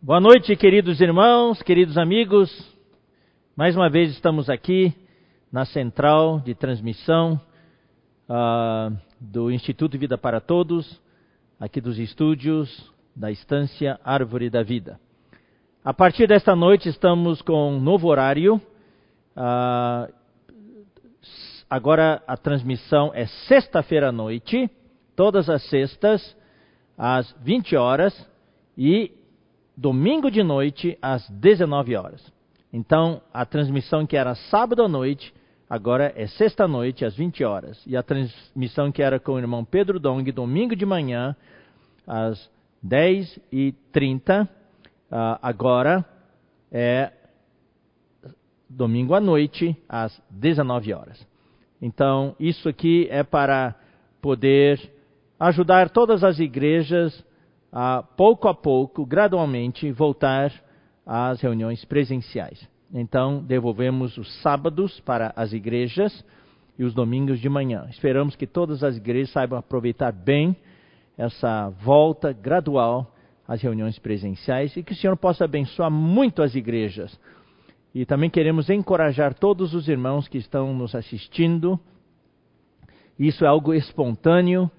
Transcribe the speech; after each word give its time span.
Boa 0.00 0.20
noite, 0.20 0.54
queridos 0.54 1.00
irmãos, 1.00 1.60
queridos 1.60 1.98
amigos. 1.98 2.48
Mais 3.56 3.74
uma 3.74 3.90
vez 3.90 4.12
estamos 4.12 4.48
aqui 4.48 4.94
na 5.50 5.64
central 5.64 6.38
de 6.38 6.54
transmissão 6.54 7.40
uh, 8.28 8.96
do 9.20 9.50
Instituto 9.50 9.98
Vida 9.98 10.16
para 10.16 10.40
Todos, 10.40 11.02
aqui 11.58 11.80
dos 11.80 11.98
estúdios 11.98 12.88
da 13.14 13.32
Estância 13.32 13.98
Árvore 14.04 14.48
da 14.48 14.62
Vida. 14.62 15.00
A 15.84 15.92
partir 15.92 16.28
desta 16.28 16.54
noite 16.54 16.88
estamos 16.88 17.42
com 17.42 17.72
um 17.72 17.80
novo 17.80 18.06
horário. 18.06 18.62
Uh, 19.36 20.14
agora 21.68 22.22
a 22.24 22.36
transmissão 22.36 23.10
é 23.12 23.26
sexta-feira 23.26 24.10
à 24.10 24.12
noite, 24.12 24.70
todas 25.16 25.50
as 25.50 25.68
sextas, 25.68 26.36
às 26.96 27.34
20 27.42 27.74
horas, 27.74 28.14
e 28.76 29.17
domingo 29.78 30.28
de 30.28 30.42
noite 30.42 30.98
às 31.00 31.28
19 31.30 31.94
horas. 31.94 32.20
Então, 32.72 33.22
a 33.32 33.46
transmissão 33.46 34.04
que 34.04 34.16
era 34.16 34.34
sábado 34.34 34.82
à 34.82 34.88
noite, 34.88 35.32
agora 35.70 36.12
é 36.16 36.26
sexta 36.26 36.66
noite 36.66 37.04
às 37.04 37.14
20 37.14 37.44
horas. 37.44 37.80
E 37.86 37.96
a 37.96 38.02
transmissão 38.02 38.90
que 38.90 39.00
era 39.00 39.20
com 39.20 39.32
o 39.32 39.38
irmão 39.38 39.64
Pedro 39.64 40.00
Dong, 40.00 40.30
domingo 40.32 40.74
de 40.74 40.84
manhã, 40.84 41.36
às 42.04 42.50
10 42.82 43.38
e 43.52 43.72
30 43.92 44.48
ah, 45.10 45.38
agora 45.40 46.04
é 46.72 47.12
domingo 48.68 49.14
à 49.14 49.20
noite, 49.20 49.76
às 49.88 50.20
19 50.28 50.92
horas. 50.92 51.24
Então, 51.80 52.34
isso 52.40 52.68
aqui 52.68 53.06
é 53.10 53.22
para 53.22 53.76
poder 54.20 54.90
ajudar 55.38 55.88
todas 55.90 56.24
as 56.24 56.40
igrejas 56.40 57.24
a 57.72 58.02
pouco 58.02 58.48
a 58.48 58.54
pouco, 58.54 59.04
gradualmente, 59.04 59.90
voltar 59.92 60.52
às 61.06 61.40
reuniões 61.40 61.84
presenciais. 61.84 62.66
Então, 62.92 63.42
devolvemos 63.42 64.16
os 64.16 64.40
sábados 64.40 64.98
para 65.00 65.32
as 65.36 65.52
igrejas 65.52 66.24
e 66.78 66.84
os 66.84 66.94
domingos 66.94 67.40
de 67.40 67.48
manhã. 67.48 67.86
Esperamos 67.90 68.34
que 68.34 68.46
todas 68.46 68.82
as 68.82 68.96
igrejas 68.96 69.32
saibam 69.32 69.58
aproveitar 69.58 70.12
bem 70.12 70.56
essa 71.16 71.68
volta 71.82 72.32
gradual 72.32 73.14
às 73.46 73.60
reuniões 73.60 73.98
presenciais 73.98 74.76
e 74.76 74.82
que 74.82 74.92
o 74.92 74.96
Senhor 74.96 75.16
possa 75.16 75.44
abençoar 75.44 75.90
muito 75.90 76.42
as 76.42 76.54
igrejas. 76.54 77.18
E 77.94 78.06
também 78.06 78.30
queremos 78.30 78.70
encorajar 78.70 79.34
todos 79.34 79.74
os 79.74 79.88
irmãos 79.88 80.28
que 80.28 80.38
estão 80.38 80.72
nos 80.74 80.94
assistindo. 80.94 81.78
Isso 83.18 83.44
é 83.44 83.48
algo 83.48 83.74
espontâneo, 83.74 84.70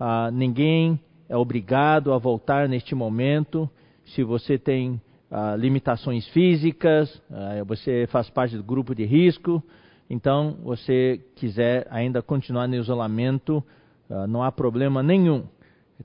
ah, 0.00 0.30
ninguém 0.32 0.98
é 1.28 1.36
obrigado 1.36 2.12
a 2.12 2.18
voltar 2.18 2.68
neste 2.68 2.94
momento. 2.94 3.68
Se 4.06 4.22
você 4.22 4.58
tem 4.58 5.00
ah, 5.30 5.56
limitações 5.56 6.26
físicas, 6.28 7.22
ah, 7.30 7.62
você 7.64 8.06
faz 8.08 8.30
parte 8.30 8.56
do 8.56 8.62
grupo 8.62 8.94
de 8.94 9.04
risco, 9.04 9.62
então 10.08 10.56
você 10.62 11.20
quiser 11.34 11.86
ainda 11.90 12.22
continuar 12.22 12.68
no 12.68 12.76
isolamento, 12.76 13.62
ah, 14.08 14.26
não 14.26 14.42
há 14.42 14.52
problema 14.52 15.02
nenhum. 15.02 15.44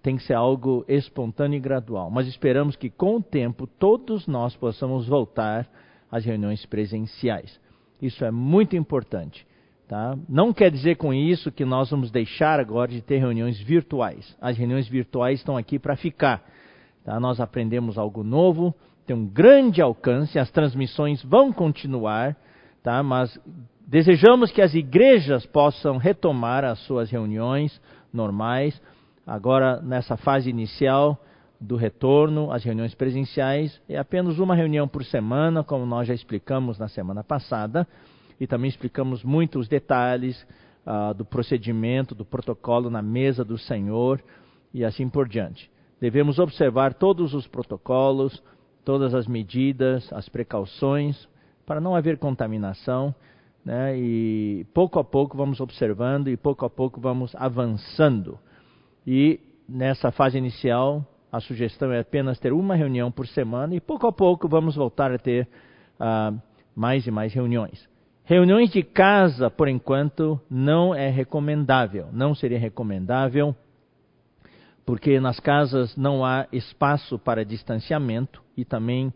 Tem 0.02 0.16
que 0.16 0.24
ser 0.24 0.34
algo 0.34 0.86
espontâneo 0.88 1.58
e 1.58 1.60
gradual. 1.60 2.10
Mas 2.10 2.28
esperamos 2.28 2.76
que 2.76 2.90
com 2.90 3.18
o 3.18 3.22
tempo 3.22 3.68
todos 3.68 4.26
nós 4.26 4.56
possamos 4.56 5.08
voltar 5.08 5.70
às 6.10 6.26
reuniões 6.26 6.66
presenciais. 6.66 7.60
Isso 8.02 8.24
é 8.26 8.32
muito 8.32 8.76
importante. 8.76 9.46
Tá? 9.92 10.18
Não 10.30 10.54
quer 10.54 10.72
dizer 10.72 10.96
com 10.96 11.14
isso 11.14 11.52
que 11.52 11.66
nós 11.66 11.90
vamos 11.90 12.10
deixar 12.12 12.62
agora 12.62 12.90
de 12.90 13.02
ter 13.02 13.18
reuniões 13.18 13.60
virtuais. 13.60 14.38
As 14.40 14.58
reuniões 14.58 14.88
virtuais 14.88 15.40
estão 15.40 15.58
aqui 15.58 15.78
para 15.78 15.98
ficar. 15.98 16.42
Tá? 17.04 17.20
Nós 17.20 17.42
aprendemos 17.42 17.98
algo 17.98 18.24
novo, 18.24 18.74
tem 19.06 19.14
um 19.14 19.28
grande 19.28 19.82
alcance, 19.82 20.40
as 20.40 20.50
transmissões 20.50 21.22
vão 21.22 21.52
continuar, 21.52 22.38
tá? 22.82 23.04
mas 23.04 23.38
desejamos 23.86 24.50
que 24.50 24.62
as 24.62 24.74
igrejas 24.74 25.46
possam 25.46 25.98
retomar 25.98 26.64
as 26.64 26.80
suas 26.86 27.12
reuniões 27.12 27.78
normais. 28.14 28.82
Agora, 29.28 29.82
nessa 29.82 30.16
fase 30.16 30.50
inicial 30.50 31.22
do 31.60 31.76
retorno, 31.76 32.50
as 32.50 32.64
reuniões 32.64 32.96
presenciais 32.96 33.82
é 33.90 33.98
apenas 33.98 34.40
uma 34.40 34.56
reunião 34.56 34.88
por 34.88 35.04
semana, 35.04 35.66
como 35.66 35.86
nós 35.86 36.08
já 36.08 36.14
explicamos 36.14 36.80
na 36.80 36.88
semana 36.88 37.26
passada 37.26 37.86
e 38.42 38.48
também 38.48 38.70
explicamos 38.70 39.24
muito 39.24 39.60
os 39.60 39.68
detalhes 39.68 40.36
uh, 40.84 41.14
do 41.14 41.24
procedimento, 41.24 42.16
do 42.16 42.26
protocolo 42.26 42.90
na 42.90 43.00
mesa 43.00 43.46
do 43.46 43.56
Senhor 43.56 44.20
e 44.74 44.84
assim 44.84 45.08
por 45.08 45.30
diante. 45.30 45.70
Devemos 46.00 46.40
observar 46.40 46.96
todos 46.96 47.36
os 47.36 47.46
protocolos, 47.46 48.42
todas 48.84 49.14
as 49.14 49.28
medidas, 49.28 50.12
as 50.12 50.28
precauções, 50.28 51.30
para 51.68 51.80
não 51.80 51.96
haver 51.96 52.18
contaminação, 52.18 53.14
né? 53.64 53.96
e 53.96 54.66
pouco 54.74 54.98
a 54.98 55.04
pouco 55.04 55.38
vamos 55.38 55.62
observando 55.62 56.28
e 56.28 56.36
pouco 56.36 56.66
a 56.66 56.70
pouco 56.70 57.00
vamos 57.00 57.36
avançando. 57.36 58.40
E 59.06 59.40
nessa 59.70 60.10
fase 60.10 60.40
inicial, 60.40 61.06
a 61.32 61.40
sugestão 61.40 61.92
é 61.92 62.00
apenas 62.00 62.40
ter 62.40 62.54
uma 62.54 62.74
reunião 62.74 63.12
por 63.12 63.28
semana 63.28 63.76
e 63.76 63.80
pouco 63.80 64.08
a 64.08 64.12
pouco 64.12 64.48
vamos 64.48 64.76
voltar 64.76 65.12
a 65.12 65.20
ter 65.20 65.48
uh, 66.00 66.36
mais 66.76 67.06
e 67.06 67.12
mais 67.12 67.36
reuniões. 67.36 67.91
Reuniões 68.24 68.70
de 68.70 68.84
casa, 68.84 69.50
por 69.50 69.68
enquanto, 69.68 70.40
não 70.50 70.94
é 70.94 71.10
recomendável. 71.10 72.08
Não 72.12 72.36
seria 72.36 72.60
recomendável, 72.60 73.56
porque 74.86 75.20
nas 75.20 75.40
casas 75.40 75.96
não 75.98 76.24
há 76.24 76.48
espaço 76.52 77.18
para 77.18 77.44
distanciamento 77.44 78.42
e 78.56 78.64
também 78.64 79.14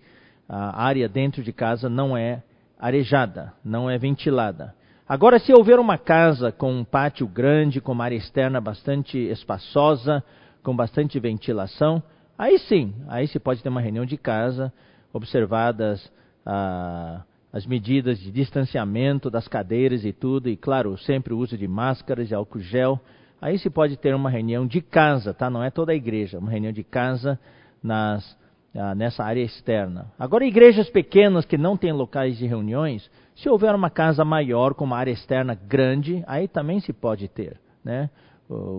a 0.48 0.84
área 0.84 1.08
dentro 1.08 1.44
de 1.44 1.54
casa 1.54 1.90
não 1.90 2.18
é 2.18 2.44
arejada, 2.80 3.54
não 3.64 3.90
é 3.90 3.98
ventilada. 3.98 4.76
Agora, 5.08 5.38
se 5.38 5.54
houver 5.54 5.80
uma 5.80 5.98
casa 5.98 6.52
com 6.52 6.74
um 6.74 6.84
pátio 6.84 7.28
grande, 7.28 7.80
com 7.80 7.92
uma 7.92 8.06
área 8.06 8.16
externa 8.16 8.60
bastante 8.60 9.18
espaçosa, 9.18 10.24
com 10.64 10.76
bastante 10.76 11.20
ventilação, 11.20 12.02
aí 12.38 12.58
sim, 12.58 12.94
aí 13.08 13.28
se 13.28 13.40
pode 13.40 13.62
ter 13.62 13.70
uma 13.70 13.82
reunião 13.82 14.06
de 14.06 14.18
casa, 14.18 14.74
observadas 15.14 16.12
ah, 16.46 17.22
as 17.56 17.66
medidas 17.66 18.20
de 18.20 18.30
distanciamento 18.34 19.30
das 19.30 19.48
cadeiras 19.48 20.04
e 20.04 20.12
tudo, 20.12 20.50
e 20.50 20.58
claro, 20.58 20.98
sempre 20.98 21.34
o 21.34 21.38
uso 21.38 21.58
de 21.58 21.66
máscaras 21.70 22.30
e 22.30 22.36
álcool 22.36 22.60
gel. 22.60 23.00
Aí 23.42 23.58
se 23.58 23.70
pode 23.70 23.96
ter 23.96 24.14
uma 24.14 24.30
reunião 24.30 24.68
de 24.68 24.82
casa, 24.82 25.34
tá? 25.34 25.50
Não 25.50 25.64
é 25.64 25.72
toda 25.72 25.94
a 25.94 25.96
igreja, 25.96 26.38
uma 26.38 26.52
reunião 26.52 26.74
de 26.74 26.84
casa 26.84 27.40
nas, 27.82 28.38
ah, 28.76 28.94
nessa 28.94 29.24
área 29.24 29.42
externa. 29.42 30.12
Agora, 30.20 30.46
igrejas 30.46 30.90
pequenas 30.90 31.46
que 31.46 31.58
não 31.58 31.78
têm 31.78 31.94
locais 31.94 32.38
de 32.38 32.46
reuniões, 32.46 33.10
se 33.34 33.48
houver 33.48 33.74
uma 33.74 33.90
casa 33.90 34.26
maior 34.26 34.74
com 34.74 34.84
uma 34.84 34.98
área 34.98 35.12
externa 35.12 35.56
grande, 35.56 36.26
aí 36.28 36.50
também 36.50 36.82
se 36.82 36.92
pode 36.92 37.30
ter, 37.30 37.58
né? 37.86 38.10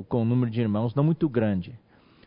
Com 0.06 0.20
um 0.20 0.26
número 0.26 0.50
de 0.50 0.60
irmãos 0.60 0.94
não 0.94 1.02
muito 1.02 1.30
grande. 1.30 1.72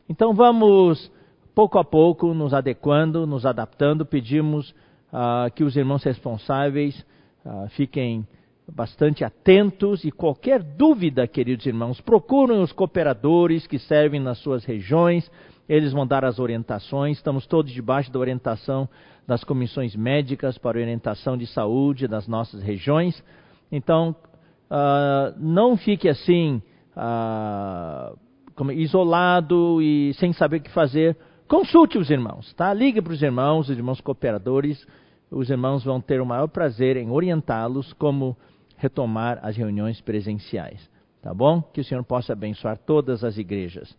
Então 0.10 0.34
vamos 0.34 1.12
pouco 1.54 1.78
a 1.78 1.84
pouco 1.84 2.34
nos 2.34 2.56
adequando, 2.56 3.28
nos 3.28 3.46
adaptando, 3.46 4.04
pedimos 4.04 4.74
uh, 5.14 5.52
que 5.53 5.64
os 5.64 5.75
irmãos 5.75 6.03
responsáveis 6.03 7.00
uh, 7.46 7.68
fiquem 7.70 8.28
bastante 8.72 9.24
atentos 9.24 10.03
e 10.03 10.12
qualquer 10.12 10.62
dúvida, 10.62 11.28
queridos 11.28 11.66
irmãos, 11.66 12.00
procurem 12.02 12.62
os 12.62 12.72
cooperadores 12.72 13.66
que 13.66 13.80
servem 13.80 14.19
nas 14.19 14.38
suas 14.40 14.64
regiões, 14.64 15.30
eles 15.68 15.92
vão 15.92 16.06
dar 16.06 16.25
as 16.25 16.40
orientações. 16.40 17.18
Estamos 17.18 17.46
todos 17.46 17.72
debaixo 17.72 18.12
da 18.12 18.19
orientação 18.19 18.90
das 19.28 19.44
comissões 19.44 19.96
médicas 19.96 20.58
para 20.58 20.80
orientação 20.80 21.38
de 21.38 21.46
saúde 21.46 22.08
das 22.08 22.28
nossas 22.28 22.64
regiões. 22.64 23.24
Então, 23.72 24.16
uh, 24.72 25.36
não 25.38 25.78
fique 25.78 26.09
assim 26.09 26.62
isolado 28.74 29.81
e 29.81 30.14
sem 30.16 30.34
saber 30.34 30.58
o 30.58 30.62
que 30.62 30.72
fazer. 30.72 31.16
Consulte 31.48 31.98
os 31.98 32.09
irmãos, 32.09 32.54
tá? 32.54 32.74
Ligue 32.74 33.01
para 33.01 33.13
os 33.13 33.22
irmãos, 33.22 33.69
os 33.69 33.78
irmãos 33.78 34.01
cooperadores. 34.01 34.86
Os 35.31 35.50
irmãos 35.50 35.84
vão 35.84 36.02
ter 36.02 36.22
o 36.22 36.26
maior 36.26 36.48
prazer 36.48 36.98
em 36.98 37.10
orientá-los 37.10 37.94
como 37.94 38.36
retomar 38.78 39.40
as 39.44 39.56
reuniões 39.56 40.02
presenciais. 40.02 40.90
Tá 41.22 41.34
bom? 41.34 41.62
Que 41.62 41.81
o 41.81 41.84
Senhor 41.84 42.04
possa 42.04 42.34
abençoar 42.34 42.78
todas 42.78 43.24
as 43.24 43.38
igrejas. 43.38 43.96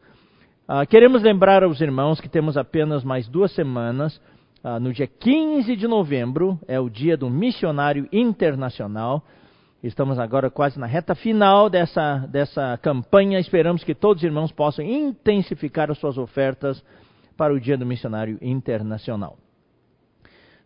Ah, 0.66 0.86
queremos 0.86 1.22
lembrar 1.22 1.62
aos 1.62 1.80
irmãos 1.80 2.20
que 2.20 2.28
temos 2.28 2.56
apenas 2.56 3.04
mais 3.04 3.28
duas 3.28 3.52
semanas. 3.52 4.20
Ah, 4.64 4.80
no 4.80 4.92
dia 4.92 5.06
15 5.06 5.76
de 5.76 5.86
novembro 5.86 6.58
é 6.66 6.80
o 6.80 6.88
dia 6.88 7.16
do 7.16 7.28
missionário 7.28 8.08
internacional. 8.12 9.22
Estamos 9.82 10.18
agora 10.18 10.50
quase 10.50 10.78
na 10.78 10.86
reta 10.86 11.14
final 11.14 11.70
dessa, 11.70 12.26
dessa 12.30 12.78
campanha. 12.82 13.38
Esperamos 13.38 13.84
que 13.84 13.94
todos 13.94 14.22
os 14.22 14.24
irmãos 14.24 14.52
possam 14.52 14.84
intensificar 14.84 15.90
as 15.90 15.98
suas 15.98 16.18
ofertas 16.18 16.82
para 17.36 17.54
o 17.54 17.60
Dia 17.60 17.78
do 17.78 17.86
Missionário 17.86 18.38
Internacional. 18.42 19.38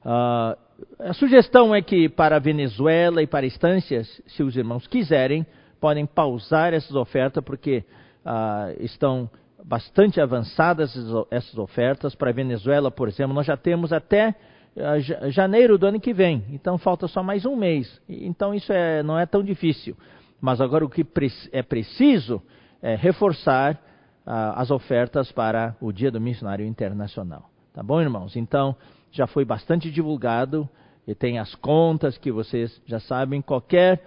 Uh, 0.04 0.56
a 0.98 1.14
sugestão 1.14 1.74
é 1.74 1.80
que 1.80 2.08
para 2.08 2.36
a 2.36 2.38
Venezuela 2.38 3.22
e 3.22 3.26
para 3.26 3.46
instâncias, 3.46 4.20
se 4.26 4.42
os 4.42 4.56
irmãos 4.56 4.86
quiserem, 4.86 5.46
podem 5.80 6.04
pausar 6.04 6.74
essas 6.74 6.94
ofertas 6.94 7.42
porque 7.42 7.84
uh, 8.24 8.82
estão 8.82 9.30
bastante 9.64 10.20
avançadas 10.20 10.94
essas 11.30 11.56
ofertas. 11.56 12.14
Para 12.14 12.30
a 12.30 12.34
Venezuela, 12.34 12.90
por 12.90 13.08
exemplo, 13.08 13.34
nós 13.34 13.46
já 13.46 13.56
temos 13.56 13.92
até 13.92 14.34
uh, 14.76 15.30
janeiro 15.30 15.78
do 15.78 15.86
ano 15.86 15.98
que 16.00 16.12
vem. 16.12 16.44
Então 16.50 16.76
falta 16.76 17.08
só 17.08 17.22
mais 17.22 17.46
um 17.46 17.56
mês. 17.56 18.00
Então 18.06 18.54
isso 18.54 18.72
é, 18.72 19.02
não 19.02 19.18
é 19.18 19.24
tão 19.24 19.42
difícil. 19.42 19.96
Mas 20.38 20.60
agora 20.60 20.84
o 20.84 20.90
que 20.90 21.06
é 21.52 21.62
preciso 21.62 22.42
é 22.82 22.94
reforçar 22.94 23.80
as 24.26 24.70
ofertas 24.70 25.30
para 25.30 25.76
o 25.80 25.92
Dia 25.92 26.10
do 26.10 26.20
Missionário 26.20 26.66
Internacional. 26.66 27.50
Tá 27.74 27.82
bom, 27.82 28.00
irmãos? 28.00 28.36
Então 28.36 28.76
já 29.14 29.28
foi 29.28 29.44
bastante 29.44 29.90
divulgado 29.90 30.68
e 31.06 31.14
tem 31.14 31.38
as 31.38 31.54
contas 31.54 32.18
que 32.18 32.32
vocês 32.32 32.82
já 32.84 32.98
sabem. 32.98 33.40
Qualquer 33.40 34.02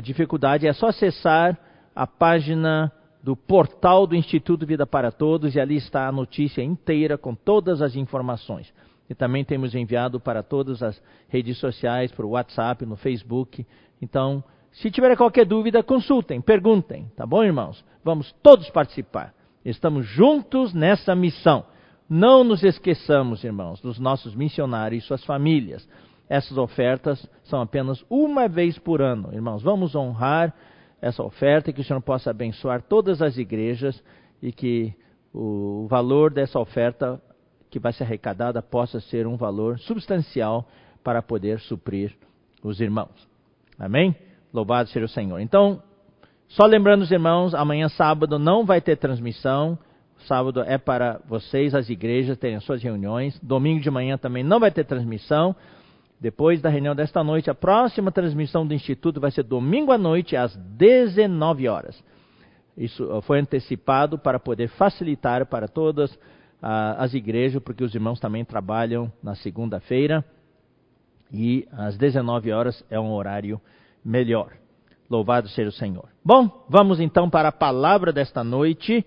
dificuldade 0.00 0.66
é 0.68 0.72
só 0.72 0.86
acessar 0.86 1.58
a 1.94 2.06
página 2.06 2.92
do 3.22 3.36
portal 3.36 4.06
do 4.06 4.14
Instituto 4.14 4.64
Vida 4.64 4.86
para 4.86 5.10
Todos 5.10 5.56
e 5.56 5.60
ali 5.60 5.76
está 5.76 6.06
a 6.06 6.12
notícia 6.12 6.62
inteira 6.62 7.18
com 7.18 7.34
todas 7.34 7.82
as 7.82 7.96
informações. 7.96 8.72
E 9.10 9.14
também 9.14 9.44
temos 9.44 9.74
enviado 9.74 10.20
para 10.20 10.44
todas 10.44 10.80
as 10.80 11.02
redes 11.28 11.58
sociais, 11.58 12.12
para 12.12 12.24
o 12.24 12.30
WhatsApp, 12.30 12.86
no 12.86 12.96
Facebook. 12.96 13.66
Então, 14.00 14.44
se 14.70 14.92
tiver 14.92 15.16
qualquer 15.16 15.44
dúvida, 15.44 15.82
consultem, 15.82 16.40
perguntem, 16.40 17.10
tá 17.16 17.26
bom, 17.26 17.42
irmãos? 17.42 17.84
Vamos 18.04 18.32
todos 18.42 18.70
participar. 18.70 19.34
Estamos 19.64 20.06
juntos 20.06 20.72
nessa 20.72 21.16
missão. 21.16 21.64
Não 22.14 22.44
nos 22.44 22.62
esqueçamos, 22.62 23.42
irmãos, 23.42 23.80
dos 23.80 23.98
nossos 23.98 24.34
missionários 24.34 25.02
e 25.02 25.06
suas 25.06 25.24
famílias. 25.24 25.88
Essas 26.28 26.58
ofertas 26.58 27.26
são 27.44 27.62
apenas 27.62 28.04
uma 28.10 28.46
vez 28.48 28.78
por 28.78 29.00
ano, 29.00 29.30
irmãos. 29.32 29.62
Vamos 29.62 29.94
honrar 29.94 30.54
essa 31.00 31.22
oferta 31.22 31.70
e 31.70 31.72
que 31.72 31.80
o 31.80 31.84
Senhor 31.84 32.02
possa 32.02 32.28
abençoar 32.28 32.82
todas 32.82 33.22
as 33.22 33.38
igrejas 33.38 34.04
e 34.42 34.52
que 34.52 34.92
o 35.32 35.86
valor 35.88 36.30
dessa 36.30 36.60
oferta 36.60 37.18
que 37.70 37.78
vai 37.78 37.94
ser 37.94 38.04
arrecadada 38.04 38.60
possa 38.60 39.00
ser 39.00 39.26
um 39.26 39.38
valor 39.38 39.78
substancial 39.78 40.68
para 41.02 41.22
poder 41.22 41.60
suprir 41.60 42.14
os 42.62 42.78
irmãos. 42.78 43.26
Amém? 43.78 44.14
Louvado 44.52 44.90
seja 44.90 45.06
o 45.06 45.08
Senhor. 45.08 45.40
Então, 45.40 45.82
só 46.46 46.66
lembrando 46.66 47.00
os 47.00 47.10
irmãos, 47.10 47.54
amanhã 47.54 47.88
sábado 47.88 48.38
não 48.38 48.66
vai 48.66 48.82
ter 48.82 48.98
transmissão. 48.98 49.78
Sábado 50.26 50.62
é 50.62 50.78
para 50.78 51.20
vocês, 51.26 51.74
as 51.74 51.88
igrejas, 51.88 52.38
terem 52.38 52.60
suas 52.60 52.82
reuniões. 52.82 53.38
Domingo 53.40 53.80
de 53.80 53.90
manhã 53.90 54.16
também 54.16 54.42
não 54.42 54.60
vai 54.60 54.70
ter 54.70 54.84
transmissão. 54.84 55.54
Depois 56.20 56.60
da 56.60 56.68
reunião 56.68 56.94
desta 56.94 57.24
noite, 57.24 57.50
a 57.50 57.54
próxima 57.54 58.12
transmissão 58.12 58.66
do 58.66 58.72
Instituto 58.72 59.20
vai 59.20 59.30
ser 59.30 59.42
domingo 59.42 59.90
à 59.90 59.98
noite, 59.98 60.36
às 60.36 60.54
19 60.56 61.66
horas. 61.66 62.02
Isso 62.76 63.04
uh, 63.04 63.20
foi 63.22 63.40
antecipado 63.40 64.16
para 64.18 64.38
poder 64.38 64.68
facilitar 64.68 65.44
para 65.46 65.66
todas 65.66 66.12
uh, 66.14 66.18
as 66.98 67.12
igrejas, 67.12 67.62
porque 67.62 67.82
os 67.82 67.94
irmãos 67.94 68.20
também 68.20 68.44
trabalham 68.44 69.12
na 69.22 69.34
segunda-feira. 69.34 70.24
E 71.32 71.66
às 71.72 71.96
19 71.96 72.52
horas 72.52 72.84
é 72.88 73.00
um 73.00 73.12
horário 73.12 73.60
melhor. 74.04 74.52
Louvado 75.10 75.48
seja 75.48 75.68
o 75.68 75.72
Senhor. 75.72 76.08
Bom, 76.24 76.64
vamos 76.68 77.00
então 77.00 77.28
para 77.28 77.48
a 77.48 77.52
palavra 77.52 78.12
desta 78.12 78.44
noite. 78.44 79.04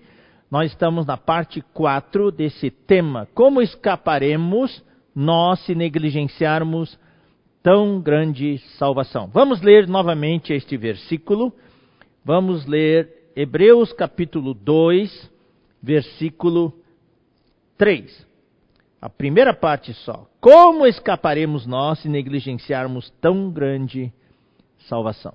Nós 0.55 0.71
estamos 0.71 1.05
na 1.05 1.17
parte 1.17 1.59
4 1.73 2.31
desse 2.31 2.71
tema: 2.71 3.27
Como 3.33 3.61
escaparemos 3.61 4.81
nós 5.13 5.59
se 5.65 5.75
negligenciarmos 5.75 6.97
tão 7.61 7.99
grande 7.99 8.57
salvação. 8.77 9.29
Vamos 9.33 9.61
ler 9.61 9.85
novamente 9.85 10.53
este 10.53 10.77
versículo. 10.77 11.51
Vamos 12.23 12.65
ler 12.65 13.33
Hebreus 13.35 13.91
capítulo 13.91 14.53
2, 14.53 15.29
versículo 15.83 16.73
3. 17.77 18.25
A 19.01 19.09
primeira 19.09 19.53
parte 19.53 19.93
só. 19.93 20.25
Como 20.39 20.87
escaparemos 20.87 21.65
nós 21.65 21.99
se 21.99 22.07
negligenciarmos 22.07 23.09
tão 23.19 23.51
grande 23.51 24.09
salvação? 24.87 25.33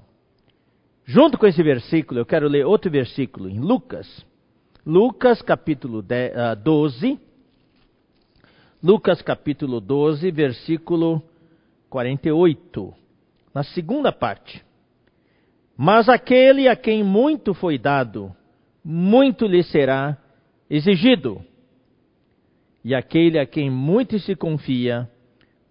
Junto 1.04 1.36
com 1.36 1.46
esse 1.46 1.62
versículo, 1.62 2.20
eu 2.20 2.24
quero 2.24 2.48
ler 2.48 2.64
outro 2.64 2.90
versículo 2.90 3.50
em 3.50 3.60
Lucas. 3.60 4.29
Lucas 4.90 5.40
capítulo 5.40 6.02
12. 6.02 7.12
Ah, 7.12 7.18
Lucas 8.82 9.22
capítulo 9.22 9.80
12, 9.80 10.28
versículo 10.32 11.22
48, 11.88 12.92
na 13.54 13.62
segunda 13.62 14.10
parte. 14.10 14.60
Mas 15.76 16.08
aquele 16.08 16.66
a 16.66 16.74
quem 16.74 17.04
muito 17.04 17.54
foi 17.54 17.78
dado, 17.78 18.34
muito 18.84 19.46
lhe 19.46 19.62
será 19.62 20.18
exigido. 20.68 21.40
E 22.82 22.92
aquele 22.92 23.38
a 23.38 23.46
quem 23.46 23.70
muito 23.70 24.18
se 24.18 24.34
confia, 24.34 25.08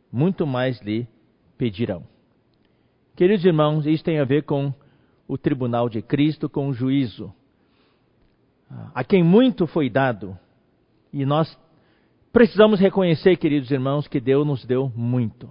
muito 0.10 0.48
mais 0.48 0.80
lhe 0.80 1.06
pedirão. 1.58 2.06
Queridos 3.18 3.44
irmãos, 3.44 3.86
isso 3.86 4.02
tem 4.02 4.18
a 4.18 4.24
ver 4.24 4.44
com 4.44 4.74
o 5.28 5.38
tribunal 5.38 5.90
de 5.90 6.02
Cristo, 6.02 6.48
com 6.48 6.70
o 6.70 6.74
juízo. 6.74 7.34
A 8.94 9.04
quem 9.04 9.24
muito 9.24 9.66
foi 9.66 9.90
dado, 9.90 10.38
e 11.12 11.26
nós 11.26 11.58
precisamos 12.32 12.80
reconhecer, 12.80 13.36
queridos 13.38 13.72
irmãos, 13.72 14.08
que 14.08 14.20
Deus 14.20 14.46
nos 14.46 14.66
deu 14.66 14.92
muito 14.96 15.50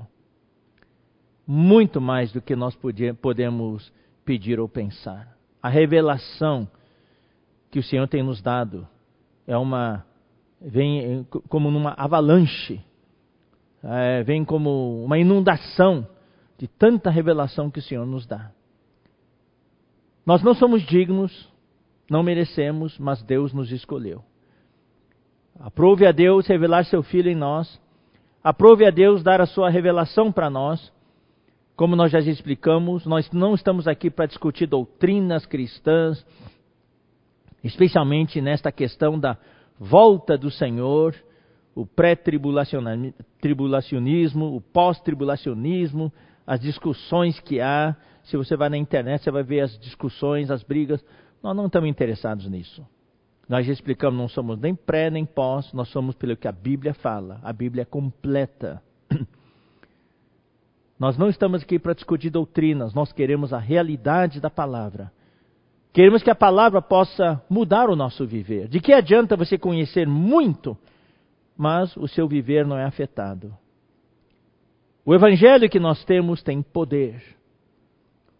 muito 1.51 1.99
mais 1.99 2.31
do 2.31 2.43
que 2.43 2.55
nós 2.55 2.79
podemos 3.23 3.91
pedir 4.23 4.61
ou 4.61 4.69
pensar. 4.69 5.35
A 5.63 5.71
revelação 5.71 6.69
que 7.71 7.79
o 7.79 7.83
Senhor 7.83 8.07
tem 8.07 8.23
nos 8.23 8.43
dado 8.43 8.87
é 9.47 9.57
uma 9.57 10.05
vem 10.61 11.27
como 11.49 11.71
numa 11.71 11.95
avalanche, 11.97 12.85
é, 13.83 14.23
vem 14.25 14.45
como 14.45 15.03
uma 15.03 15.19
inundação 15.19 16.07
de 16.59 16.69
tanta 16.69 17.09
revelação 17.09 17.71
que 17.71 17.79
o 17.79 17.83
Senhor 17.83 18.05
nos 18.05 18.27
dá. 18.27 18.51
Nós 20.27 20.43
não 20.43 20.55
somos 20.55 20.83
dignos, 20.83 21.51
não 22.11 22.23
merecemos, 22.23 22.99
mas 22.99 23.23
Deus 23.23 23.53
nos 23.53 23.71
escolheu. 23.71 24.23
Aprove 25.59 26.07
a 26.07 26.13
Deus 26.13 26.47
revelar 26.47 26.85
seu 26.85 27.03
Filho 27.03 27.31
em 27.31 27.35
nós, 27.35 27.81
aprove 28.43 28.87
a 28.87 28.91
Deus 28.91 29.23
dar 29.23 29.41
a 29.41 29.47
sua 29.47 29.71
revelação 29.71 30.31
para 30.31 30.49
nós, 30.49 30.93
como 31.79 31.95
nós 31.95 32.11
já 32.11 32.19
explicamos, 32.19 33.07
nós 33.07 33.31
não 33.31 33.55
estamos 33.55 33.87
aqui 33.87 34.11
para 34.11 34.27
discutir 34.27 34.67
doutrinas 34.67 35.47
cristãs, 35.47 36.27
especialmente 37.63 38.41
nesta 38.41 38.73
questão 38.73 39.17
da 39.19 39.39
volta 39.79 40.37
do 40.37 40.51
Senhor, 40.51 41.15
o 41.77 41.87
pré-tribulacionismo, 41.87 44.57
o 44.57 44.61
pós-tribulacionismo, 44.61 46.13
as 46.45 46.59
discussões 46.59 47.39
que 47.39 47.61
há. 47.61 47.95
Se 48.25 48.37
você 48.37 48.57
vai 48.57 48.69
na 48.69 48.77
internet, 48.77 49.23
você 49.23 49.31
vai 49.31 49.45
ver 49.45 49.61
as 49.61 49.79
discussões, 49.79 50.51
as 50.51 50.65
brigas. 50.65 51.01
Nós 51.43 51.57
não 51.57 51.67
estamos 51.67 51.89
interessados 51.89 52.49
nisso. 52.49 52.87
Nós 53.49 53.65
já 53.65 53.73
explicamos, 53.73 54.19
não 54.19 54.29
somos 54.29 54.59
nem 54.59 54.75
pré 54.75 55.09
nem 55.11 55.25
pós, 55.25 55.73
nós 55.73 55.89
somos 55.89 56.15
pelo 56.15 56.37
que 56.37 56.47
a 56.47 56.53
Bíblia 56.53 56.93
fala. 56.95 57.41
A 57.43 57.53
Bíblia 57.53 57.83
é 57.83 57.87
completa. 57.87 58.83
Nós 60.99 61.17
não 61.17 61.29
estamos 61.29 61.63
aqui 61.63 61.79
para 61.79 61.95
discutir 61.95 62.29
doutrinas, 62.29 62.93
nós 62.93 63.13
queremos 63.13 63.53
a 63.53 63.59
realidade 63.59 64.41
da 64.41 64.51
palavra. 64.51 65.13
Queremos 65.93 66.25
que 66.25 66.31
a 66.31 66.35
palavra 66.35 66.83
possa 66.83 67.41
mudar 67.49 67.89
o 67.89 67.95
nosso 67.95 68.27
viver. 68.27 68.67
De 68.67 68.81
que 68.81 68.93
adianta 68.93 69.37
você 69.37 69.57
conhecer 69.57 70.09
muito, 70.09 70.77
mas 71.57 71.97
o 71.97 72.09
seu 72.09 72.27
viver 72.27 72.67
não 72.67 72.77
é 72.77 72.85
afetado? 72.85 73.57
O 75.05 75.15
evangelho 75.15 75.71
que 75.71 75.79
nós 75.79 76.05
temos 76.05 76.43
tem 76.43 76.61
poder. 76.63 77.23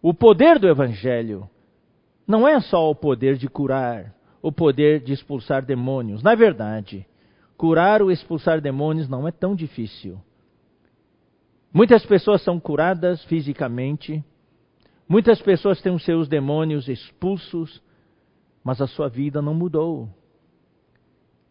O 0.01 0.13
poder 0.13 0.59
do 0.59 0.67
evangelho 0.67 1.49
não 2.29 2.47
é 2.47 2.61
só 2.61 2.91
o 2.91 2.93
poder 2.93 3.37
de 3.37 3.47
curar, 3.47 4.13
o 4.39 4.51
poder 4.51 4.99
de 4.99 5.13
expulsar 5.13 5.65
demônios. 5.65 6.21
Na 6.21 6.35
verdade, 6.35 7.03
curar 7.57 8.03
ou 8.03 8.11
expulsar 8.11 8.61
demônios 8.61 9.09
não 9.09 9.27
é 9.27 9.31
tão 9.31 9.55
difícil. 9.55 10.21
Muitas 11.73 12.05
pessoas 12.05 12.43
são 12.43 12.59
curadas 12.59 13.23
fisicamente, 13.23 14.23
muitas 15.07 15.41
pessoas 15.41 15.81
têm 15.81 15.91
os 15.91 16.05
seus 16.05 16.27
demônios 16.27 16.87
expulsos, 16.87 17.81
mas 18.63 18.79
a 18.79 18.85
sua 18.85 19.09
vida 19.09 19.41
não 19.41 19.55
mudou. 19.55 20.07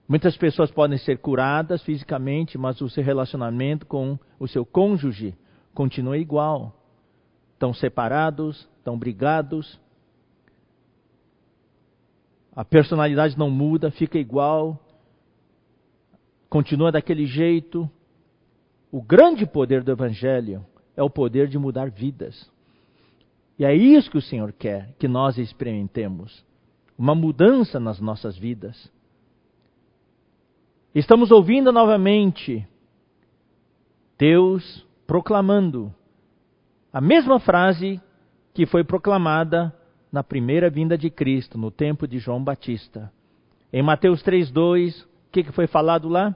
Muitas 0.09 0.37
pessoas 0.37 0.71
podem 0.71 0.97
ser 0.97 1.19
curadas 1.19 1.83
fisicamente, 1.83 2.57
mas 2.57 2.81
o 2.81 2.89
seu 2.89 3.03
relacionamento 3.03 3.85
com 3.85 4.17
o 4.39 4.47
seu 4.47 4.65
cônjuge 4.65 5.37
continua 5.75 6.17
igual. 6.17 6.73
Estão 7.55 7.75
separados, 7.75 8.69
estão 8.79 8.97
brigados. 8.97 9.77
A 12.59 12.65
personalidade 12.65 13.39
não 13.39 13.49
muda, 13.49 13.89
fica 13.89 14.19
igual. 14.19 14.77
Continua 16.51 16.91
daquele 16.91 17.25
jeito. 17.25 17.89
O 18.91 19.01
grande 19.01 19.47
poder 19.47 19.85
do 19.85 19.93
Evangelho 19.93 20.67
é 20.97 21.03
o 21.05 21.09
poder 21.09 21.47
de 21.47 21.57
mudar 21.57 21.89
vidas. 21.89 22.51
E 23.61 23.65
é 23.65 23.73
isso 23.73 24.11
que 24.11 24.19
o 24.19 24.21
Senhor 24.21 24.53
quer 24.53 24.93
que 24.99 25.07
nós 25.07 25.39
experimentemos. 25.39 26.45
Uma 26.99 27.15
mudança 27.15 27.79
nas 27.79 28.01
nossas 28.01 28.37
vidas. 28.37 28.91
Estamos 30.93 31.31
ouvindo 31.31 31.71
novamente 31.71 32.67
Deus 34.19 34.85
proclamando 35.07 35.95
a 36.93 37.01
mesma 37.01 37.39
frase 37.39 38.03
que 38.53 38.67
foi 38.67 38.83
proclamada 38.83 39.73
na 40.13 40.23
primeira 40.23 40.71
vinda 40.71 40.97
de 40.97 41.11
Cristo, 41.11 41.59
no 41.59 41.71
tempo 41.71 42.07
de 42.07 42.19
João 42.19 42.43
Batista. 42.43 43.13
Em 43.73 43.83
Mateus 43.83 44.23
3,2, 44.23 45.05
o 45.05 45.07
que, 45.31 45.45
que 45.45 45.53
foi 45.53 45.67
falado 45.67 46.09
lá? 46.09 46.35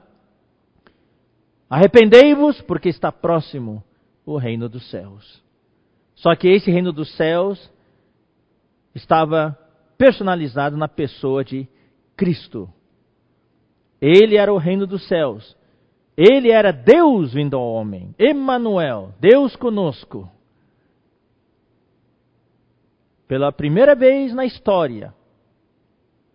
Arrependei-vos, 1.69 2.61
porque 2.61 2.89
está 2.89 3.11
próximo 3.11 3.83
o 4.25 4.37
reino 4.37 4.69
dos 4.69 4.89
céus. 4.91 5.43
Só 6.15 6.35
que 6.35 6.47
esse 6.47 6.69
reino 6.69 6.93
dos 6.93 7.11
céus 7.15 7.71
estava 8.93 9.57
personalizado 9.97 10.77
na 10.77 10.87
pessoa 10.87 11.43
de 11.43 11.67
Cristo. 12.15 12.69
Ele 13.99 14.37
era 14.37 14.53
o 14.53 14.57
reino 14.57 14.85
dos 14.85 15.07
céus. 15.07 15.57
Ele 16.15 16.51
era 16.51 16.71
Deus 16.71 17.33
vindo 17.33 17.57
ao 17.57 17.73
homem. 17.73 18.13
Emmanuel, 18.19 19.13
Deus 19.19 19.55
conosco. 19.55 20.29
Pela 23.27 23.51
primeira 23.51 23.95
vez 23.95 24.33
na 24.33 24.45
história, 24.45 25.13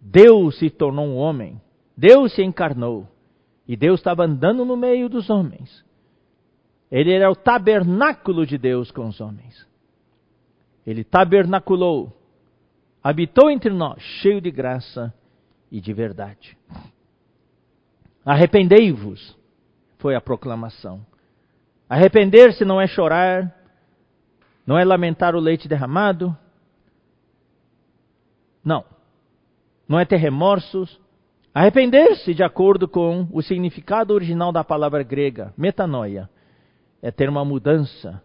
Deus 0.01 0.59
se 0.59 0.71
tornou 0.71 1.07
um 1.07 1.17
homem. 1.17 1.61
Deus 1.97 2.35
se 2.35 2.43
encarnou. 2.43 3.07
E 3.67 3.77
Deus 3.77 4.01
estava 4.01 4.25
andando 4.25 4.65
no 4.65 4.77
meio 4.77 5.09
dos 5.09 5.29
homens. 5.29 5.85
Ele 6.91 7.13
era 7.13 7.31
o 7.31 7.37
tabernáculo 7.37 8.47
de 8.47 8.57
Deus 8.57 8.91
com 8.91 9.07
os 9.07 9.21
homens. 9.21 9.67
Ele 10.87 11.05
tabernaculou, 11.05 12.17
habitou 13.05 13.51
entre 13.51 13.71
nós, 13.71 14.01
cheio 14.01 14.41
de 14.41 14.51
graça 14.51 15.13
e 15.71 15.83
de 15.83 15.93
verdade. 15.93 16.57
Arrependei-vos, 18.25 19.37
foi 19.99 20.15
a 20.15 20.21
proclamação. 20.21 21.05
Arrepender-se 21.89 22.65
não 22.65 22.81
é 22.81 22.87
chorar, 22.87 23.55
não 24.67 24.79
é 24.79 24.85
lamentar 24.85 25.35
o 25.35 25.41
leite 25.41 25.69
derramado. 25.69 26.35
Não. 28.69 28.85
Não 29.89 29.99
é 29.99 30.05
ter 30.05 30.17
remorsos. 30.17 31.01
Arrepender-se, 31.55 32.35
de 32.35 32.43
acordo 32.43 32.87
com 32.87 33.27
o 33.33 33.41
significado 33.41 34.13
original 34.13 34.53
da 34.53 34.63
palavra 34.63 35.03
grega, 35.03 35.55
metanoia, 35.57 36.29
é 37.01 37.11
ter 37.11 37.31
uma 37.31 37.47
mudança 37.47 38.23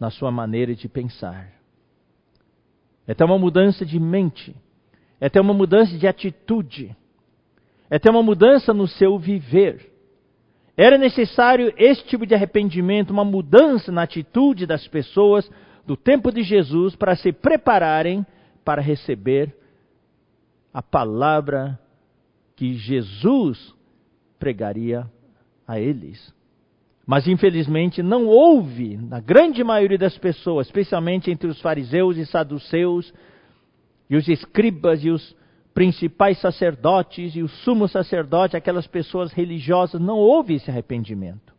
na 0.00 0.10
sua 0.10 0.30
maneira 0.30 0.74
de 0.74 0.88
pensar. 0.88 1.52
É 3.06 3.12
ter 3.12 3.24
uma 3.24 3.38
mudança 3.38 3.84
de 3.84 4.00
mente. 4.00 4.56
É 5.20 5.28
ter 5.28 5.40
uma 5.40 5.52
mudança 5.52 5.98
de 5.98 6.06
atitude. 6.06 6.96
É 7.90 7.98
ter 7.98 8.08
uma 8.08 8.22
mudança 8.22 8.72
no 8.72 8.88
seu 8.88 9.18
viver. 9.18 9.92
Era 10.74 10.96
necessário 10.96 11.70
esse 11.76 12.02
tipo 12.06 12.24
de 12.24 12.34
arrependimento, 12.34 13.10
uma 13.10 13.26
mudança 13.26 13.92
na 13.92 14.04
atitude 14.04 14.66
das 14.66 14.88
pessoas 14.88 15.48
do 15.86 15.98
tempo 15.98 16.32
de 16.32 16.42
Jesus 16.42 16.96
para 16.96 17.14
se 17.14 17.30
prepararem 17.30 18.26
para 18.64 18.80
receber 18.80 19.54
a 20.72 20.82
palavra 20.82 21.78
que 22.56 22.74
Jesus 22.74 23.74
pregaria 24.38 25.10
a 25.66 25.78
eles. 25.78 26.32
Mas 27.06 27.28
infelizmente 27.28 28.02
não 28.02 28.26
houve, 28.26 28.96
na 28.96 29.20
grande 29.20 29.62
maioria 29.62 29.98
das 29.98 30.16
pessoas, 30.16 30.66
especialmente 30.66 31.30
entre 31.30 31.48
os 31.48 31.60
fariseus 31.60 32.16
e 32.16 32.24
saduceus, 32.24 33.12
e 34.08 34.16
os 34.16 34.26
escribas 34.28 35.04
e 35.04 35.10
os 35.10 35.36
principais 35.74 36.40
sacerdotes 36.40 37.34
e 37.34 37.42
o 37.42 37.48
sumo 37.48 37.88
sacerdote, 37.88 38.56
aquelas 38.56 38.86
pessoas 38.86 39.32
religiosas, 39.32 40.00
não 40.00 40.16
houve 40.16 40.54
esse 40.54 40.70
arrependimento. 40.70 41.52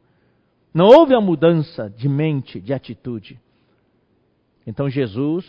Não 0.73 0.87
houve 0.87 1.13
a 1.13 1.21
mudança 1.21 1.89
de 1.89 2.09
mente, 2.09 2.59
de 2.59 2.73
atitude. 2.73 3.39
Então 4.65 4.89
Jesus, 4.89 5.45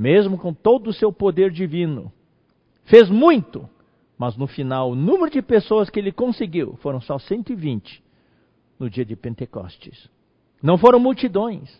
mesmo 0.00 0.38
com 0.38 0.54
todo 0.54 0.88
o 0.88 0.92
seu 0.94 1.12
poder 1.12 1.50
divino, 1.50 2.10
fez 2.84 3.10
muito, 3.10 3.68
mas 4.16 4.34
no 4.34 4.46
final 4.46 4.92
o 4.92 4.94
número 4.94 5.30
de 5.30 5.42
pessoas 5.42 5.90
que 5.90 6.00
ele 6.00 6.10
conseguiu 6.10 6.78
foram 6.80 7.02
só 7.02 7.18
120 7.18 8.02
no 8.78 8.88
dia 8.88 9.04
de 9.04 9.14
Pentecostes. 9.14 10.08
Não 10.62 10.78
foram 10.78 10.98
multidões. 10.98 11.70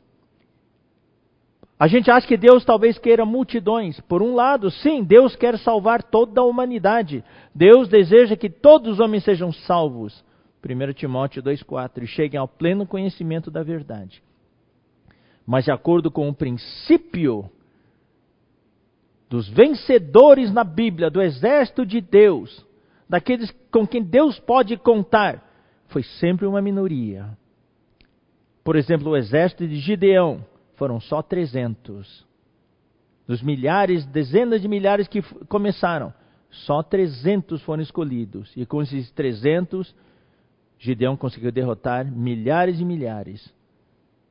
A 1.78 1.86
gente 1.88 2.10
acha 2.10 2.26
que 2.26 2.36
Deus 2.36 2.62
talvez 2.62 2.98
queira 2.98 3.24
multidões. 3.24 3.98
Por 4.00 4.20
um 4.20 4.34
lado, 4.34 4.70
sim, 4.70 5.02
Deus 5.02 5.34
quer 5.34 5.58
salvar 5.58 6.02
toda 6.02 6.42
a 6.42 6.44
humanidade. 6.44 7.24
Deus 7.54 7.88
deseja 7.88 8.36
que 8.36 8.50
todos 8.50 8.92
os 8.92 9.00
homens 9.00 9.24
sejam 9.24 9.50
salvos. 9.50 10.22
1 10.62 10.92
Timóteo 10.92 11.42
2,4 11.42 12.02
e 12.02 12.06
cheguem 12.06 12.38
ao 12.38 12.46
pleno 12.46 12.86
conhecimento 12.86 13.50
da 13.50 13.62
verdade. 13.62 14.22
Mas 15.46 15.64
de 15.64 15.72
acordo 15.72 16.10
com 16.10 16.28
o 16.28 16.34
princípio 16.34 17.50
dos 19.30 19.48
vencedores 19.48 20.52
na 20.52 20.64
Bíblia, 20.64 21.08
do 21.08 21.22
exército 21.22 21.86
de 21.86 22.00
Deus, 22.00 22.66
daqueles 23.08 23.48
com 23.70 23.86
quem 23.86 24.02
Deus 24.02 24.40
pode 24.40 24.76
contar, 24.76 25.40
foi 25.86 26.02
sempre 26.02 26.46
uma 26.46 26.60
minoria. 26.60 27.38
Por 28.64 28.74
exemplo, 28.74 29.10
o 29.10 29.16
exército 29.16 29.66
de 29.68 29.76
Gideão 29.76 30.44
foram 30.74 31.00
só 31.00 31.22
300. 31.22 32.26
Dos 33.24 33.40
milhares, 33.40 34.04
dezenas 34.06 34.60
de 34.60 34.66
milhares 34.66 35.06
que 35.06 35.22
começaram, 35.46 36.12
só 36.50 36.82
300 36.82 37.62
foram 37.62 37.84
escolhidos. 37.84 38.52
E 38.56 38.66
com 38.66 38.82
esses 38.82 39.12
300, 39.12 39.94
Gideão 40.76 41.16
conseguiu 41.16 41.52
derrotar 41.52 42.04
milhares 42.04 42.80
e 42.80 42.84
milhares 42.84 43.54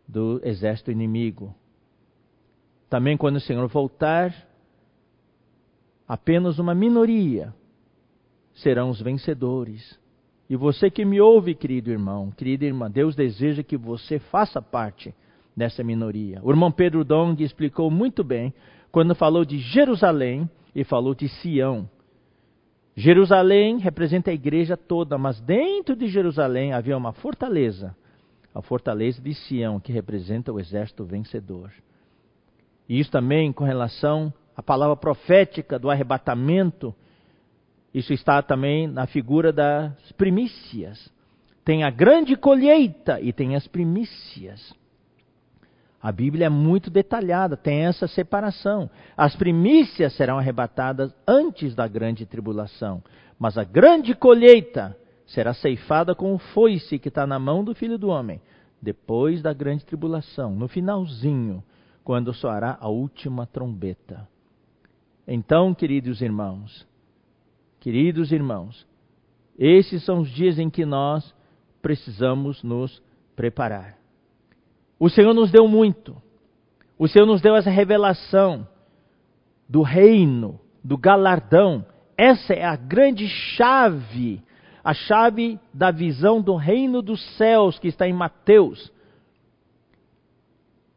do 0.06 0.42
exército 0.44 0.92
inimigo. 0.92 1.56
Também 2.90 3.16
quando 3.16 3.38
o 3.38 3.42
Senhor 3.42 3.66
voltar, 3.70 4.49
apenas 6.10 6.58
uma 6.58 6.74
minoria 6.74 7.54
serão 8.56 8.90
os 8.90 9.00
vencedores. 9.00 10.00
E 10.50 10.56
você 10.56 10.90
que 10.90 11.06
me 11.06 11.22
ouve, 11.22 11.54
querido 11.54 11.92
irmão, 11.92 12.32
querida 12.32 12.66
irmã, 12.66 12.90
Deus 12.90 13.16
deseja 13.16 13.62
que 13.62 13.78
você 13.78 14.18
faça 14.18 14.60
parte 14.60 15.14
dessa 15.56 15.84
minoria. 15.84 16.40
O 16.42 16.50
irmão 16.50 16.72
Pedro 16.72 17.04
Dong 17.06 17.44
explicou 17.44 17.92
muito 17.92 18.24
bem 18.24 18.52
quando 18.92 19.14
falou 19.14 19.46
de 19.46 19.60
Jerusalém 19.60 20.50
e 20.74 20.84
falou 20.84 21.14
de 21.14 21.30
Sião. 21.30 21.88
Jerusalém 22.96 23.78
representa 23.78 24.32
a 24.32 24.34
igreja 24.34 24.76
toda, 24.76 25.16
mas 25.16 25.40
dentro 25.40 25.96
de 25.96 26.08
Jerusalém 26.08 26.74
havia 26.74 26.98
uma 26.98 27.14
fortaleza, 27.14 27.96
a 28.54 28.64
fortaleza 28.64 29.22
de 29.22 29.36
Sião, 29.36 29.80
que 29.80 29.92
representa 29.92 30.52
o 30.52 30.60
exército 30.60 31.06
vencedor. 31.06 31.72
E 32.90 33.00
isso 33.00 33.12
também 33.12 33.54
com 33.54 33.64
relação 33.64 34.34
à 34.60 34.64
palavra 34.64 34.98
profética 34.98 35.80
do 35.80 35.90
arrebatamento 35.90 36.94
isso 37.94 38.14
está 38.14 38.42
também 38.42 38.88
na 38.88 39.08
figura 39.08 39.52
das 39.52 40.12
primícias. 40.14 41.12
Tem 41.66 41.84
a 41.84 41.90
grande 41.90 42.36
colheita 42.36 43.20
e 43.20 43.34
tem 43.34 43.56
as 43.56 43.68
primícias. 43.68 44.74
A 46.02 46.12
Bíblia 46.12 46.46
é 46.46 46.50
muito 46.50 46.90
detalhada, 46.90 47.58
tem 47.58 47.86
essa 47.86 48.08
separação. 48.08 48.90
As 49.18 49.36
primícias 49.36 50.14
serão 50.14 50.38
arrebatadas 50.38 51.14
antes 51.28 51.76
da 51.76 51.88
grande 51.88 52.26
tribulação, 52.26 53.04
mas 53.38 53.58
a 53.58 53.64
grande 53.64 54.16
colheita 54.16 54.96
será 55.28 55.54
ceifada 55.54 56.16
com 56.16 56.34
o 56.34 56.40
foice 56.40 56.98
que 56.98 57.10
está 57.10 57.28
na 57.28 57.38
mão 57.38 57.64
do 57.64 57.76
Filho 57.76 57.98
do 57.98 58.08
Homem, 58.08 58.42
depois 58.82 59.42
da 59.42 59.52
grande 59.52 59.86
tribulação, 59.86 60.56
no 60.56 60.68
finalzinho, 60.68 61.62
quando 62.04 62.34
soará 62.34 62.78
a 62.80 62.88
última 62.88 63.46
trombeta. 63.46 64.28
Então, 65.32 65.74
queridos 65.74 66.22
irmãos, 66.22 66.88
Queridos 67.80 68.34
irmãos, 68.34 68.86
esses 69.58 70.04
são 70.04 70.20
os 70.20 70.30
dias 70.30 70.60
em 70.60 70.70
que 70.70 70.86
nós 70.86 71.34
precisamos 71.82 72.62
nos 72.62 73.02
preparar. 73.36 73.98
O 75.00 75.10
Senhor 75.10 75.34
nos 75.34 75.50
deu 75.50 75.66
muito. 75.68 76.22
O 76.98 77.08
Senhor 77.08 77.26
nos 77.26 77.42
deu 77.42 77.56
essa 77.56 77.70
revelação 77.70 78.68
do 79.68 79.82
reino, 79.82 80.60
do 80.84 80.98
galardão. 80.98 81.86
Essa 82.18 82.54
é 82.54 82.66
a 82.66 82.76
grande 82.76 83.30
chave, 83.30 84.44
a 84.84 84.94
chave 84.94 85.58
da 85.74 85.90
visão 85.90 86.42
do 86.42 86.56
reino 86.56 87.02
dos 87.02 87.24
céus 87.38 87.80
que 87.80 87.88
está 87.88 88.06
em 88.06 88.14
Mateus. 88.14 88.92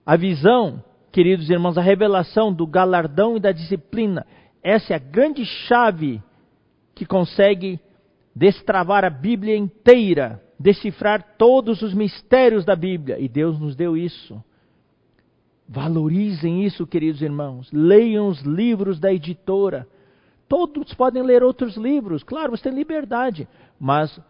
A 0.04 0.16
visão, 0.16 0.82
queridos 1.12 1.50
irmãos, 1.50 1.76
a 1.76 1.82
revelação 1.82 2.52
do 2.52 2.66
galardão 2.66 3.36
e 3.36 3.40
da 3.40 3.52
disciplina. 3.52 4.26
Essa 4.62 4.94
é 4.94 4.96
a 4.96 4.98
grande 4.98 5.44
chave 5.44 6.22
que 6.94 7.04
consegue 7.04 7.78
destravar 8.34 9.04
a 9.04 9.10
Bíblia 9.10 9.54
inteira, 9.56 10.42
decifrar 10.58 11.36
todos 11.36 11.82
os 11.82 11.92
mistérios 11.92 12.64
da 12.64 12.74
Bíblia. 12.74 13.18
E 13.20 13.28
Deus 13.28 13.60
nos 13.60 13.76
deu 13.76 13.96
isso. 13.96 14.42
Valorizem 15.68 16.64
isso, 16.64 16.86
queridos 16.86 17.20
irmãos. 17.20 17.70
Leiam 17.72 18.28
os 18.28 18.40
livros 18.40 18.98
da 18.98 19.12
editora. 19.12 19.86
todos 20.48 20.92
podem 20.94 21.22
ler 21.22 21.42
outros 21.42 21.76
livros, 21.76 22.22
claro, 22.22 22.50
você 22.50 22.64
tem 22.64 22.74
liberdade, 22.74 23.48
mas 23.80 24.20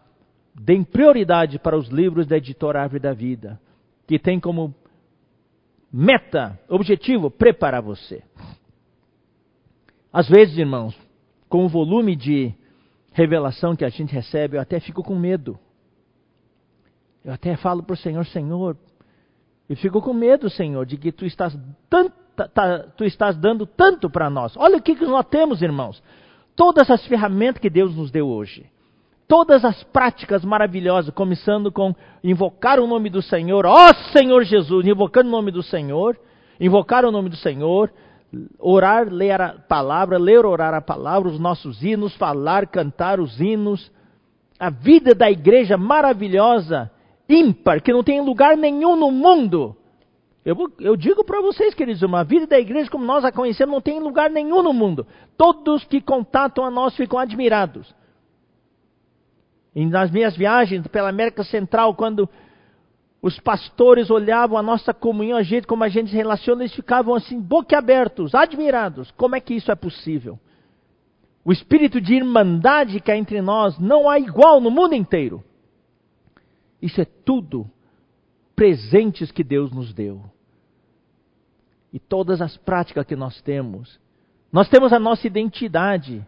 deem 0.55 0.81
prioridade 0.81 1.59
para 1.59 1.77
os 1.77 1.89
livros 1.89 2.25
da 2.25 2.37
editora 2.37 2.81
Árvore 2.81 3.01
da 3.01 3.13
Vida, 3.13 3.59
que 4.07 4.17
tem 4.17 4.39
como 4.39 4.73
meta, 5.93 6.59
objetivo, 6.67 7.29
preparar 7.29 7.83
você. 7.83 8.23
Às 10.11 10.27
vezes, 10.27 10.57
irmãos, 10.57 10.97
com 11.47 11.63
o 11.63 11.69
volume 11.69 12.15
de 12.15 12.51
revelação 13.11 13.75
que 13.75 13.85
a 13.85 13.89
gente 13.89 14.11
recebe, 14.11 14.57
eu 14.57 14.61
até 14.61 14.79
fico 14.79 15.03
com 15.03 15.15
medo. 15.15 15.59
Eu 17.23 17.31
até 17.31 17.55
falo 17.55 17.83
para 17.83 17.93
o 17.93 17.97
Senhor, 17.97 18.25
Senhor, 18.25 18.75
eu 19.69 19.77
fico 19.77 20.01
com 20.01 20.13
medo, 20.13 20.49
Senhor, 20.49 20.85
de 20.85 20.97
que 20.97 21.11
tu 21.11 21.25
estás, 21.25 21.57
tá, 21.89 22.79
tu 22.97 23.05
estás 23.05 23.37
dando 23.37 23.65
tanto 23.65 24.09
para 24.09 24.29
nós. 24.29 24.57
Olha 24.57 24.77
o 24.77 24.81
que, 24.81 24.95
que 24.95 25.05
nós 25.05 25.25
temos, 25.27 25.61
irmãos. 25.61 26.01
Todas 26.55 26.89
as 26.89 27.05
ferramentas 27.05 27.61
que 27.61 27.69
Deus 27.69 27.95
nos 27.95 28.11
deu 28.11 28.27
hoje. 28.27 28.69
Todas 29.33 29.65
as 29.65 29.81
práticas 29.85 30.45
maravilhosas, 30.45 31.11
começando 31.11 31.71
com 31.71 31.95
invocar 32.23 32.79
o 32.79 32.85
nome 32.85 33.09
do 33.09 33.19
Senhor, 33.19 33.65
ó 33.65 33.91
Senhor 34.15 34.43
Jesus, 34.43 34.85
invocando 34.85 35.27
o 35.27 35.31
nome 35.31 35.49
do 35.49 35.63
Senhor, 35.63 36.15
invocar 36.59 37.03
o 37.03 37.11
nome 37.11 37.29
do 37.29 37.35
Senhor, 37.35 37.91
orar, 38.59 39.11
ler 39.11 39.41
a 39.41 39.53
palavra, 39.53 40.19
ler, 40.19 40.45
orar 40.45 40.75
a 40.75 40.81
palavra, 40.81 41.29
os 41.29 41.39
nossos 41.39 41.81
hinos, 41.81 42.15
falar, 42.15 42.67
cantar 42.67 43.19
os 43.19 43.41
hinos. 43.41 43.91
A 44.59 44.69
vida 44.69 45.15
da 45.15 45.31
igreja 45.31 45.77
maravilhosa 45.77 46.91
ímpar, 47.27 47.81
que 47.81 47.91
não 47.91 48.03
tem 48.03 48.21
lugar 48.21 48.55
nenhum 48.55 48.95
no 48.95 49.09
mundo. 49.09 49.75
Eu, 50.45 50.55
eu 50.79 50.95
digo 50.95 51.23
para 51.23 51.41
vocês, 51.41 51.73
queridos, 51.73 52.03
uma 52.03 52.23
vida 52.23 52.45
da 52.45 52.59
igreja 52.59 52.87
como 52.87 53.03
nós 53.03 53.25
a 53.25 53.31
conhecemos 53.31 53.73
não 53.73 53.81
tem 53.81 53.99
lugar 53.99 54.29
nenhum 54.29 54.61
no 54.61 54.73
mundo. 54.73 55.07
Todos 55.35 55.83
que 55.85 55.99
contatam 55.99 56.63
a 56.63 56.69
nós 56.69 56.95
ficam 56.95 57.17
admirados. 57.17 57.95
E 59.75 59.85
nas 59.85 60.11
minhas 60.11 60.35
viagens 60.35 60.85
pela 60.87 61.09
América 61.09 61.43
Central, 61.43 61.95
quando 61.95 62.29
os 63.21 63.39
pastores 63.39 64.09
olhavam 64.11 64.57
a 64.57 64.61
nossa 64.61 64.93
comunhão, 64.93 65.37
a 65.37 65.43
jeito 65.43 65.67
como 65.67 65.83
a 65.83 65.89
gente 65.89 66.09
se 66.09 66.15
relaciona, 66.15 66.63
eles 66.63 66.75
ficavam 66.75 67.15
assim, 67.15 67.39
boquiabertos, 67.39 68.35
admirados. 68.35 69.09
Como 69.11 69.35
é 69.35 69.39
que 69.39 69.53
isso 69.53 69.71
é 69.71 69.75
possível? 69.75 70.37
O 71.45 71.51
espírito 71.51 71.99
de 71.99 72.15
irmandade 72.15 72.99
que 72.99 73.11
há 73.11 73.17
entre 73.17 73.41
nós 73.41 73.79
não 73.79 74.09
há 74.09 74.19
igual 74.19 74.61
no 74.61 74.69
mundo 74.69 74.93
inteiro. 74.93 75.43
Isso 76.81 76.99
é 77.01 77.05
tudo 77.05 77.69
presentes 78.55 79.31
que 79.31 79.43
Deus 79.43 79.71
nos 79.71 79.93
deu. 79.93 80.21
E 81.91 81.99
todas 81.99 82.41
as 82.41 82.57
práticas 82.57 83.05
que 83.05 83.15
nós 83.15 83.41
temos. 83.41 83.99
Nós 84.51 84.67
temos 84.67 84.91
a 84.91 84.99
nossa 84.99 85.25
identidade. 85.25 86.25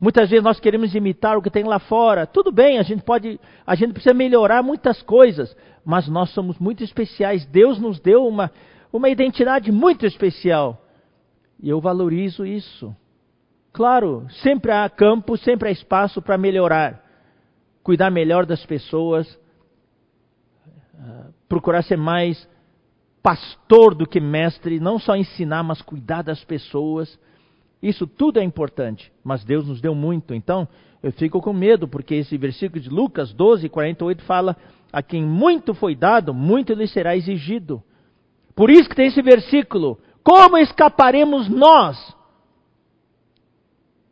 Muitas 0.00 0.30
vezes 0.30 0.44
nós 0.44 0.60
queremos 0.60 0.94
imitar 0.94 1.36
o 1.36 1.42
que 1.42 1.50
tem 1.50 1.64
lá 1.64 1.78
fora. 1.78 2.26
Tudo 2.26 2.52
bem, 2.52 2.78
a 2.78 2.82
gente 2.82 3.02
pode, 3.02 3.40
a 3.66 3.74
gente 3.74 3.92
precisa 3.92 4.14
melhorar 4.14 4.62
muitas 4.62 5.02
coisas, 5.02 5.56
mas 5.84 6.08
nós 6.08 6.30
somos 6.30 6.58
muito 6.58 6.84
especiais. 6.84 7.44
Deus 7.46 7.80
nos 7.80 7.98
deu 7.98 8.26
uma, 8.26 8.50
uma 8.92 9.08
identidade 9.08 9.72
muito 9.72 10.06
especial. 10.06 10.80
E 11.60 11.68
eu 11.68 11.80
valorizo 11.80 12.46
isso. 12.46 12.94
Claro, 13.72 14.26
sempre 14.42 14.70
há 14.70 14.88
campo, 14.88 15.36
sempre 15.36 15.68
há 15.68 15.72
espaço 15.72 16.22
para 16.22 16.38
melhorar. 16.38 17.04
Cuidar 17.82 18.10
melhor 18.10 18.46
das 18.46 18.64
pessoas, 18.64 19.38
procurar 21.48 21.82
ser 21.82 21.96
mais 21.96 22.48
pastor 23.22 23.94
do 23.94 24.06
que 24.06 24.20
mestre, 24.20 24.78
não 24.78 24.98
só 24.98 25.16
ensinar, 25.16 25.62
mas 25.62 25.82
cuidar 25.82 26.22
das 26.22 26.44
pessoas. 26.44 27.18
Isso 27.82 28.06
tudo 28.06 28.40
é 28.40 28.44
importante, 28.44 29.12
mas 29.22 29.44
Deus 29.44 29.66
nos 29.66 29.80
deu 29.80 29.94
muito. 29.94 30.34
Então, 30.34 30.66
eu 31.02 31.12
fico 31.12 31.40
com 31.40 31.52
medo, 31.52 31.86
porque 31.86 32.14
esse 32.14 32.36
versículo 32.36 32.80
de 32.80 32.88
Lucas 32.88 33.32
12, 33.32 33.68
48 33.68 34.22
fala: 34.24 34.56
A 34.92 35.02
quem 35.02 35.24
muito 35.24 35.74
foi 35.74 35.94
dado, 35.94 36.34
muito 36.34 36.72
lhe 36.72 36.88
será 36.88 37.16
exigido. 37.16 37.82
Por 38.54 38.70
isso 38.70 38.88
que 38.88 38.96
tem 38.96 39.06
esse 39.06 39.22
versículo: 39.22 39.98
Como 40.24 40.58
escaparemos 40.58 41.48
nós 41.48 41.96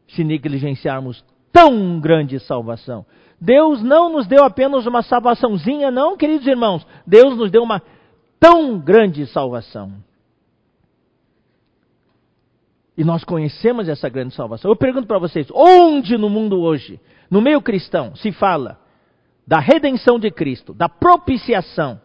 se 0.09 0.23
negligenciarmos 0.23 1.25
tão 1.53 1.99
grande 1.99 2.39
salvação? 2.39 3.05
Deus 3.41 3.83
não 3.83 4.11
nos 4.11 4.27
deu 4.27 4.45
apenas 4.45 4.87
uma 4.87 5.03
salvaçãozinha, 5.03 5.91
não, 5.91 6.17
queridos 6.17 6.47
irmãos. 6.47 6.87
Deus 7.07 7.37
nos 7.37 7.51
deu 7.51 7.63
uma 7.63 7.83
tão 8.39 8.79
grande 8.79 9.27
salvação. 9.27 9.93
E 12.97 13.05
nós 13.05 13.25
conhecemos 13.25 13.89
essa 13.89 14.09
grande 14.09 14.35
salvação. 14.35 14.71
Eu 14.71 14.77
pergunto 14.77 15.07
para 15.07 15.19
vocês: 15.19 15.47
onde 15.53 16.17
no 16.17 16.31
mundo 16.31 16.61
hoje, 16.61 16.99
no 17.31 17.43
meio 17.43 17.61
cristão, 17.61 18.17
se 18.17 18.33
fala 18.33 18.79
da 19.47 19.61
redenção 19.61 20.19
de 20.19 20.31
Cristo, 20.31 20.73
da 20.73 20.89
propiciação, 20.89 22.01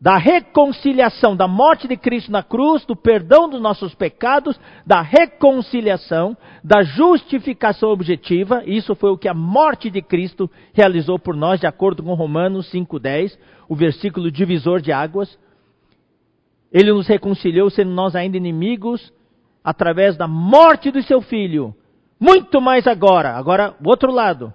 da 0.00 0.18
reconciliação, 0.18 1.34
da 1.34 1.48
morte 1.48 1.88
de 1.88 1.96
Cristo 1.96 2.30
na 2.30 2.42
cruz, 2.42 2.84
do 2.84 2.94
perdão 2.94 3.48
dos 3.48 3.60
nossos 3.62 3.94
pecados, 3.94 4.58
da 4.84 5.00
reconciliação, 5.00 6.36
da 6.62 6.82
justificação 6.82 7.90
objetiva. 7.90 8.62
Isso 8.66 8.94
foi 8.96 9.10
o 9.10 9.16
que 9.16 9.28
a 9.28 9.32
morte 9.32 9.88
de 9.90 10.02
Cristo 10.02 10.50
realizou 10.74 11.18
por 11.18 11.36
nós, 11.36 11.60
de 11.60 11.66
acordo 11.66 12.02
com 12.02 12.12
Romanos 12.14 12.68
5:10, 12.70 13.38
o 13.68 13.76
versículo 13.76 14.30
divisor 14.30 14.80
de 14.80 14.90
águas. 14.90 15.38
Ele 16.72 16.92
nos 16.92 17.06
reconciliou 17.06 17.70
sendo 17.70 17.92
nós 17.92 18.16
ainda 18.16 18.36
inimigos 18.36 19.14
através 19.66 20.16
da 20.16 20.26
morte 20.26 20.90
do 20.90 21.02
seu 21.02 21.20
filho. 21.20 21.74
Muito 22.18 22.62
mais 22.62 22.86
agora, 22.86 23.36
agora 23.36 23.74
o 23.84 23.88
outro 23.90 24.10
lado, 24.10 24.54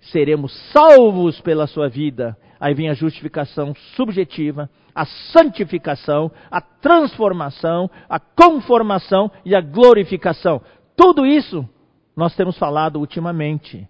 seremos 0.00 0.56
salvos 0.72 1.38
pela 1.42 1.66
sua 1.66 1.90
vida 1.90 2.34
Aí 2.58 2.74
vem 2.74 2.88
a 2.88 2.94
justificação 2.94 3.74
subjetiva, 3.94 4.70
a 4.94 5.04
santificação, 5.04 6.30
a 6.50 6.60
transformação, 6.60 7.90
a 8.08 8.18
conformação 8.18 9.30
e 9.44 9.54
a 9.54 9.60
glorificação. 9.60 10.60
Tudo 10.96 11.26
isso 11.26 11.68
nós 12.16 12.34
temos 12.34 12.58
falado 12.58 12.98
ultimamente. 12.98 13.86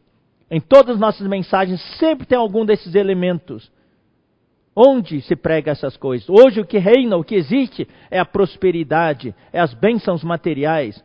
Em 0.51 0.61
todas 0.61 0.95
as 0.95 1.01
nossas 1.01 1.27
mensagens 1.27 1.81
sempre 1.99 2.27
tem 2.27 2.37
algum 2.37 2.65
desses 2.65 2.95
elementos. 2.95 3.71
Onde 4.79 5.23
se 5.23 5.35
prega 5.35 5.71
essas 5.71 5.97
coisas? 5.97 6.29
Hoje 6.29 6.61
o 6.61 6.67
que 6.67 6.77
reina, 6.77 7.17
o 7.17 7.25
que 7.25 7.35
existe 7.35 7.89
é 8.11 8.19
a 8.19 8.27
prosperidade, 8.27 9.35
é 9.51 9.59
as 9.59 9.73
bênçãos 9.73 10.23
materiais. 10.23 11.03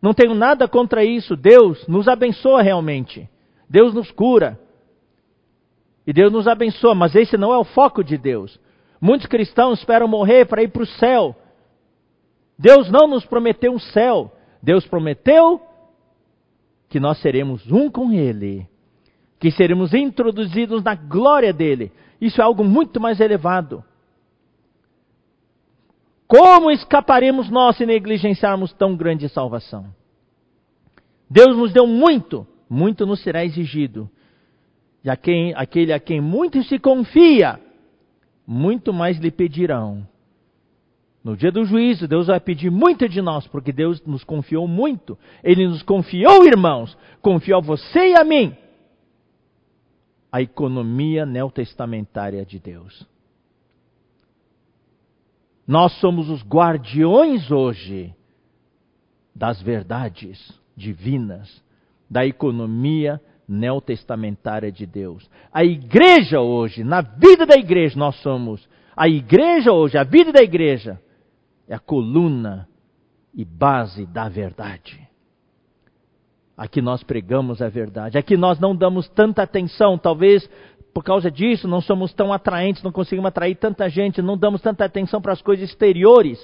Não 0.00 0.14
tenho 0.14 0.34
nada 0.34 0.66
contra 0.66 1.04
isso. 1.04 1.36
Deus 1.36 1.86
nos 1.86 2.08
abençoa 2.08 2.62
realmente. 2.62 3.28
Deus 3.68 3.92
nos 3.92 4.10
cura. 4.10 4.58
E 6.06 6.12
Deus 6.14 6.32
nos 6.32 6.48
abençoa, 6.48 6.94
mas 6.94 7.14
esse 7.14 7.36
não 7.36 7.52
é 7.52 7.58
o 7.58 7.64
foco 7.64 8.02
de 8.02 8.16
Deus. 8.16 8.58
Muitos 8.98 9.26
cristãos 9.26 9.78
esperam 9.78 10.08
morrer 10.08 10.46
para 10.46 10.62
ir 10.62 10.68
para 10.68 10.82
o 10.82 10.86
céu. 10.86 11.36
Deus 12.58 12.90
não 12.90 13.06
nos 13.06 13.24
prometeu 13.26 13.70
um 13.70 13.78
céu. 13.78 14.32
Deus 14.62 14.86
prometeu 14.86 15.60
que 16.88 16.98
nós 16.98 17.18
seremos 17.18 17.70
um 17.70 17.90
com 17.90 18.12
Ele, 18.12 18.66
que 19.42 19.50
seremos 19.50 19.92
introduzidos 19.92 20.84
na 20.84 20.94
glória 20.94 21.52
dele. 21.52 21.90
Isso 22.20 22.40
é 22.40 22.44
algo 22.44 22.62
muito 22.62 23.00
mais 23.00 23.18
elevado. 23.18 23.82
Como 26.28 26.70
escaparemos 26.70 27.50
nós 27.50 27.76
se 27.76 27.84
negligenciarmos 27.84 28.72
tão 28.72 28.94
grande 28.94 29.28
salvação? 29.28 29.92
Deus 31.28 31.56
nos 31.56 31.72
deu 31.72 31.88
muito, 31.88 32.46
muito 32.70 33.04
nos 33.04 33.20
será 33.20 33.44
exigido. 33.44 34.08
E 35.02 35.10
a 35.10 35.16
quem, 35.16 35.52
aquele 35.56 35.92
a 35.92 35.98
quem 35.98 36.20
muito 36.20 36.62
se 36.62 36.78
confia, 36.78 37.58
muito 38.46 38.92
mais 38.92 39.18
lhe 39.18 39.32
pedirão. 39.32 40.06
No 41.24 41.36
dia 41.36 41.50
do 41.50 41.64
juízo, 41.64 42.06
Deus 42.06 42.28
vai 42.28 42.38
pedir 42.38 42.70
muito 42.70 43.08
de 43.08 43.20
nós, 43.20 43.44
porque 43.48 43.72
Deus 43.72 44.00
nos 44.06 44.22
confiou 44.22 44.68
muito. 44.68 45.18
Ele 45.42 45.66
nos 45.66 45.82
confiou, 45.82 46.46
irmãos, 46.46 46.96
confiou 47.20 47.58
a 47.58 47.62
você 47.62 48.10
e 48.10 48.14
a 48.14 48.22
mim, 48.22 48.56
a 50.32 50.40
economia 50.40 51.26
neotestamentária 51.26 52.44
de 52.46 52.58
Deus. 52.58 53.06
Nós 55.66 55.92
somos 56.00 56.30
os 56.30 56.42
guardiões 56.42 57.50
hoje 57.50 58.14
das 59.34 59.60
verdades 59.60 60.58
divinas, 60.74 61.62
da 62.08 62.26
economia 62.26 63.20
neotestamentária 63.46 64.72
de 64.72 64.86
Deus. 64.86 65.30
A 65.52 65.62
igreja 65.62 66.40
hoje, 66.40 66.82
na 66.82 67.02
vida 67.02 67.44
da 67.44 67.56
igreja, 67.56 67.98
nós 67.98 68.16
somos. 68.22 68.66
A 68.96 69.08
igreja 69.08 69.72
hoje, 69.72 69.98
a 69.98 70.04
vida 70.04 70.32
da 70.32 70.42
igreja, 70.42 71.00
é 71.68 71.74
a 71.74 71.78
coluna 71.78 72.68
e 73.34 73.44
base 73.44 74.06
da 74.06 74.28
verdade. 74.28 75.11
Aqui 76.62 76.80
nós 76.80 77.02
pregamos 77.02 77.60
a 77.60 77.68
verdade. 77.68 78.16
Aqui 78.16 78.36
nós 78.36 78.60
não 78.60 78.72
damos 78.72 79.08
tanta 79.08 79.42
atenção, 79.42 79.98
talvez 79.98 80.48
por 80.94 81.02
causa 81.02 81.28
disso 81.28 81.66
não 81.66 81.80
somos 81.80 82.14
tão 82.14 82.32
atraentes, 82.32 82.84
não 82.84 82.92
conseguimos 82.92 83.26
atrair 83.26 83.56
tanta 83.56 83.88
gente, 83.88 84.22
não 84.22 84.38
damos 84.38 84.62
tanta 84.62 84.84
atenção 84.84 85.20
para 85.20 85.32
as 85.32 85.42
coisas 85.42 85.68
exteriores. 85.68 86.38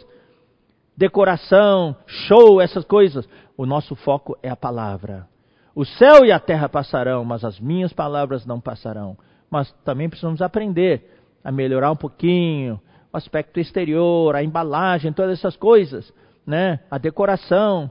decoração, 0.97 1.95
show, 2.05 2.61
essas 2.61 2.85
coisas. 2.85 3.29
O 3.57 3.65
nosso 3.65 3.95
foco 3.95 4.37
é 4.43 4.51
a 4.51 4.57
palavra. 4.57 5.29
O 5.73 5.85
céu 5.85 6.25
e 6.25 6.33
a 6.33 6.41
terra 6.41 6.69
passarão, 6.69 7.25
mas 7.25 7.45
as 7.45 7.61
minhas 7.61 7.93
palavras 7.93 8.45
não 8.45 8.61
passarão. 8.61 9.17
Mas 9.49 9.71
também 9.85 10.09
precisamos 10.09 10.43
aprender 10.43 11.17
a 11.45 11.53
melhorar 11.53 11.93
um 11.93 11.97
pouquinho 11.97 12.81
o 13.13 13.17
aspecto 13.17 13.61
exterior, 13.61 14.35
a 14.35 14.43
embalagem, 14.43 15.13
todas 15.13 15.39
essas 15.39 15.57
coisas, 15.57 16.13
né? 16.45 16.81
A 16.91 16.99
decoração, 16.99 17.89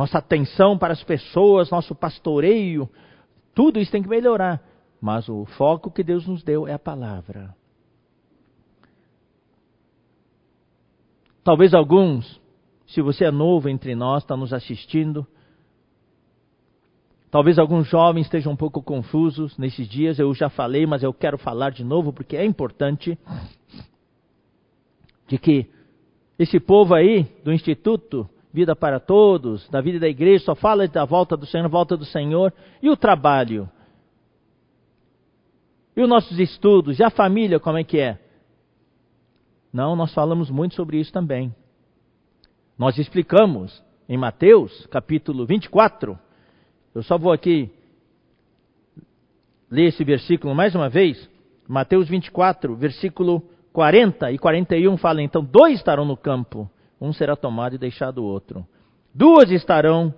nossa 0.00 0.16
atenção 0.16 0.78
para 0.78 0.94
as 0.94 1.04
pessoas, 1.04 1.70
nosso 1.70 1.94
pastoreio, 1.94 2.88
tudo 3.54 3.78
isso 3.78 3.92
tem 3.92 4.02
que 4.02 4.08
melhorar. 4.08 4.62
Mas 4.98 5.28
o 5.28 5.44
foco 5.44 5.90
que 5.90 6.02
Deus 6.02 6.26
nos 6.26 6.42
deu 6.42 6.66
é 6.66 6.72
a 6.72 6.78
palavra. 6.78 7.54
Talvez 11.44 11.74
alguns, 11.74 12.40
se 12.86 13.02
você 13.02 13.26
é 13.26 13.30
novo 13.30 13.68
entre 13.68 13.94
nós, 13.94 14.22
está 14.22 14.34
nos 14.34 14.54
assistindo, 14.54 15.26
talvez 17.30 17.58
alguns 17.58 17.86
jovens 17.86 18.24
estejam 18.24 18.54
um 18.54 18.56
pouco 18.56 18.82
confusos 18.82 19.58
nesses 19.58 19.86
dias, 19.86 20.18
eu 20.18 20.32
já 20.32 20.48
falei, 20.48 20.86
mas 20.86 21.02
eu 21.02 21.12
quero 21.12 21.36
falar 21.36 21.72
de 21.72 21.84
novo 21.84 22.10
porque 22.10 22.38
é 22.38 22.44
importante 22.46 23.18
de 25.28 25.38
que 25.38 25.68
esse 26.38 26.58
povo 26.58 26.94
aí 26.94 27.24
do 27.44 27.52
Instituto 27.52 28.26
Vida 28.52 28.74
para 28.74 28.98
Todos, 28.98 29.68
da 29.68 29.80
vida 29.80 30.00
da 30.00 30.08
igreja, 30.08 30.44
só 30.44 30.54
fala 30.54 30.86
da 30.88 31.04
volta 31.04 31.36
do 31.36 31.46
Senhor, 31.46 31.68
volta 31.68 31.96
do 31.96 32.04
Senhor, 32.04 32.52
e 32.82 32.90
o 32.90 32.96
trabalho? 32.96 33.68
E 35.96 36.02
os 36.02 36.08
nossos 36.08 36.38
estudos? 36.38 36.98
E 36.98 37.04
a 37.04 37.10
família, 37.10 37.60
como 37.60 37.78
é 37.78 37.84
que 37.84 37.98
é? 37.98 38.18
Não, 39.72 39.94
nós 39.94 40.12
falamos 40.12 40.50
muito 40.50 40.74
sobre 40.74 40.98
isso 40.98 41.12
também. 41.12 41.54
Nós 42.76 42.98
explicamos 42.98 43.82
em 44.08 44.16
Mateus, 44.16 44.86
capítulo 44.86 45.46
24. 45.46 46.18
Eu 46.94 47.02
só 47.02 47.16
vou 47.16 47.32
aqui 47.32 47.70
ler 49.70 49.88
esse 49.88 50.02
versículo 50.02 50.54
mais 50.54 50.74
uma 50.74 50.88
vez. 50.88 51.28
Mateus 51.68 52.08
24, 52.08 52.74
versículo 52.74 53.42
40 53.72 54.32
e 54.32 54.38
41 54.38 54.96
fala: 54.96 55.22
Então, 55.22 55.44
dois 55.44 55.74
estarão 55.74 56.04
no 56.04 56.16
campo, 56.16 56.68
um 57.00 57.12
será 57.12 57.34
tomado 57.34 57.74
e 57.74 57.78
deixado 57.78 58.18
o 58.18 58.24
outro. 58.24 58.66
Duas 59.14 59.50
estarão 59.50 60.14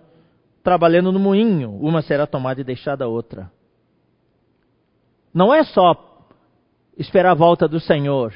trabalhando 0.63 1.13
no 1.13 1.19
moinho, 1.19 1.71
uma 1.81 2.03
será 2.03 2.27
tomada 2.27 2.61
e 2.61 2.65
deixada 2.65 3.05
a 3.05 3.09
outra. 3.09 3.51
Não 5.33 5.53
é 5.53 5.65
só 5.65 6.29
esperar 6.97 7.31
a 7.31 7.35
volta 7.35 7.67
do 7.67 7.81
Senhor 7.81 8.35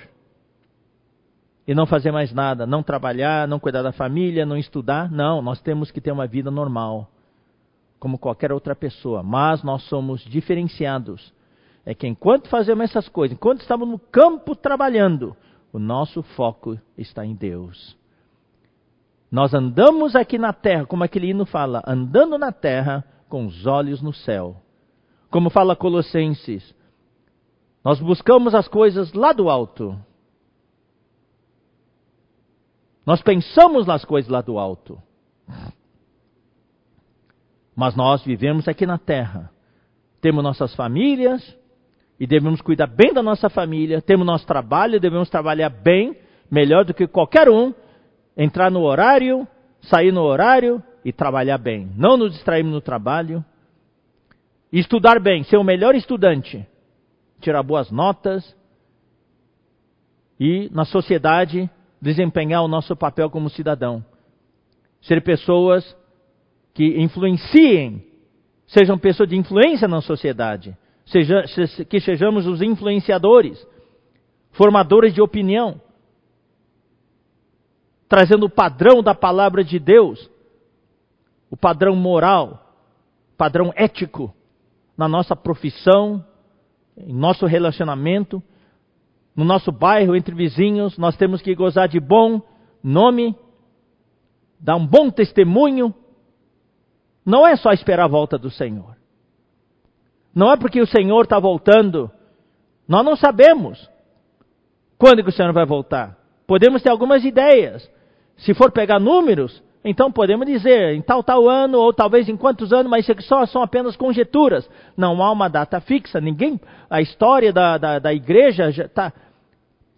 e 1.66 1.74
não 1.74 1.86
fazer 1.86 2.12
mais 2.12 2.32
nada, 2.32 2.66
não 2.66 2.82
trabalhar, 2.82 3.48
não 3.48 3.58
cuidar 3.58 3.82
da 3.82 3.92
família, 3.92 4.46
não 4.46 4.56
estudar. 4.56 5.10
Não, 5.10 5.42
nós 5.42 5.60
temos 5.60 5.90
que 5.90 6.00
ter 6.00 6.12
uma 6.12 6.26
vida 6.26 6.50
normal, 6.50 7.10
como 7.98 8.18
qualquer 8.18 8.52
outra 8.52 8.74
pessoa. 8.74 9.22
Mas 9.22 9.62
nós 9.62 9.82
somos 9.84 10.20
diferenciados. 10.22 11.34
É 11.84 11.94
que 11.94 12.06
enquanto 12.06 12.48
fazemos 12.48 12.84
essas 12.84 13.08
coisas, 13.08 13.36
enquanto 13.36 13.60
estamos 13.60 13.88
no 13.88 13.98
campo 13.98 14.54
trabalhando, 14.54 15.36
o 15.72 15.78
nosso 15.78 16.22
foco 16.22 16.78
está 16.96 17.24
em 17.24 17.34
Deus. 17.34 17.96
Nós 19.30 19.52
andamos 19.52 20.14
aqui 20.14 20.38
na 20.38 20.52
terra, 20.52 20.86
como 20.86 21.04
aquele 21.04 21.30
hino 21.30 21.44
fala, 21.44 21.82
andando 21.86 22.38
na 22.38 22.52
terra 22.52 23.04
com 23.28 23.46
os 23.46 23.66
olhos 23.66 24.00
no 24.00 24.12
céu. 24.12 24.56
Como 25.30 25.50
fala 25.50 25.76
Colossenses, 25.76 26.74
nós 27.84 28.00
buscamos 28.00 28.54
as 28.54 28.68
coisas 28.68 29.12
lá 29.12 29.32
do 29.32 29.50
alto, 29.50 29.98
nós 33.06 33.22
pensamos 33.22 33.86
nas 33.86 34.04
coisas 34.04 34.28
lá 34.28 34.40
do 34.40 34.58
alto. 34.58 35.00
Mas 37.74 37.94
nós 37.94 38.24
vivemos 38.24 38.66
aqui 38.66 38.84
na 38.84 38.98
terra. 38.98 39.48
Temos 40.20 40.42
nossas 40.42 40.74
famílias 40.74 41.56
e 42.18 42.26
devemos 42.26 42.60
cuidar 42.60 42.88
bem 42.88 43.14
da 43.14 43.22
nossa 43.22 43.48
família. 43.48 44.02
Temos 44.02 44.26
nosso 44.26 44.44
trabalho, 44.44 44.98
devemos 44.98 45.30
trabalhar 45.30 45.68
bem, 45.68 46.18
melhor 46.50 46.84
do 46.84 46.92
que 46.92 47.06
qualquer 47.06 47.48
um. 47.48 47.72
Entrar 48.36 48.70
no 48.70 48.82
horário, 48.82 49.46
sair 49.82 50.12
no 50.12 50.22
horário 50.22 50.82
e 51.04 51.12
trabalhar 51.12 51.58
bem. 51.58 51.90
Não 51.96 52.16
nos 52.16 52.32
distrairmos 52.32 52.72
no 52.72 52.80
trabalho. 52.80 53.44
Estudar 54.72 55.20
bem, 55.20 55.42
ser 55.44 55.56
o 55.56 55.64
melhor 55.64 55.94
estudante. 55.94 56.66
Tirar 57.40 57.62
boas 57.62 57.90
notas. 57.90 58.54
E 60.38 60.68
na 60.72 60.84
sociedade 60.84 61.70
desempenhar 62.00 62.62
o 62.62 62.68
nosso 62.68 62.94
papel 62.94 63.30
como 63.30 63.48
cidadão. 63.48 64.04
Ser 65.00 65.22
pessoas 65.22 65.96
que 66.74 67.00
influenciem, 67.00 68.04
sejam 68.66 68.98
pessoas 68.98 69.28
de 69.28 69.36
influência 69.36 69.88
na 69.88 70.02
sociedade, 70.02 70.76
seja, 71.06 71.44
que 71.88 72.00
sejamos 72.00 72.46
os 72.46 72.60
influenciadores, 72.60 73.66
formadores 74.52 75.14
de 75.14 75.22
opinião, 75.22 75.80
trazendo 78.08 78.46
o 78.46 78.50
padrão 78.50 79.02
da 79.02 79.14
palavra 79.14 79.64
de 79.64 79.78
Deus, 79.78 80.30
o 81.50 81.56
padrão 81.56 81.94
moral, 81.96 82.74
padrão 83.36 83.72
ético 83.76 84.34
na 84.96 85.08
nossa 85.08 85.36
profissão, 85.36 86.24
em 86.96 87.12
nosso 87.12 87.46
relacionamento 87.46 88.42
no 89.36 89.44
nosso 89.44 89.70
bairro, 89.70 90.16
entre 90.16 90.34
vizinhos, 90.34 90.96
nós 90.96 91.14
temos 91.14 91.42
que 91.42 91.54
gozar 91.54 91.86
de 91.86 92.00
bom 92.00 92.40
nome, 92.82 93.36
dar 94.58 94.76
um 94.76 94.86
bom 94.86 95.10
testemunho. 95.10 95.94
Não 97.24 97.46
é 97.46 97.54
só 97.54 97.70
esperar 97.72 98.04
a 98.04 98.08
volta 98.08 98.38
do 98.38 98.50
Senhor. 98.50 98.96
Não 100.34 100.50
é 100.50 100.56
porque 100.56 100.80
o 100.80 100.86
Senhor 100.86 101.22
está 101.22 101.38
voltando. 101.38 102.10
Nós 102.88 103.04
não 103.04 103.14
sabemos 103.14 103.90
quando 104.96 105.22
que 105.22 105.28
o 105.28 105.32
Senhor 105.32 105.52
vai 105.52 105.66
voltar. 105.66 106.16
Podemos 106.46 106.82
ter 106.82 106.88
algumas 106.88 107.22
ideias. 107.22 107.90
Se 108.36 108.54
for 108.54 108.70
pegar 108.70 108.98
números, 108.98 109.62
então 109.84 110.10
podemos 110.10 110.46
dizer 110.46 110.94
em 110.94 111.00
tal 111.00 111.22
tal 111.22 111.48
ano 111.48 111.78
ou 111.78 111.92
talvez 111.92 112.28
em 112.28 112.36
quantos 112.36 112.72
anos, 112.72 112.90
mas 112.90 113.08
isso 113.08 113.22
só 113.22 113.46
são 113.46 113.62
apenas 113.62 113.96
conjecturas. 113.96 114.68
Não 114.96 115.22
há 115.22 115.30
uma 115.30 115.48
data 115.48 115.80
fixa. 115.80 116.20
Ninguém, 116.20 116.60
a 116.90 117.00
história 117.00 117.52
da, 117.52 117.78
da, 117.78 117.98
da 117.98 118.12
igreja 118.12 118.68
está 118.68 119.12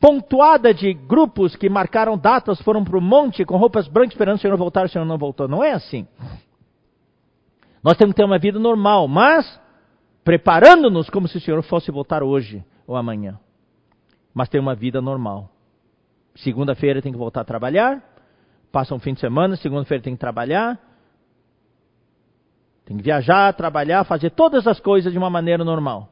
pontuada 0.00 0.72
de 0.72 0.92
grupos 0.92 1.56
que 1.56 1.68
marcaram 1.68 2.16
datas, 2.16 2.60
foram 2.60 2.84
para 2.84 2.96
o 2.96 3.00
monte 3.00 3.44
com 3.44 3.56
roupas 3.56 3.88
brancas 3.88 4.12
esperando 4.12 4.36
o 4.36 4.40
Senhor 4.40 4.56
voltar, 4.56 4.86
o 4.86 4.88
Senhor 4.88 5.04
não 5.04 5.18
voltou. 5.18 5.48
Não 5.48 5.64
é 5.64 5.72
assim. 5.72 6.06
Nós 7.82 7.96
temos 7.96 8.12
que 8.12 8.16
ter 8.16 8.24
uma 8.24 8.38
vida 8.38 8.58
normal, 8.58 9.08
mas 9.08 9.60
preparando-nos 10.22 11.08
como 11.08 11.26
se 11.26 11.38
o 11.38 11.40
Senhor 11.40 11.62
fosse 11.62 11.90
voltar 11.90 12.22
hoje 12.22 12.64
ou 12.86 12.96
amanhã. 12.96 13.38
Mas 14.34 14.48
ter 14.48 14.58
uma 14.58 14.74
vida 14.74 15.00
normal. 15.00 15.50
Segunda-feira 16.36 17.02
tem 17.02 17.10
que 17.10 17.18
voltar 17.18 17.40
a 17.40 17.44
trabalhar, 17.44 18.02
passa 18.70 18.94
um 18.94 18.98
fim 18.98 19.14
de 19.14 19.20
semana, 19.20 19.56
segunda-feira 19.56 20.02
tem 20.02 20.14
que 20.14 20.20
trabalhar, 20.20 20.78
tem 22.84 22.96
que 22.96 23.02
viajar, 23.02 23.52
trabalhar, 23.54 24.04
fazer 24.04 24.30
todas 24.30 24.66
as 24.66 24.80
coisas 24.80 25.12
de 25.12 25.18
uma 25.18 25.30
maneira 25.30 25.64
normal. 25.64 26.08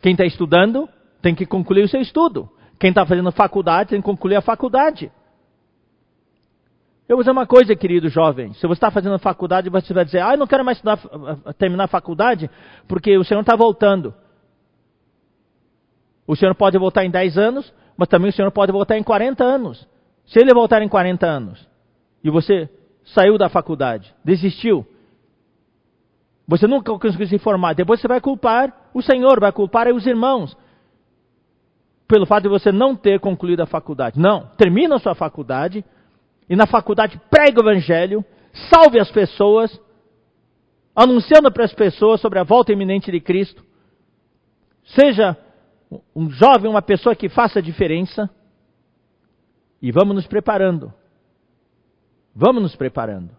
Quem 0.00 0.12
está 0.12 0.24
estudando 0.24 0.88
tem 1.20 1.34
que 1.34 1.46
concluir 1.46 1.84
o 1.84 1.88
seu 1.88 2.00
estudo. 2.00 2.50
Quem 2.78 2.90
está 2.90 3.06
fazendo 3.06 3.30
faculdade 3.30 3.90
tem 3.90 4.00
que 4.00 4.04
concluir 4.04 4.36
a 4.36 4.42
faculdade. 4.42 5.12
Eu 7.08 7.16
vou 7.16 7.22
dizer 7.22 7.30
uma 7.30 7.46
coisa, 7.46 7.76
querido 7.76 8.08
jovem. 8.08 8.54
Se 8.54 8.66
você 8.66 8.72
está 8.72 8.90
fazendo 8.90 9.18
faculdade, 9.18 9.68
você 9.68 9.92
vai 9.92 10.04
dizer, 10.04 10.20
ah, 10.20 10.32
eu 10.32 10.38
não 10.38 10.46
quero 10.46 10.64
mais 10.64 10.78
estudar, 10.78 10.98
terminar 11.58 11.84
a 11.84 11.88
faculdade, 11.88 12.50
porque 12.88 13.16
o 13.18 13.22
Senhor 13.22 13.40
está 13.40 13.54
voltando. 13.54 14.14
O 16.26 16.34
Senhor 16.34 16.54
pode 16.54 16.78
voltar 16.78 17.04
em 17.04 17.10
10 17.10 17.36
anos, 17.36 17.72
mas 17.96 18.08
também 18.08 18.30
o 18.30 18.32
Senhor 18.32 18.50
pode 18.50 18.72
voltar 18.72 18.96
em 18.98 19.02
40 19.02 19.42
anos. 19.42 19.86
Se 20.26 20.38
ele 20.38 20.54
voltar 20.54 20.82
em 20.82 20.88
40 20.88 21.26
anos, 21.26 21.68
e 22.22 22.30
você 22.30 22.68
saiu 23.04 23.36
da 23.36 23.48
faculdade, 23.48 24.14
desistiu, 24.24 24.86
você 26.46 26.66
nunca 26.66 26.92
conseguiu 26.98 27.26
se 27.26 27.38
formar. 27.38 27.74
Depois 27.74 28.00
você 28.00 28.08
vai 28.08 28.20
culpar 28.20 28.90
o 28.92 29.00
Senhor, 29.00 29.40
vai 29.40 29.52
culpar 29.52 29.88
os 29.88 30.06
irmãos. 30.06 30.56
Pelo 32.06 32.26
fato 32.26 32.42
de 32.42 32.48
você 32.48 32.70
não 32.70 32.94
ter 32.94 33.20
concluído 33.20 33.62
a 33.62 33.66
faculdade. 33.66 34.20
Não. 34.20 34.50
Termina 34.56 34.96
a 34.96 34.98
sua 34.98 35.14
faculdade. 35.14 35.84
E 36.48 36.56
na 36.56 36.66
faculdade 36.66 37.18
prega 37.30 37.60
o 37.60 37.64
evangelho. 37.64 38.24
Salve 38.70 38.98
as 38.98 39.10
pessoas. 39.10 39.80
Anunciando 40.94 41.50
para 41.50 41.64
as 41.64 41.72
pessoas 41.72 42.20
sobre 42.20 42.38
a 42.38 42.44
volta 42.44 42.72
iminente 42.72 43.10
de 43.10 43.20
Cristo. 43.20 43.64
Seja 44.84 45.38
um 46.14 46.30
jovem, 46.30 46.70
uma 46.70 46.82
pessoa 46.82 47.14
que 47.14 47.28
faça 47.28 47.58
a 47.58 47.62
diferença. 47.62 48.30
E 49.80 49.90
vamos 49.90 50.14
nos 50.14 50.26
preparando. 50.26 50.92
Vamos 52.34 52.62
nos 52.62 52.76
preparando. 52.76 53.30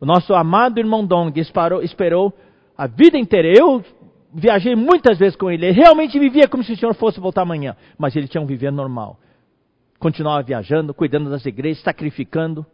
O 0.00 0.06
nosso 0.06 0.34
amado 0.34 0.78
irmão 0.78 1.04
Dong 1.04 1.38
esperou, 1.38 1.82
esperou 1.82 2.32
a 2.76 2.86
vida 2.86 3.18
inteira. 3.18 3.48
Eu 3.48 3.84
viajei 4.32 4.74
muitas 4.74 5.18
vezes 5.18 5.36
com 5.36 5.50
ele. 5.50 5.66
Ele 5.66 5.80
realmente 5.80 6.18
vivia 6.18 6.48
como 6.48 6.62
se 6.62 6.72
o 6.72 6.76
Senhor 6.76 6.94
fosse 6.94 7.20
voltar 7.20 7.42
amanhã. 7.42 7.76
Mas 7.98 8.14
ele 8.16 8.28
tinha 8.28 8.40
um 8.40 8.46
viver 8.46 8.70
normal. 8.70 9.18
Continuava 9.98 10.42
viajando, 10.42 10.94
cuidando 10.94 11.28
das 11.28 11.44
igrejas, 11.44 11.82
sacrificando. 11.82 12.64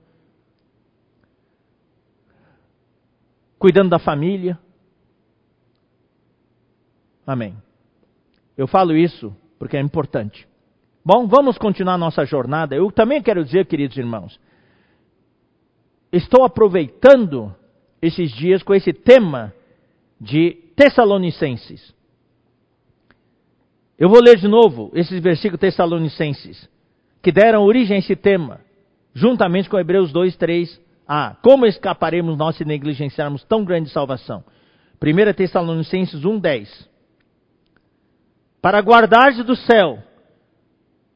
Cuidando 3.59 3.91
da 3.91 3.99
família. 3.99 4.59
Amém. 7.27 7.57
Eu 8.57 8.66
falo 8.66 8.97
isso 8.97 9.35
porque 9.59 9.77
é 9.77 9.81
importante. 9.81 10.47
Bom, 11.05 11.27
vamos 11.27 11.59
continuar 11.59 11.99
nossa 11.99 12.25
jornada. 12.25 12.75
Eu 12.75 12.90
também 12.90 13.23
quero 13.23 13.45
dizer, 13.45 13.66
queridos 13.66 13.97
irmãos, 13.97 14.40
estou 16.12 16.45
aproveitando 16.45 17.55
esses 18.01 18.31
dias 18.33 18.62
com 18.62 18.75
esse 18.75 18.92
tema 18.92 19.53
de 20.21 20.53
Tessalonicenses. 20.75 21.95
Eu 23.99 24.09
vou 24.09 24.21
ler 24.21 24.37
de 24.37 24.49
novo 24.49 24.90
esses 24.95 25.21
versículos 25.21 25.61
Tessalonicenses, 25.61 26.69
que 27.23 27.33
deram 27.33 27.62
origem 27.62 27.97
a 27.97 27.99
esse 27.99 28.16
tema, 28.16 28.61
juntamente 29.14 29.71
com 29.71 29.79
Hebreus 29.79 30.12
2, 30.12 30.37
3. 30.37 30.81
Ah, 31.09 31.37
como 31.42 31.66
escaparemos 31.66 32.37
nós 32.37 32.57
se 32.57 32.64
negligenciarmos 32.64 33.45
tão 33.45 33.64
grande 33.64 33.90
salvação? 33.90 34.45
1 35.01 35.33
Tessalonicenses 35.35 36.25
1, 36.25 36.38
10 36.38 36.95
para 38.66 38.81
guardar 38.81 39.33
do 39.44 39.55
céu 39.55 40.02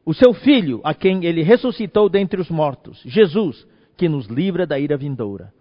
o 0.06 0.14
seu 0.14 0.32
filho, 0.32 0.80
a 0.84 0.94
quem 0.94 1.24
ele 1.24 1.42
ressuscitou 1.42 2.08
dentre 2.08 2.40
os 2.40 2.48
mortos, 2.48 3.02
Jesus, 3.04 3.66
que 3.96 4.08
nos 4.08 4.26
livra 4.26 4.64
da 4.64 4.78
ira 4.78 4.96
vindoura. 4.96 5.52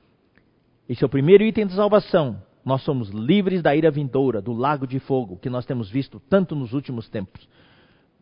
Esse 0.88 1.04
é 1.04 1.08
o 1.08 1.10
primeiro 1.10 1.44
item 1.44 1.66
da 1.66 1.74
salvação. 1.74 2.44
Nós 2.64 2.84
somos 2.84 3.10
livres 3.10 3.64
da 3.64 3.76
ira 3.76 3.90
vindoura, 3.90 4.40
do 4.40 4.54
lago 4.54 4.86
de 4.86 5.00
fogo, 5.00 5.38
que 5.38 5.50
nós 5.50 5.66
temos 5.66 5.90
visto 5.90 6.22
tanto 6.30 6.54
nos 6.54 6.74
últimos 6.74 7.10
tempos. 7.10 7.50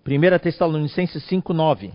1 0.08 0.39
Tessalonicenses 0.39 1.30
5,9. 1.30 1.91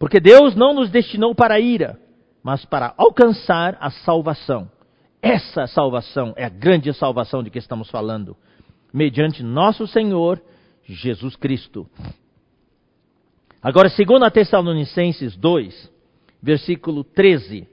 Porque 0.00 0.18
Deus 0.18 0.56
não 0.56 0.74
nos 0.74 0.90
destinou 0.90 1.32
para 1.32 1.54
a 1.54 1.60
ira, 1.60 1.96
mas 2.42 2.64
para 2.64 2.92
alcançar 2.96 3.78
a 3.80 3.88
salvação. 3.88 4.68
Essa 5.22 5.68
salvação 5.68 6.34
é 6.36 6.44
a 6.44 6.48
grande 6.48 6.92
salvação 6.92 7.40
de 7.40 7.50
que 7.50 7.58
estamos 7.60 7.88
falando 7.88 8.36
mediante 8.92 9.42
nosso 9.42 9.86
Senhor 9.86 10.40
Jesus 10.84 11.36
Cristo. 11.36 11.86
Agora, 13.62 13.88
segundo 13.90 14.24
a 14.24 14.30
Tessalonicenses 14.30 15.36
2, 15.36 15.90
versículo 16.42 17.04
13. 17.04 17.68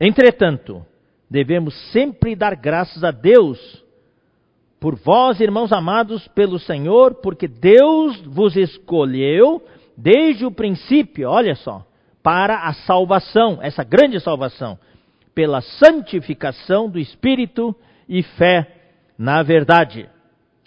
Entretanto, 0.00 0.84
devemos 1.28 1.74
sempre 1.90 2.36
dar 2.36 2.54
graças 2.54 3.02
a 3.02 3.10
Deus 3.10 3.82
por 4.78 4.96
vós, 4.96 5.40
irmãos 5.40 5.72
amados 5.72 6.28
pelo 6.28 6.58
Senhor, 6.58 7.14
porque 7.16 7.48
Deus 7.48 8.20
vos 8.20 8.54
escolheu 8.54 9.62
desde 9.96 10.44
o 10.44 10.50
princípio, 10.50 11.28
olha 11.28 11.54
só, 11.54 11.84
para 12.22 12.66
a 12.68 12.72
salvação, 12.72 13.58
essa 13.62 13.82
grande 13.82 14.20
salvação, 14.20 14.78
pela 15.34 15.60
santificação 15.60 16.88
do 16.88 16.98
Espírito 16.98 17.74
e 18.08 18.22
fé 18.22 18.74
na 19.18 19.42
verdade. 19.42 20.08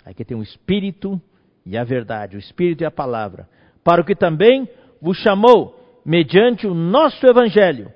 Aqui 0.09 0.23
tem 0.23 0.37
o 0.37 0.41
Espírito 0.41 1.21
e 1.65 1.77
a 1.77 1.83
verdade, 1.83 2.37
o 2.37 2.39
Espírito 2.39 2.81
e 2.81 2.85
a 2.85 2.91
palavra. 2.91 3.47
Para 3.83 4.01
o 4.01 4.05
que 4.05 4.15
também 4.15 4.69
vos 5.01 5.17
chamou, 5.17 5.77
mediante 6.05 6.65
o 6.65 6.73
nosso 6.73 7.25
Evangelho, 7.27 7.91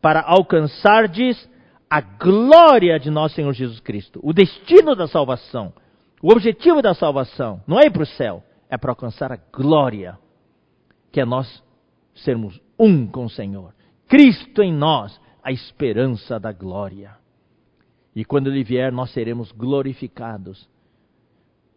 para 0.00 0.20
alcançardes 0.20 1.48
a 1.88 2.02
glória 2.02 2.98
de 2.98 3.10
nosso 3.10 3.36
Senhor 3.36 3.52
Jesus 3.54 3.80
Cristo. 3.80 4.20
O 4.22 4.34
destino 4.34 4.94
da 4.94 5.08
salvação, 5.08 5.72
o 6.22 6.30
objetivo 6.30 6.82
da 6.82 6.92
salvação, 6.94 7.62
não 7.66 7.80
é 7.80 7.86
ir 7.86 7.90
para 7.90 8.02
o 8.02 8.06
céu, 8.06 8.42
é 8.68 8.76
para 8.76 8.92
alcançar 8.92 9.32
a 9.32 9.38
glória, 9.50 10.18
que 11.10 11.20
é 11.20 11.24
nós 11.24 11.62
sermos 12.14 12.60
um 12.78 13.06
com 13.06 13.24
o 13.24 13.30
Senhor. 13.30 13.74
Cristo 14.06 14.62
em 14.62 14.72
nós, 14.72 15.18
a 15.42 15.50
esperança 15.50 16.38
da 16.38 16.52
glória. 16.52 17.16
E 18.14 18.22
quando 18.22 18.50
Ele 18.50 18.62
vier, 18.62 18.92
nós 18.92 19.10
seremos 19.12 19.50
glorificados 19.50 20.68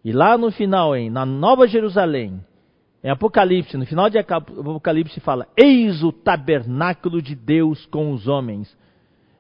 e 0.08 0.14
lá 0.14 0.38
no 0.38 0.50
final, 0.50 0.96
em, 0.96 1.10
na 1.10 1.26
Nova 1.26 1.68
Jerusalém, 1.68 2.40
em 3.04 3.10
Apocalipse, 3.10 3.76
no 3.76 3.86
final 3.86 4.10
de 4.10 4.18
Apocalipse 4.18 5.20
fala: 5.20 5.46
Eis 5.58 6.02
o 6.02 6.14
tabernáculo 6.14 7.22
de 7.22 7.36
Deus 7.36 7.86
com 7.88 8.14
os 8.14 8.26
homens. 8.26 8.74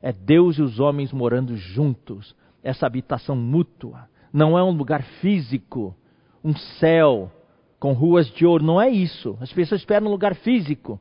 É 0.01 0.11
Deus 0.11 0.57
e 0.57 0.61
os 0.61 0.77
homens 0.77 1.13
morando 1.13 1.55
juntos. 1.55 2.35
Essa 2.61 2.85
habitação 2.85 3.33
mútua. 3.33 4.09
Não 4.33 4.57
é 4.57 4.63
um 4.63 4.71
lugar 4.71 5.03
físico, 5.21 5.95
um 6.43 6.53
céu 6.53 7.31
com 7.79 7.93
ruas 7.93 8.27
de 8.31 8.45
ouro. 8.45 8.61
Não 8.61 8.81
é 8.81 8.89
isso. 8.89 9.37
As 9.39 9.53
pessoas 9.53 9.79
esperam 9.79 10.07
um 10.07 10.11
lugar 10.11 10.35
físico. 10.35 10.99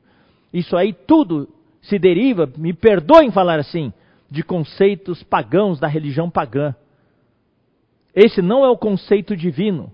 Isso 0.53 0.77
aí 0.77 0.93
tudo 0.93 1.49
se 1.81 1.99
deriva, 1.99 2.49
me 2.55 2.71
perdoem 2.71 3.31
falar 3.31 3.59
assim, 3.59 3.91
de 4.31 4.43
conceitos 4.43 5.23
pagãos 5.23 5.77
da 5.77 5.89
religião 5.89 6.29
pagã. 6.29 6.73
Esse 8.19 8.41
não 8.41 8.65
é 8.65 8.67
o 8.67 8.75
conceito 8.75 9.37
divino. 9.37 9.93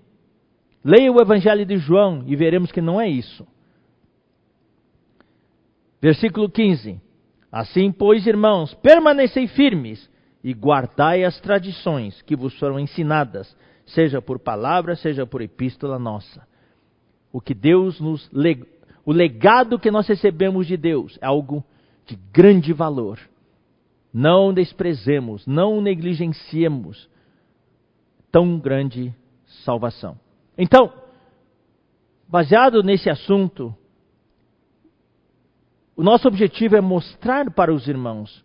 Leia 0.82 1.12
o 1.12 1.20
Evangelho 1.20 1.66
de 1.66 1.76
João 1.76 2.24
e 2.26 2.34
veremos 2.34 2.72
que 2.72 2.80
não 2.80 2.98
é 2.98 3.06
isso. 3.06 3.46
Versículo 6.00 6.48
15: 6.48 6.98
Assim, 7.52 7.92
pois, 7.92 8.26
irmãos, 8.26 8.72
permanecei 8.76 9.46
firmes 9.46 10.08
e 10.42 10.54
guardai 10.54 11.22
as 11.22 11.38
tradições 11.38 12.22
que 12.22 12.34
vos 12.34 12.58
foram 12.58 12.80
ensinadas, 12.80 13.54
seja 13.84 14.22
por 14.22 14.38
palavra, 14.38 14.96
seja 14.96 15.26
por 15.26 15.42
epístola 15.42 15.98
nossa. 15.98 16.48
O 17.30 17.42
que 17.42 17.52
Deus 17.52 18.00
nos 18.00 18.30
o 19.04 19.12
legado 19.12 19.78
que 19.78 19.90
nós 19.90 20.06
recebemos 20.06 20.66
de 20.66 20.78
Deus 20.78 21.18
é 21.20 21.26
algo 21.26 21.62
de 22.06 22.16
grande 22.32 22.72
valor. 22.72 23.20
Não 24.10 24.50
desprezemos, 24.54 25.46
não 25.46 25.82
negligenciemos 25.82 27.12
tão 28.34 28.58
grande 28.58 29.14
salvação. 29.64 30.18
Então, 30.58 30.92
baseado 32.26 32.82
nesse 32.82 33.08
assunto, 33.08 33.72
o 35.94 36.02
nosso 36.02 36.26
objetivo 36.26 36.74
é 36.74 36.80
mostrar 36.80 37.48
para 37.52 37.72
os 37.72 37.86
irmãos 37.86 38.44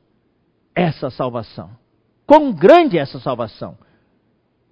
essa 0.76 1.10
salvação. 1.10 1.72
Quão 2.24 2.54
grande 2.54 3.00
é 3.00 3.02
essa 3.02 3.20
salvação. 3.20 3.76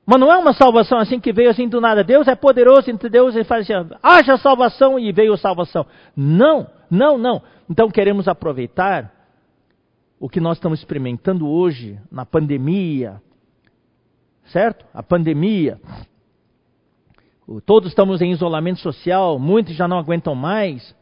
Mas 0.06 0.20
não 0.20 0.32
é 0.32 0.38
uma 0.38 0.54
salvação 0.54 1.00
assim 1.00 1.20
que 1.20 1.34
veio 1.34 1.50
assim 1.50 1.68
do 1.68 1.82
nada. 1.82 2.04
Deus 2.04 2.28
é 2.28 2.36
poderoso, 2.36 2.92
entre 2.92 3.10
Deus 3.10 3.34
ele 3.34 3.44
faz 3.44 3.68
assim, 3.68 3.90
haja 4.04 4.38
salvação 4.38 5.00
e 5.00 5.12
veio 5.12 5.36
salvação. 5.36 5.84
Não, 6.16 6.68
não, 6.92 7.18
não. 7.18 7.42
Então 7.68 7.90
queremos 7.90 8.28
aproveitar 8.28 9.12
o 10.20 10.30
que 10.30 10.40
nós 10.40 10.58
estamos 10.58 10.78
experimentando 10.78 11.48
hoje 11.50 12.00
na 12.12 12.24
pandemia, 12.24 13.20
certo? 14.48 14.86
A 14.94 15.02
pandemia. 15.02 15.80
Todos 17.66 17.90
estamos 17.90 18.22
em 18.22 18.32
isolamento 18.32 18.80
social, 18.80 19.40
muitos 19.40 19.74
já 19.74 19.88
não 19.88 19.98
aguentam 19.98 20.36
mais. 20.36 20.96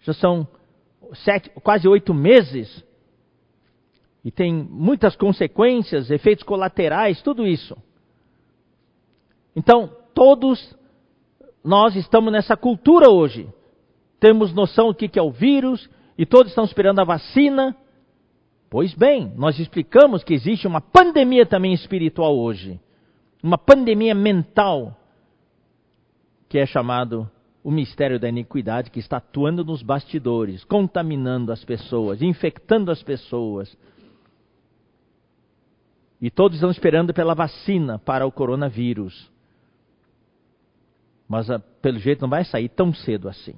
Já 0.00 0.12
são 0.12 0.46
sete, 1.14 1.50
quase 1.62 1.88
oito 1.88 2.12
meses. 2.12 2.84
E 4.24 4.30
tem 4.30 4.52
muitas 4.52 5.16
consequências, 5.16 6.10
efeitos 6.10 6.44
colaterais, 6.44 7.22
tudo 7.22 7.46
isso. 7.46 7.76
Então, 9.56 9.90
todos 10.12 10.76
nós 11.64 11.96
estamos 11.96 12.32
nessa 12.32 12.56
cultura 12.56 13.10
hoje. 13.10 13.48
Temos 14.20 14.52
noção 14.52 14.88
do 14.88 14.94
que 14.94 15.18
é 15.18 15.22
o 15.22 15.30
vírus, 15.30 15.88
e 16.16 16.26
todos 16.26 16.50
estão 16.50 16.64
esperando 16.64 17.00
a 17.00 17.04
vacina. 17.04 17.76
Pois 18.70 18.92
bem, 18.92 19.32
nós 19.36 19.58
explicamos 19.58 20.22
que 20.22 20.34
existe 20.34 20.66
uma 20.66 20.80
pandemia 20.80 21.46
também 21.46 21.72
espiritual 21.72 22.36
hoje. 22.36 22.78
Uma 23.42 23.56
pandemia 23.56 24.14
mental, 24.14 24.96
que 26.48 26.58
é 26.58 26.66
chamado 26.66 27.30
o 27.64 27.70
mistério 27.70 28.20
da 28.20 28.28
iniquidade, 28.28 28.90
que 28.90 28.98
está 28.98 29.16
atuando 29.16 29.64
nos 29.64 29.82
bastidores, 29.82 30.64
contaminando 30.64 31.50
as 31.50 31.64
pessoas, 31.64 32.20
infectando 32.20 32.90
as 32.90 33.02
pessoas. 33.02 33.74
E 36.20 36.30
todos 36.30 36.56
estão 36.56 36.70
esperando 36.70 37.14
pela 37.14 37.34
vacina 37.34 37.98
para 37.98 38.26
o 38.26 38.32
coronavírus. 38.32 39.30
Mas 41.28 41.48
ah, 41.50 41.58
pelo 41.80 41.98
jeito 41.98 42.22
não 42.22 42.28
vai 42.28 42.44
sair 42.44 42.68
tão 42.68 42.92
cedo 42.92 43.28
assim. 43.28 43.54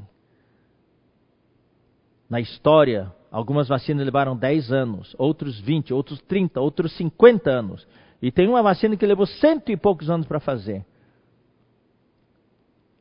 Na 2.29 2.41
história, 2.41 3.13
Algumas 3.31 3.69
vacinas 3.69 4.05
levaram 4.05 4.37
10 4.37 4.73
anos, 4.73 5.15
outros 5.17 5.61
20, 5.61 5.95
outros 5.95 6.21
30, 6.23 6.61
outros 6.61 6.93
50 6.97 7.49
anos. 7.49 7.87
E 8.21 8.33
tem 8.33 8.49
uma 8.49 8.63
vacina 8.63 8.97
que 8.97 9.07
levou 9.07 9.27
cento 9.27 9.71
e 9.71 9.77
poucos 9.77 10.11
anos 10.11 10.27
para 10.27 10.41
fazer. 10.41 10.85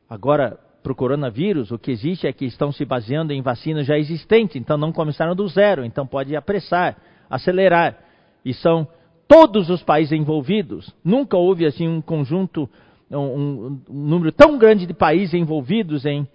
Agora, 0.08 0.58
para 0.82 0.92
o 0.92 0.94
coronavírus, 0.94 1.70
o 1.70 1.78
que 1.78 1.90
existe 1.90 2.26
é 2.26 2.32
que 2.32 2.44
estão 2.44 2.72
se 2.72 2.84
baseando 2.84 3.32
em 3.32 3.42
vacinas 3.42 3.86
já 3.86 3.98
existentes, 3.98 4.56
então 4.56 4.78
não 4.78 4.92
começaram 4.92 5.34
do 5.34 5.46
zero, 5.48 5.84
então 5.84 6.06
pode 6.06 6.34
apressar, 6.34 6.96
acelerar. 7.28 7.98
E 8.44 8.54
são 8.54 8.88
todos 9.28 9.68
os 9.68 9.82
países 9.82 10.12
envolvidos. 10.12 10.94
Nunca 11.04 11.36
houve 11.36 11.66
assim 11.66 11.86
um 11.86 12.00
conjunto, 12.00 12.68
um, 13.10 13.18
um, 13.18 13.80
um 13.90 14.06
número 14.06 14.32
tão 14.32 14.56
grande 14.56 14.86
de 14.86 14.94
países 14.94 15.34
envolvidos 15.34 16.06
em 16.06 16.26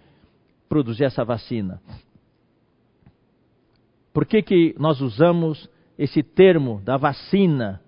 produzir 0.70 1.06
essa 1.06 1.24
vacina. 1.24 1.82
Por 4.16 4.26
que, 4.26 4.42
que 4.42 4.74
nós 4.80 5.02
usamos 5.02 5.70
esse 5.98 6.24
termo 6.24 6.82
da 6.86 6.96
vacina? 6.96 7.82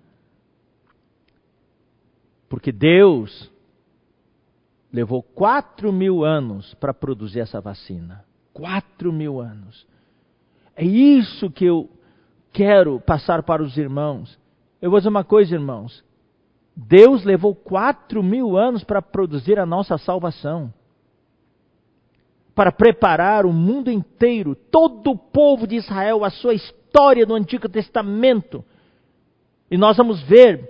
Porque 2.50 2.70
Deus 2.70 3.50
levou 4.92 5.22
quatro 5.22 5.90
mil 5.90 6.26
anos 6.26 6.74
para 6.74 6.92
produzir 6.92 7.40
essa 7.40 7.62
vacina. 7.62 8.26
Quatro 8.52 9.10
mil 9.10 9.40
anos. 9.40 9.86
É 10.76 10.84
isso 10.84 11.50
que 11.50 11.64
eu 11.64 11.88
quero 12.52 13.00
passar 13.00 13.42
para 13.42 13.62
os 13.62 13.78
irmãos. 13.78 14.38
Eu 14.82 14.90
vou 14.90 15.00
dizer 15.00 15.08
uma 15.08 15.24
coisa, 15.24 15.54
irmãos. 15.54 16.04
Deus 16.76 17.24
levou 17.24 17.54
quatro 17.54 18.22
mil 18.22 18.54
anos 18.54 18.84
para 18.84 19.00
produzir 19.00 19.58
a 19.58 19.64
nossa 19.64 19.96
salvação. 19.96 20.74
Para 22.58 22.72
preparar 22.72 23.46
o 23.46 23.52
mundo 23.52 23.88
inteiro, 23.88 24.56
todo 24.56 25.12
o 25.12 25.16
povo 25.16 25.64
de 25.64 25.76
Israel, 25.76 26.24
a 26.24 26.30
sua 26.30 26.54
história 26.54 27.24
do 27.24 27.32
Antigo 27.32 27.68
Testamento. 27.68 28.64
E 29.70 29.78
nós 29.78 29.96
vamos 29.96 30.20
ver, 30.24 30.68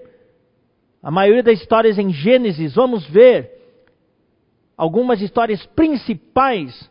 a 1.02 1.10
maioria 1.10 1.42
das 1.42 1.58
histórias 1.58 1.98
em 1.98 2.12
Gênesis, 2.12 2.74
vamos 2.74 3.06
ver 3.06 3.52
algumas 4.76 5.22
histórias 5.22 5.64
principais, 5.64 6.90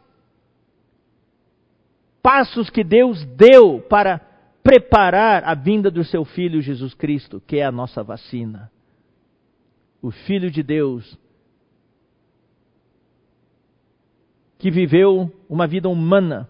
passos 2.19 2.67
que 2.67 2.83
Deus 2.83 3.23
deu 3.23 3.79
para 3.81 4.19
preparar 4.63 5.43
a 5.43 5.53
vinda 5.53 5.91
do 5.91 6.03
seu 6.03 6.25
Filho 6.25 6.59
Jesus 6.59 6.95
Cristo, 6.95 7.39
que 7.45 7.57
é 7.57 7.65
a 7.65 7.71
nossa 7.71 8.01
vacina. 8.01 8.71
O 10.01 10.09
Filho 10.09 10.49
de 10.49 10.63
Deus, 10.63 11.19
que 14.57 14.71
viveu 14.71 15.31
uma 15.49 15.67
vida 15.67 15.87
humana, 15.87 16.49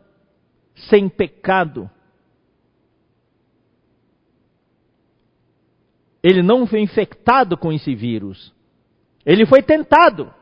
sem 0.89 1.10
pecado. 1.10 1.89
Ele 6.24 6.41
não 6.41 6.65
foi 6.65 6.82
infectado 6.82 7.58
com 7.58 7.72
esse 7.72 7.93
vírus. 7.96 8.54
Ele 9.26 9.46
foi 9.46 9.62
tentado. 9.62 10.34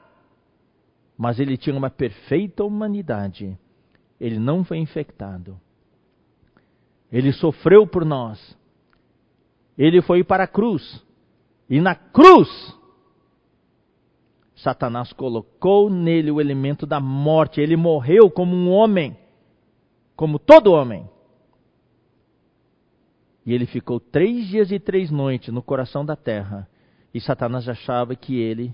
Mas 1.17 1.39
ele 1.39 1.58
tinha 1.58 1.75
uma 1.75 1.89
perfeita 1.89 2.63
humanidade. 2.63 3.58
Ele 4.19 4.39
não 4.39 4.63
foi 4.63 4.78
infectado. 4.78 5.60
Ele 7.12 7.32
sofreu 7.32 7.88
por 7.88 8.04
nós. 8.04 8.58
Ele 9.78 10.01
foi 10.01 10.23
para 10.23 10.43
a 10.43 10.47
cruz. 10.47 11.04
E 11.69 11.82
na 11.82 11.95
cruz, 11.95 12.49
Satanás 14.55 15.11
colocou 15.13 15.89
nele 15.89 16.31
o 16.31 16.39
elemento 16.39 16.85
da 16.85 16.99
morte. 16.99 17.59
Ele 17.59 17.75
morreu 17.75 18.29
como 18.29 18.55
um 18.55 18.71
homem, 18.71 19.17
como 20.15 20.39
todo 20.39 20.71
homem. 20.71 21.09
E 23.45 23.53
ele 23.53 23.65
ficou 23.65 23.99
três 23.99 24.47
dias 24.47 24.71
e 24.71 24.79
três 24.79 25.11
noites 25.11 25.53
no 25.53 25.61
coração 25.61 26.05
da 26.05 26.15
terra. 26.15 26.67
E 27.13 27.21
Satanás 27.21 27.67
achava 27.67 28.15
que 28.15 28.39
ele 28.39 28.73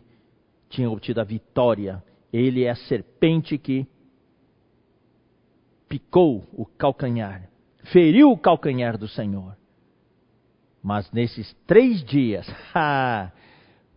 tinha 0.69 0.89
obtido 0.89 1.19
a 1.19 1.23
vitória. 1.23 2.03
Ele 2.31 2.63
é 2.63 2.69
a 2.69 2.75
serpente 2.75 3.57
que 3.57 3.85
picou 5.89 6.47
o 6.53 6.65
calcanhar 6.65 7.51
feriu 7.85 8.31
o 8.31 8.37
calcanhar 8.37 8.97
do 8.97 9.07
Senhor. 9.07 9.55
Mas 10.83 11.11
nesses 11.11 11.53
três 11.65 12.03
dias, 12.03 12.47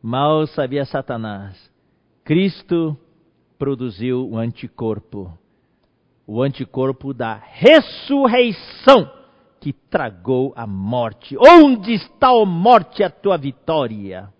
mal 0.02 0.46
sabia 0.48 0.84
Satanás, 0.84 1.72
Cristo 2.24 2.96
produziu 3.58 4.26
o 4.28 4.38
anticorpo, 4.38 5.38
o 6.26 6.42
anticorpo 6.42 7.12
da 7.12 7.34
ressurreição 7.34 9.12
que 9.60 9.72
tragou 9.72 10.52
a 10.56 10.66
morte. 10.66 11.36
Onde 11.38 11.92
está, 11.92 12.28
a 12.28 12.46
morte, 12.46 13.02
a 13.02 13.10
tua 13.10 13.36
vitória? 13.36 14.32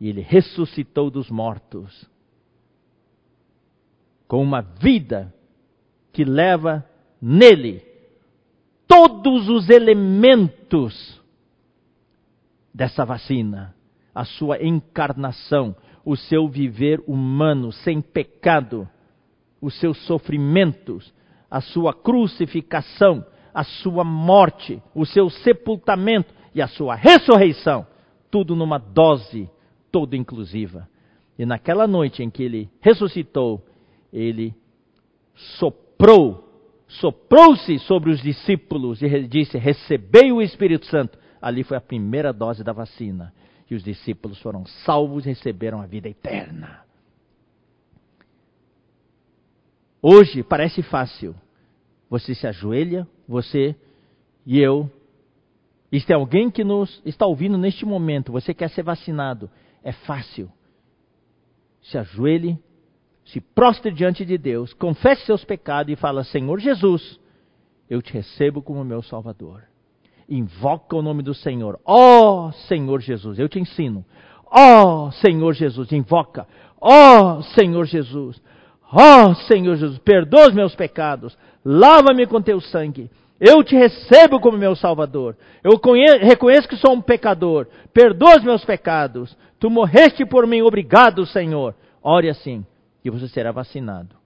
E 0.00 0.08
ele 0.08 0.20
ressuscitou 0.20 1.08
dos 1.08 1.30
mortos 1.30 2.10
com 4.26 4.42
uma 4.42 4.60
vida 4.60 5.32
que 6.12 6.24
leva 6.24 6.84
nele 7.20 7.84
todos 8.88 9.48
os 9.48 9.68
elementos 9.70 11.20
dessa 12.74 13.04
vacina, 13.04 13.74
a 14.14 14.24
sua 14.24 14.62
encarnação, 14.62 15.74
o 16.04 16.16
seu 16.16 16.48
viver 16.48 17.02
humano 17.06 17.72
sem 17.72 18.00
pecado, 18.00 18.88
os 19.60 19.78
seus 19.78 19.98
sofrimentos, 20.06 21.12
a 21.50 21.60
sua 21.60 21.94
crucificação, 21.94 23.24
a 23.54 23.64
sua 23.64 24.04
morte, 24.04 24.82
o 24.94 25.04
seu 25.06 25.30
sepultamento 25.30 26.32
e 26.54 26.60
a 26.60 26.66
sua 26.66 26.94
ressurreição, 26.94 27.86
tudo 28.30 28.56
numa 28.56 28.78
dose 28.78 29.48
toda 29.90 30.16
inclusiva. 30.16 30.88
E 31.38 31.46
naquela 31.46 31.86
noite 31.86 32.22
em 32.22 32.30
que 32.30 32.42
ele 32.42 32.70
ressuscitou, 32.80 33.64
ele 34.12 34.54
soprou 35.58 35.82
soprou, 36.02 36.44
soprou-se 36.88 37.78
sobre 37.80 38.10
os 38.10 38.20
discípulos 38.20 39.00
e 39.02 39.26
disse: 39.26 39.56
Recebei 39.56 40.32
o 40.32 40.42
Espírito 40.42 40.86
Santo. 40.86 41.18
Ali 41.40 41.64
foi 41.64 41.76
a 41.76 41.80
primeira 41.80 42.32
dose 42.32 42.62
da 42.62 42.72
vacina. 42.72 43.32
E 43.72 43.74
os 43.74 43.82
discípulos 43.82 44.38
foram 44.42 44.66
salvos 44.84 45.24
e 45.24 45.30
receberam 45.30 45.80
a 45.80 45.86
vida 45.86 46.06
eterna. 46.06 46.84
Hoje 50.02 50.42
parece 50.42 50.82
fácil. 50.82 51.34
Você 52.10 52.34
se 52.34 52.46
ajoelha, 52.46 53.08
você 53.26 53.74
e 54.44 54.60
eu. 54.60 54.90
E 55.90 55.98
se 55.98 56.06
tem 56.06 56.14
alguém 56.14 56.50
que 56.50 56.62
nos 56.62 57.00
está 57.02 57.24
ouvindo 57.24 57.56
neste 57.56 57.86
momento, 57.86 58.30
você 58.30 58.52
quer 58.52 58.68
ser 58.68 58.82
vacinado, 58.82 59.50
é 59.82 59.92
fácil. 59.92 60.52
Se 61.80 61.96
ajoelhe, 61.96 62.58
se 63.24 63.40
prostre 63.40 63.90
diante 63.90 64.22
de 64.22 64.36
Deus, 64.36 64.74
confesse 64.74 65.24
seus 65.24 65.46
pecados 65.46 65.90
e 65.90 65.96
fala: 65.96 66.24
Senhor 66.24 66.60
Jesus, 66.60 67.18
eu 67.88 68.02
te 68.02 68.12
recebo 68.12 68.60
como 68.60 68.84
meu 68.84 69.02
Salvador. 69.02 69.71
Invoca 70.34 70.96
o 70.96 71.02
nome 71.02 71.22
do 71.22 71.34
Senhor. 71.34 71.78
Ó 71.84 72.46
oh, 72.46 72.52
Senhor 72.66 73.00
Jesus, 73.00 73.38
eu 73.38 73.48
te 73.48 73.60
ensino. 73.60 74.02
Ó 74.46 75.08
oh, 75.08 75.12
Senhor 75.12 75.52
Jesus, 75.52 75.92
invoca. 75.92 76.46
Ó 76.80 77.38
oh, 77.38 77.42
Senhor 77.42 77.84
Jesus. 77.84 78.40
Ó 78.90 79.26
oh, 79.26 79.34
Senhor 79.34 79.76
Jesus, 79.76 79.98
perdoa 79.98 80.48
os 80.48 80.54
meus 80.54 80.74
pecados. 80.74 81.36
Lava-me 81.62 82.26
com 82.26 82.40
teu 82.40 82.60
sangue. 82.62 83.10
Eu 83.38 83.62
te 83.62 83.76
recebo 83.76 84.40
como 84.40 84.56
meu 84.56 84.74
Salvador. 84.74 85.36
Eu 85.62 85.78
conheço, 85.78 86.24
reconheço 86.24 86.68
que 86.68 86.76
sou 86.76 86.92
um 86.92 87.02
pecador. 87.02 87.66
Perdoa 87.92 88.38
os 88.38 88.42
meus 88.42 88.64
pecados. 88.64 89.36
Tu 89.60 89.68
morreste 89.68 90.24
por 90.24 90.46
mim. 90.46 90.62
Obrigado, 90.62 91.26
Senhor. 91.26 91.74
Ore 92.02 92.30
assim 92.30 92.64
e 93.04 93.10
você 93.10 93.28
será 93.28 93.52
vacinado. 93.52 94.16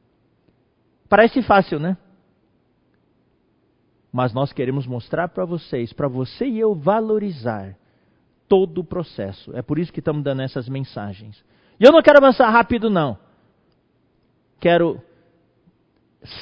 Parece 1.09 1.43
fácil, 1.43 1.81
né? 1.81 1.97
Mas 4.17 4.33
nós 4.33 4.51
queremos 4.51 4.87
mostrar 4.87 5.29
para 5.29 5.45
vocês, 5.45 5.93
para 5.93 6.09
você 6.09 6.47
e 6.47 6.59
eu 6.59 6.75
valorizar 6.75 7.77
todo 8.49 8.79
o 8.79 8.85
processo. 8.85 9.55
É 9.55 9.61
por 9.61 9.79
isso 9.79 9.93
que 9.93 9.99
estamos 9.99 10.25
dando 10.25 10.41
essas 10.41 10.71
mensagens. 10.71 11.45
E 11.79 11.85
eu 11.85 11.93
não 11.93 12.01
quero 12.01 12.17
avançar 12.17 12.49
rápido, 12.49 12.89
não. 12.89 13.19
Quero 14.59 15.03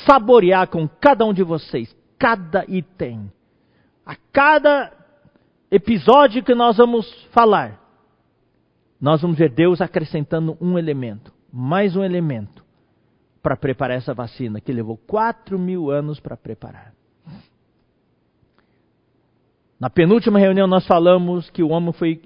saborear 0.06 0.68
com 0.68 0.86
cada 0.86 1.24
um 1.24 1.32
de 1.32 1.42
vocês, 1.42 1.92
cada 2.16 2.64
item. 2.68 3.28
A 4.06 4.14
cada 4.32 4.92
episódio 5.68 6.44
que 6.44 6.54
nós 6.54 6.76
vamos 6.76 7.12
falar, 7.32 7.80
nós 9.00 9.20
vamos 9.20 9.36
ver 9.36 9.50
Deus 9.50 9.80
acrescentando 9.80 10.56
um 10.60 10.78
elemento 10.78 11.34
mais 11.52 11.96
um 11.96 12.04
elemento 12.04 12.64
para 13.42 13.56
preparar 13.56 13.96
essa 13.96 14.14
vacina, 14.14 14.60
que 14.60 14.72
levou 14.72 14.96
4 14.96 15.58
mil 15.58 15.90
anos 15.90 16.20
para 16.20 16.36
preparar. 16.36 16.94
Na 19.78 19.90
penúltima 19.90 20.38
reunião 20.38 20.66
nós 20.66 20.86
falamos 20.86 21.50
que 21.50 21.62
o 21.62 21.68
homem 21.68 21.92
foi 21.92 22.22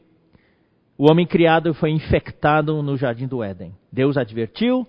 o 0.96 1.08
homem 1.08 1.26
criado 1.26 1.72
foi 1.74 1.90
infectado 1.90 2.82
no 2.82 2.96
jardim 2.96 3.28
do 3.28 3.42
Éden. 3.42 3.72
Deus 3.92 4.16
advertiu, 4.16 4.86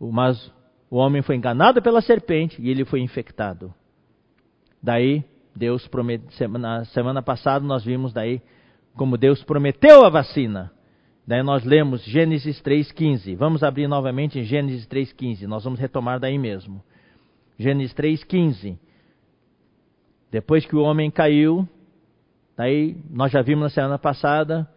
mas 0.00 0.50
o 0.90 0.96
homem 0.96 1.20
foi 1.20 1.36
enganado 1.36 1.82
pela 1.82 2.00
serpente 2.00 2.60
e 2.60 2.70
ele 2.70 2.86
foi 2.86 3.00
infectado. 3.00 3.72
Daí 4.82 5.22
Deus 5.54 5.86
prometeu, 5.86 6.48
na 6.48 6.84
semana 6.86 7.20
passada 7.22 7.64
nós 7.64 7.84
vimos 7.84 8.12
daí 8.14 8.40
como 8.94 9.18
Deus 9.18 9.42
prometeu 9.44 10.06
a 10.06 10.08
vacina. 10.08 10.72
Daí 11.26 11.42
nós 11.42 11.64
lemos 11.64 12.02
Gênesis 12.04 12.62
3,15. 12.62 13.36
Vamos 13.36 13.62
abrir 13.62 13.88
novamente 13.88 14.38
em 14.38 14.44
Gênesis 14.44 14.86
3,15. 14.86 15.42
Nós 15.46 15.64
vamos 15.64 15.78
retomar 15.78 16.18
daí 16.18 16.38
mesmo. 16.38 16.82
Gênesis 17.58 17.94
3,15. 17.94 18.78
Depois 20.30 20.64
que 20.64 20.76
o 20.76 20.82
homem 20.82 21.10
caiu, 21.10 21.68
Daí 22.56 22.96
nós 23.10 23.30
já 23.30 23.42
vimos 23.42 23.64
na 23.64 23.68
semana 23.70 23.98
passada, 23.98 24.68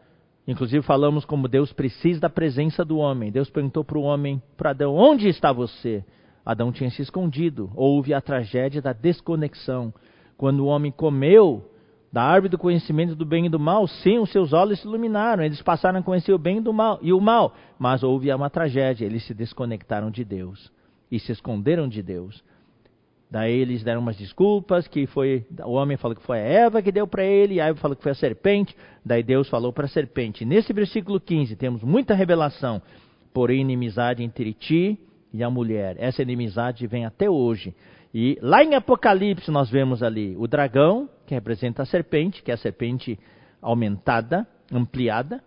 inclusive 0.48 0.86
falamos 0.86 1.24
como 1.24 1.48
Deus 1.48 1.72
precisa 1.72 2.20
da 2.20 2.30
presença 2.30 2.84
do 2.84 2.98
homem. 2.98 3.32
Deus 3.32 3.50
perguntou 3.50 3.84
para 3.84 3.98
o 3.98 4.02
homem, 4.02 4.42
para 4.58 4.72
Adão, 4.72 4.96
onde 4.96 5.28
está 5.30 5.52
você? 5.54 6.04
Adão 6.46 6.72
tinha 6.72 6.90
se 6.90 7.02
escondido. 7.02 7.72
Houve 7.76 8.14
a 8.14 8.20
tragédia 8.20 8.82
da 8.82 8.92
desconexão. 8.92 9.94
Quando 10.36 10.62
o 10.62 10.66
homem 10.66 10.92
comeu 10.92 11.70
da 12.12 12.24
árvore 12.24 12.50
do 12.50 12.58
conhecimento 12.58 13.16
do 13.16 13.26
bem 13.26 13.46
e 13.46 13.50
do 13.50 13.60
mal, 13.60 13.88
sim, 13.88 14.18
os 14.18 14.32
seus 14.32 14.52
olhos 14.52 14.80
se 14.80 14.88
iluminaram, 14.88 15.44
eles 15.44 15.62
passaram 15.62 16.00
a 16.00 16.04
conhecer 16.04 16.34
o 16.34 16.40
bem 16.40 16.58
e, 16.58 16.62
do 16.62 16.74
mal, 16.74 16.98
e 17.02 17.14
o 17.14 17.22
mal, 17.22 17.54
mas 17.78 18.02
houve 18.02 18.34
uma 18.34 18.50
tragédia, 18.50 19.06
eles 19.06 19.24
se 19.28 19.34
desconectaram 19.34 20.10
de 20.10 20.24
Deus 20.24 20.72
e 21.12 21.20
se 21.20 21.32
esconderam 21.32 21.88
de 21.88 22.02
Deus. 22.02 22.44
Daí 23.32 23.60
eles 23.60 23.84
deram 23.84 24.02
umas 24.02 24.18
desculpas, 24.18 24.88
que 24.88 25.06
foi 25.06 25.46
o 25.64 25.74
homem 25.74 25.98
falou 25.98 26.16
que 26.16 26.24
foi 26.24 26.40
a 26.40 26.44
Eva 26.44 26.82
que 26.82 26.92
deu 26.92 27.08
para 27.08 27.24
ele, 27.24 27.62
a 27.62 27.68
Eva 27.68 27.80
falou 27.80 27.96
que 27.96 28.02
foi 28.02 28.12
a 28.12 28.16
serpente, 28.16 28.76
daí 29.06 29.22
Deus 29.22 29.48
falou 29.48 29.72
para 29.72 29.86
a 29.86 29.90
serpente. 29.90 30.44
Nesse 30.44 30.74
versículo 30.74 31.20
15 31.20 31.56
temos 31.56 31.84
muita 31.84 32.16
revelação, 32.16 32.82
porém 33.32 33.62
inimizade 33.62 34.24
entre 34.24 34.52
ti 34.54 35.00
e 35.32 35.44
a 35.44 35.50
mulher. 35.50 35.96
Essa 36.00 36.24
inimizade 36.24 36.88
vem 36.88 37.06
até 37.06 37.30
hoje. 37.30 37.76
E 38.12 38.40
lá 38.42 38.64
em 38.64 38.74
Apocalipse 38.74 39.52
nós 39.52 39.70
vemos 39.70 40.02
ali 40.02 40.36
o 40.36 40.48
dragão, 40.48 41.08
que 41.28 41.36
representa 41.36 41.84
a 41.84 41.86
serpente, 41.86 42.42
que 42.42 42.50
é 42.50 42.56
a 42.56 42.58
serpente 42.58 43.20
aumentada, 43.62 44.48
ampliada, 44.72 45.44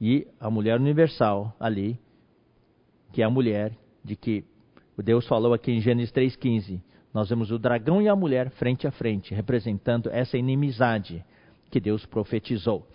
e 0.00 0.26
a 0.40 0.50
mulher 0.50 0.78
universal 0.78 1.54
ali, 1.58 1.98
que 3.12 3.22
é 3.22 3.24
a 3.24 3.30
mulher 3.30 3.72
de 4.04 4.16
que 4.16 4.44
Deus 5.02 5.26
falou 5.26 5.52
aqui 5.52 5.72
em 5.72 5.80
Gênesis 5.80 6.12
3,15. 6.12 6.80
Nós 7.16 7.30
vemos 7.30 7.50
o 7.50 7.58
dragão 7.58 8.02
e 8.02 8.10
a 8.10 8.14
mulher 8.14 8.50
frente 8.50 8.86
a 8.86 8.90
frente, 8.90 9.34
representando 9.34 10.10
essa 10.10 10.36
inimizade 10.36 11.24
que 11.70 11.80
Deus 11.80 12.04
profetizou. 12.04 12.86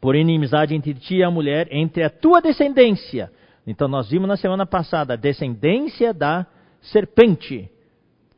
Por 0.00 0.16
inimizade 0.16 0.74
entre 0.74 0.94
ti 0.94 1.16
e 1.16 1.22
a 1.22 1.30
mulher, 1.30 1.68
entre 1.70 2.02
a 2.02 2.08
tua 2.08 2.40
descendência. 2.40 3.30
Então 3.66 3.86
nós 3.88 4.08
vimos 4.08 4.26
na 4.26 4.38
semana 4.38 4.64
passada 4.64 5.12
a 5.12 5.16
descendência 5.16 6.14
da 6.14 6.46
serpente. 6.80 7.70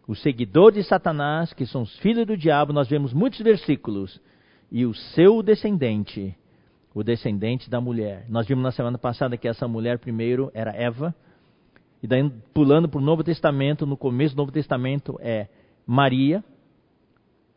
O 0.05 0.17
seguidor 0.17 0.73
de 0.73 0.83
Satanás, 0.83 1.53
que 1.53 1.65
são 1.65 1.83
os 1.83 1.97
filhos 1.99 2.27
do 2.27 2.37
diabo, 2.37 2.73
nós 2.73 2.89
vemos 2.89 3.13
muitos 3.13 3.39
versículos. 3.39 4.21
E 4.69 4.85
o 4.85 4.93
seu 4.93 5.45
descendente, 5.45 6.37
o 6.93 7.05
descendente 7.05 7.71
da 7.71 7.81
mulher. 7.81 8.27
Nós 8.29 8.49
vimos 8.49 8.65
na 8.65 8.73
semana 8.73 8.99
passada 8.99 9.37
que 9.37 9.47
essa 9.47 9.69
mulher 9.69 10.01
primeiro 10.01 10.51
era 10.53 10.75
Eva, 10.75 11.15
e 12.05 12.07
daí 12.07 12.31
pulando 12.53 12.87
para 12.87 12.99
o 12.99 13.03
Novo 13.03 13.25
Testamento, 13.25 13.87
no 13.87 13.97
começo 13.97 14.35
do 14.35 14.39
Novo 14.41 14.53
Testamento 14.53 15.19
é 15.23 15.49
Maria. 15.87 16.45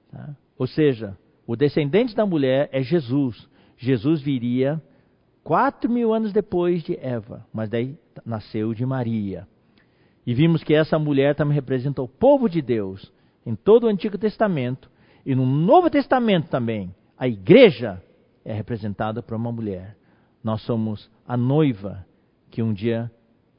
Tá? 0.10 0.38
Ou 0.58 0.66
seja, 0.66 1.18
o 1.46 1.54
descendente 1.54 2.16
da 2.16 2.26
mulher 2.26 2.70
é 2.72 2.82
Jesus. 2.82 3.46
Jesus 3.76 4.22
viria 4.22 4.82
quatro 5.44 5.92
mil 5.92 6.14
anos 6.14 6.32
depois 6.32 6.82
de 6.82 6.98
Eva, 6.98 7.46
mas 7.54 7.70
daí 7.70 7.98
nasceu 8.26 8.74
de 8.74 8.86
Maria. 8.86 9.46
E 10.26 10.34
vimos 10.34 10.64
que 10.64 10.74
essa 10.74 10.98
mulher 10.98 11.36
também 11.36 11.54
representa 11.54 12.02
o 12.02 12.08
povo 12.08 12.48
de 12.48 12.62
Deus 12.62 13.12
em 13.46 13.54
todo 13.54 13.84
o 13.84 13.90
Antigo 13.90 14.18
Testamento 14.18 14.90
e 15.26 15.36
no 15.36 15.46
Novo 15.46 15.90
Testamento 15.90 16.48
também. 16.50 16.96
A 17.18 17.28
igreja 17.28 18.02
é 18.46 18.54
representada 18.54 19.22
por 19.22 19.36
uma 19.36 19.52
mulher. 19.52 19.98
Nós 20.42 20.62
somos 20.62 21.12
a 21.28 21.36
noiva 21.36 22.06
que 22.50 22.64
um 22.64 22.72
dia 22.72 23.12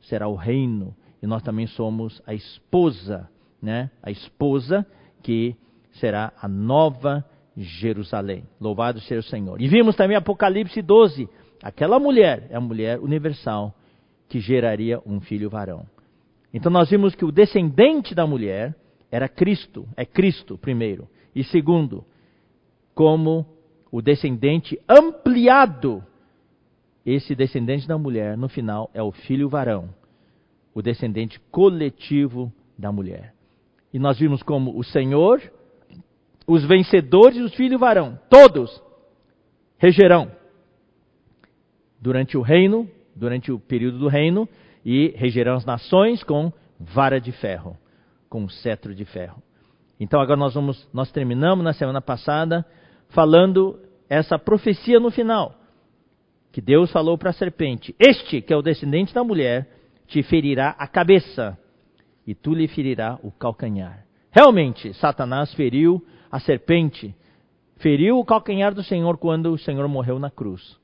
será 0.09 0.29
o 0.29 0.35
reino 0.35 0.95
e 1.23 1.27
nós 1.27 1.43
também 1.43 1.67
somos 1.67 2.23
a 2.27 2.35
esposa, 2.35 3.29
né? 3.61 3.91
A 4.03 4.11
esposa 4.11 4.87
que 5.23 5.57
será 5.93 6.33
a 6.41 6.49
nova 6.49 7.25
Jerusalém. 7.57 8.45
Louvado 8.61 9.01
seja 9.01 9.21
o 9.21 9.31
Senhor. 9.31 9.61
E 9.61 9.69
vimos 9.69 9.97
também 9.97 10.17
Apocalipse 10.17 10.81
12. 10.81 11.29
Aquela 11.63 11.99
mulher 11.99 12.47
é 12.51 12.57
a 12.57 12.61
mulher 12.61 13.01
universal 13.01 13.75
que 14.29 14.39
geraria 14.39 15.01
um 15.05 15.21
filho 15.21 15.51
varão. 15.51 15.85
Então 16.53 16.71
nós 16.71 16.89
vimos 16.89 17.15
que 17.15 17.25
o 17.25 17.33
descendente 17.33 18.15
da 18.15 18.27
mulher 18.27 18.75
era 19.11 19.29
Cristo, 19.29 19.89
é 19.97 20.05
Cristo 20.05 20.57
primeiro. 20.57 21.09
E 21.35 21.43
segundo, 21.45 22.05
como 22.95 23.47
o 23.91 24.01
descendente 24.01 24.79
ampliado, 24.89 26.05
esse 27.05 27.35
descendente 27.35 27.89
da 27.89 27.99
mulher, 27.99 28.37
no 28.37 28.49
final, 28.49 28.91
é 28.93 29.03
o 29.03 29.11
filho 29.11 29.49
varão, 29.49 29.89
o 30.79 30.83
descendente 30.83 31.41
coletivo 31.51 32.53
da 32.79 32.93
mulher. 32.93 33.35
E 33.93 33.99
nós 33.99 34.17
vimos 34.17 34.45
como 34.45 34.79
o 34.79 34.85
Senhor, 34.85 35.43
os 36.47 36.65
vencedores 36.65 37.37
e 37.37 37.43
os 37.43 37.53
filhos 37.53 37.81
varão, 37.81 38.17
todos 38.31 38.81
regerão 39.77 40.31
durante 42.01 42.39
o 42.39 42.43
reino, 42.43 42.89
durante 43.17 43.51
o 43.51 43.59
período 43.59 43.99
do 43.99 44.07
reino, 44.07 44.49
e 44.85 45.09
regerão 45.17 45.57
as 45.57 45.65
nações 45.65 46.23
com 46.23 46.53
vara 46.79 47.21
de 47.21 47.33
ferro, 47.33 47.77
com 48.29 48.49
cetro 48.49 48.95
de 48.95 49.05
ferro. 49.05 49.43
Então 49.99 50.21
agora 50.21 50.39
nós 50.39 50.55
vamos, 50.55 50.89
nós 50.93 51.11
terminamos 51.11 51.65
na 51.65 51.73
semana 51.73 52.01
passada 52.01 52.65
falando 53.09 53.81
essa 54.09 54.39
profecia 54.39 55.01
no 55.01 55.11
final, 55.11 55.57
que 56.53 56.61
Deus 56.61 56.93
falou 56.93 57.19
para 57.19 57.31
a 57.31 57.33
serpente: 57.33 57.97
Este, 57.99 58.41
que 58.41 58.53
é 58.53 58.57
o 58.57 58.63
descendente 58.63 59.13
da 59.13 59.25
mulher, 59.25 59.78
te 60.09 60.23
ferirá 60.23 60.71
a 60.71 60.89
cabeça, 60.89 61.57
e 62.27 62.35
tu 62.35 62.55
lhe 62.55 62.67
ferirá 62.67 63.19
o 63.23 63.31
calcanhar. 63.31 64.05
Realmente, 64.31 64.93
Satanás 64.95 65.53
feriu 65.55 66.05
a 66.31 66.41
serpente, 66.41 67.15
feriu 67.77 68.19
o 68.19 68.25
calcanhar 68.25 68.75
do 68.75 68.83
Senhor 68.83 69.17
quando 69.19 69.53
o 69.53 69.59
Senhor 69.59 69.87
morreu 69.87 70.19
na 70.19 70.31
cruz. 70.31 70.77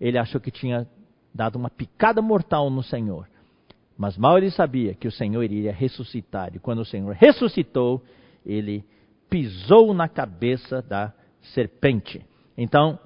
Ele 0.00 0.18
achou 0.18 0.40
que 0.40 0.50
tinha 0.50 0.86
dado 1.34 1.56
uma 1.56 1.70
picada 1.70 2.20
mortal 2.20 2.68
no 2.70 2.82
Senhor. 2.82 3.28
Mas 3.96 4.16
mal 4.18 4.36
ele 4.36 4.50
sabia 4.50 4.94
que 4.94 5.06
o 5.06 5.12
Senhor 5.12 5.42
iria 5.42 5.72
ressuscitar. 5.72 6.54
E 6.54 6.58
quando 6.58 6.80
o 6.80 6.84
Senhor 6.84 7.14
ressuscitou, 7.14 8.02
ele 8.44 8.84
pisou 9.30 9.94
na 9.94 10.08
cabeça 10.08 10.82
da 10.82 11.12
serpente. 11.54 12.24
Então, 12.56 12.98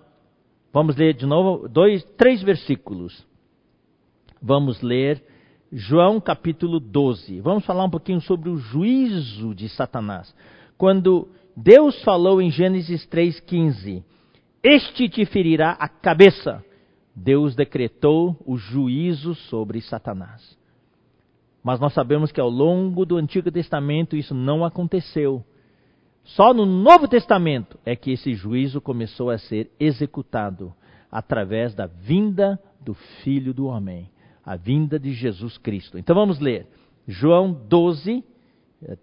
vamos 0.73 0.97
ler 0.97 1.15
de 1.15 1.27
novo 1.27 1.69
dois, 1.69 2.03
três 2.17 2.43
versículos. 2.43 3.27
Vamos 4.41 4.81
ler 4.81 5.23
João 5.79 6.19
capítulo 6.19 6.81
12. 6.81 7.39
Vamos 7.43 7.67
falar 7.67 7.85
um 7.85 7.91
pouquinho 7.91 8.19
sobre 8.23 8.49
o 8.49 8.57
juízo 8.57 9.55
de 9.55 9.69
Satanás. 9.69 10.35
Quando 10.79 11.29
Deus 11.55 12.03
falou 12.03 12.41
em 12.41 12.51
Gênesis 12.51 13.07
3,15: 13.07 14.03
Este 14.63 15.07
te 15.07 15.27
ferirá 15.27 15.73
a 15.73 15.87
cabeça. 15.87 16.65
Deus 17.15 17.55
decretou 17.55 18.35
o 18.47 18.57
juízo 18.57 19.35
sobre 19.35 19.83
Satanás. 19.83 20.57
Mas 21.63 21.79
nós 21.79 21.93
sabemos 21.93 22.33
que 22.33 22.41
ao 22.41 22.49
longo 22.49 23.05
do 23.05 23.19
Antigo 23.19 23.51
Testamento 23.51 24.17
isso 24.17 24.35
não 24.35 24.65
aconteceu. 24.65 25.45
Só 26.25 26.55
no 26.55 26.65
Novo 26.65 27.07
Testamento 27.07 27.79
é 27.85 27.95
que 27.95 28.13
esse 28.13 28.33
juízo 28.33 28.81
começou 28.81 29.29
a 29.29 29.37
ser 29.37 29.71
executado 29.79 30.73
através 31.13 31.75
da 31.75 31.85
vinda 31.87 32.59
do 32.81 32.95
Filho 32.95 33.53
do 33.53 33.67
Homem, 33.67 34.09
a 34.47 34.55
vinda 34.55 34.97
de 34.97 35.13
Jesus 35.13 35.59
Cristo. 35.59 35.99
Então 35.99 36.15
vamos 36.15 36.39
ler 36.39 36.69
João 37.09 37.53
12, 37.53 38.25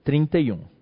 31. 0.04 0.56
Eh, 0.56 0.74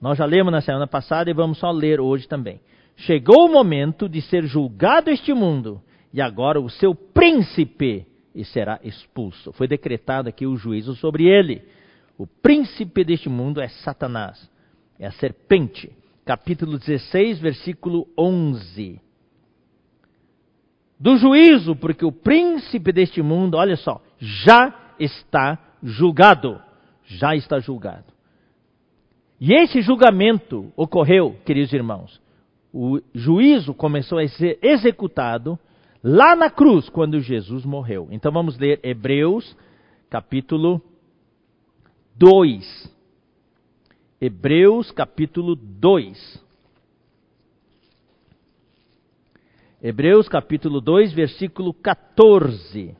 Nós 0.00 0.16
já 0.16 0.24
lemos 0.24 0.52
na 0.52 0.60
semana 0.60 0.86
passada 0.86 1.28
e 1.28 1.34
vamos 1.34 1.58
só 1.58 1.72
ler 1.72 2.00
hoje 2.00 2.28
também. 2.28 2.60
Chegou 2.98 3.46
o 3.46 3.52
momento 3.52 4.08
de 4.08 4.20
ser 4.22 4.44
julgado 4.44 5.10
este 5.10 5.32
mundo, 5.32 5.82
e 6.12 6.20
agora 6.20 6.60
o 6.60 6.70
seu 6.70 6.94
príncipe 6.94 8.06
será 8.44 8.78
expulso. 8.84 9.52
Foi 9.52 9.66
decretado 9.66 10.28
aqui 10.28 10.46
o 10.46 10.56
juízo 10.56 10.94
sobre 10.94 11.24
ele. 11.24 11.62
O 12.16 12.26
príncipe 12.26 13.02
deste 13.04 13.28
mundo 13.28 13.60
é 13.60 13.68
Satanás, 13.68 14.48
é 14.98 15.06
a 15.06 15.12
serpente. 15.12 15.90
Capítulo 16.28 16.78
16, 16.78 17.38
versículo 17.38 18.06
11. 18.14 19.00
Do 21.00 21.16
juízo, 21.16 21.74
porque 21.74 22.04
o 22.04 22.12
príncipe 22.12 22.92
deste 22.92 23.22
mundo, 23.22 23.56
olha 23.56 23.78
só, 23.78 24.02
já 24.18 24.92
está 25.00 25.58
julgado. 25.82 26.60
Já 27.06 27.34
está 27.34 27.60
julgado. 27.60 28.12
E 29.40 29.54
esse 29.54 29.80
julgamento 29.80 30.70
ocorreu, 30.76 31.34
queridos 31.46 31.72
irmãos, 31.72 32.20
o 32.74 33.00
juízo 33.14 33.72
começou 33.72 34.18
a 34.18 34.28
ser 34.28 34.58
executado 34.60 35.58
lá 36.04 36.36
na 36.36 36.50
cruz, 36.50 36.90
quando 36.90 37.22
Jesus 37.22 37.64
morreu. 37.64 38.06
Então 38.10 38.30
vamos 38.30 38.58
ler 38.58 38.80
Hebreus, 38.82 39.56
capítulo 40.10 40.82
2. 42.16 42.97
Hebreus, 44.20 44.90
capítulo 44.90 45.54
2. 45.54 46.44
Hebreus, 49.80 50.28
capítulo 50.28 50.80
2, 50.80 51.12
versículo 51.12 51.72
14. 51.72 52.96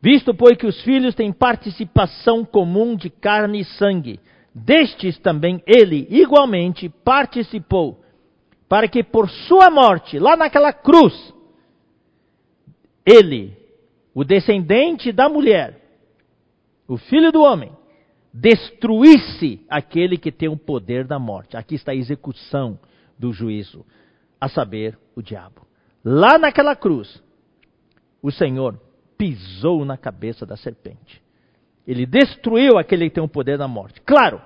Visto, 0.00 0.32
pois, 0.32 0.56
que 0.56 0.66
os 0.66 0.80
filhos 0.82 1.16
têm 1.16 1.32
participação 1.32 2.44
comum 2.44 2.94
de 2.94 3.10
carne 3.10 3.60
e 3.60 3.64
sangue, 3.64 4.20
destes 4.54 5.18
também 5.18 5.60
ele, 5.66 6.06
igualmente, 6.08 6.88
participou, 6.88 8.00
para 8.68 8.86
que 8.86 9.02
por 9.02 9.28
sua 9.28 9.68
morte, 9.70 10.20
lá 10.20 10.36
naquela 10.36 10.72
cruz, 10.72 11.34
ele, 13.04 13.59
o 14.14 14.24
descendente 14.24 15.12
da 15.12 15.28
mulher, 15.28 15.80
o 16.88 16.96
filho 16.96 17.30
do 17.30 17.42
homem, 17.42 17.72
destruísse 18.32 19.64
aquele 19.68 20.16
que 20.16 20.30
tem 20.30 20.48
o 20.48 20.56
poder 20.56 21.06
da 21.06 21.18
morte. 21.18 21.56
Aqui 21.56 21.74
está 21.74 21.92
a 21.92 21.96
execução 21.96 22.78
do 23.18 23.32
juízo, 23.32 23.84
a 24.40 24.48
saber, 24.48 24.98
o 25.14 25.22
diabo. 25.22 25.66
Lá 26.04 26.38
naquela 26.38 26.74
cruz, 26.74 27.22
o 28.22 28.30
Senhor 28.30 28.80
pisou 29.18 29.84
na 29.84 29.96
cabeça 29.96 30.46
da 30.46 30.56
serpente. 30.56 31.22
Ele 31.86 32.06
destruiu 32.06 32.78
aquele 32.78 33.08
que 33.08 33.16
tem 33.16 33.24
o 33.24 33.28
poder 33.28 33.58
da 33.58 33.68
morte. 33.68 34.00
Claro, 34.02 34.40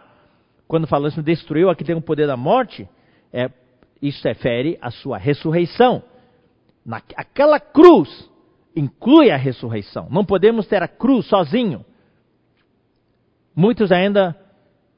quando 0.66 0.86
falamos 0.86 1.14
destruiu 1.22 1.70
aquele 1.70 1.86
que 1.86 1.92
tem 1.92 1.96
o 1.96 2.02
poder 2.02 2.26
da 2.26 2.36
morte, 2.36 2.88
é, 3.32 3.50
isso 4.00 4.26
refere 4.26 4.78
à 4.80 4.90
sua 4.90 5.18
ressurreição. 5.18 6.02
Na, 6.84 7.02
aquela 7.16 7.60
cruz 7.60 8.30
inclui 8.74 9.30
a 9.30 9.36
ressurreição. 9.36 10.08
Não 10.10 10.24
podemos 10.24 10.66
ter 10.66 10.82
a 10.82 10.88
cruz 10.88 11.26
sozinho. 11.26 11.84
Muitos 13.54 13.92
ainda 13.92 14.36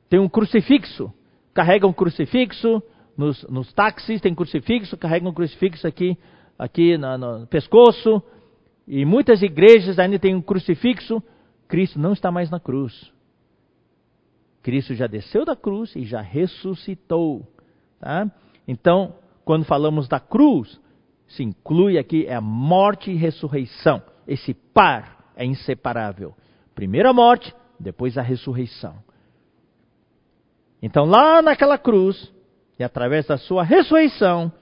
têm 0.08 0.18
um 0.18 0.28
crucifixo, 0.28 1.12
carregam 1.52 1.90
um 1.90 1.92
crucifixo, 1.92 2.82
nos, 3.16 3.42
nos 3.44 3.72
táxis 3.72 4.20
tem 4.20 4.34
crucifixo, 4.34 4.96
carregam 4.96 5.30
um 5.30 5.34
crucifixo 5.34 5.86
aqui, 5.86 6.16
aqui 6.58 6.96
no, 6.96 7.18
no 7.18 7.46
pescoço, 7.46 8.22
e 8.86 9.04
muitas 9.04 9.42
igrejas 9.42 9.98
ainda 9.98 10.18
têm 10.18 10.34
um 10.34 10.42
crucifixo. 10.42 11.22
Cristo 11.68 11.98
não 11.98 12.12
está 12.12 12.30
mais 12.30 12.50
na 12.50 12.60
cruz. 12.60 13.12
Cristo 14.62 14.94
já 14.94 15.06
desceu 15.06 15.44
da 15.44 15.56
cruz 15.56 15.94
e 15.96 16.04
já 16.04 16.20
ressuscitou. 16.20 17.46
Tá? 17.98 18.30
Então, 18.66 19.14
quando 19.44 19.64
falamos 19.64 20.08
da 20.08 20.20
cruz, 20.20 20.80
se 21.28 21.42
inclui 21.42 21.98
aqui 21.98 22.26
é 22.26 22.34
a 22.34 22.40
morte 22.40 23.10
e 23.10 23.16
ressurreição. 23.16 24.02
Esse 24.26 24.54
par 24.54 25.32
é 25.36 25.44
inseparável. 25.44 26.34
Primeiro 26.74 27.08
a 27.08 27.12
morte, 27.12 27.54
depois 27.78 28.16
a 28.16 28.22
ressurreição. 28.22 28.96
Então, 30.82 31.04
lá 31.04 31.42
naquela 31.42 31.78
cruz, 31.78 32.32
e 32.78 32.84
através 32.84 33.26
da 33.26 33.36
sua 33.36 33.64
ressurreição, 33.64 34.52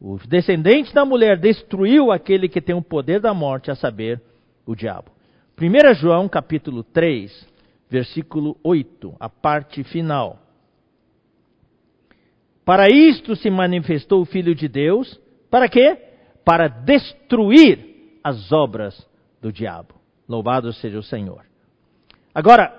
o 0.00 0.18
descendente 0.26 0.92
da 0.92 1.04
mulher 1.04 1.38
destruiu 1.38 2.10
aquele 2.10 2.48
que 2.48 2.60
tem 2.60 2.74
o 2.74 2.82
poder 2.82 3.20
da 3.20 3.32
morte, 3.32 3.70
a 3.70 3.74
saber, 3.74 4.20
o 4.66 4.74
diabo. 4.74 5.10
1 5.60 5.94
João 5.94 6.28
capítulo 6.28 6.82
3, 6.82 7.48
versículo 7.88 8.56
8, 8.64 9.14
a 9.20 9.28
parte 9.28 9.84
final. 9.84 10.38
Para 12.64 12.88
isto 12.88 13.36
se 13.36 13.50
manifestou 13.50 14.22
o 14.22 14.24
Filho 14.24 14.54
de 14.54 14.66
Deus, 14.66 15.20
para 15.52 15.68
quê? 15.68 15.98
Para 16.46 16.66
destruir 16.66 18.18
as 18.24 18.50
obras 18.50 19.06
do 19.38 19.52
diabo. 19.52 19.94
Louvado 20.26 20.72
seja 20.72 20.98
o 20.98 21.02
Senhor. 21.02 21.44
Agora, 22.34 22.72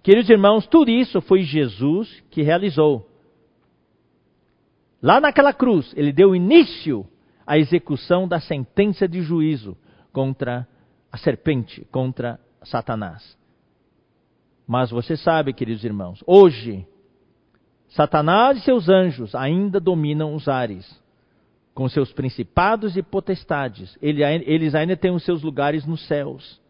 queridos 0.00 0.30
irmãos, 0.30 0.64
tudo 0.68 0.92
isso 0.92 1.20
foi 1.20 1.42
Jesus 1.42 2.22
que 2.30 2.40
realizou. 2.40 3.10
Lá 5.02 5.20
naquela 5.20 5.52
cruz, 5.52 5.92
ele 5.96 6.12
deu 6.12 6.36
início 6.36 7.04
à 7.44 7.58
execução 7.58 8.28
da 8.28 8.38
sentença 8.38 9.08
de 9.08 9.20
juízo 9.20 9.76
contra 10.12 10.68
a 11.10 11.18
serpente, 11.18 11.84
contra 11.90 12.38
Satanás. 12.62 13.36
Mas 14.68 14.92
você 14.92 15.16
sabe, 15.16 15.52
queridos 15.52 15.82
irmãos, 15.82 16.22
hoje, 16.28 16.86
Satanás 17.88 18.58
e 18.58 18.60
seus 18.60 18.88
anjos 18.88 19.34
ainda 19.34 19.80
dominam 19.80 20.32
os 20.32 20.46
ares, 20.46 21.01
com 21.74 21.88
seus 21.88 22.12
principados 22.12 22.96
e 22.96 23.02
potestades. 23.02 23.96
Eles 24.00 24.74
ainda 24.74 24.96
têm 24.96 25.10
os 25.10 25.24
seus 25.24 25.42
lugares 25.42 25.86
nos 25.86 26.06
céus. 26.06 26.60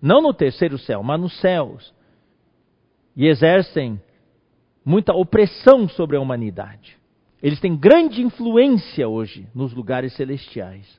Não 0.00 0.22
no 0.22 0.32
terceiro 0.32 0.78
céu, 0.78 1.02
mas 1.02 1.20
nos 1.20 1.38
céus. 1.40 1.94
E 3.16 3.26
exercem 3.26 4.00
muita 4.84 5.12
opressão 5.12 5.88
sobre 5.88 6.16
a 6.16 6.20
humanidade. 6.20 6.96
Eles 7.42 7.60
têm 7.60 7.76
grande 7.76 8.22
influência 8.22 9.08
hoje 9.08 9.46
nos 9.54 9.72
lugares 9.74 10.14
celestiais. 10.14 10.98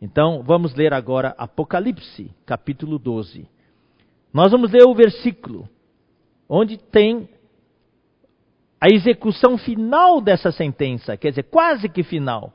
Então, 0.00 0.42
vamos 0.42 0.74
ler 0.74 0.94
agora 0.94 1.34
Apocalipse, 1.36 2.30
capítulo 2.46 2.98
12. 2.98 3.46
Nós 4.32 4.50
vamos 4.50 4.70
ler 4.70 4.84
o 4.84 4.94
versículo 4.94 5.68
onde 6.48 6.78
tem 6.78 7.28
a 8.80 8.88
execução 8.88 9.58
final 9.58 10.20
dessa 10.20 10.50
sentença, 10.50 11.16
quer 11.16 11.30
dizer, 11.30 11.42
quase 11.44 11.88
que 11.88 12.02
final. 12.02 12.52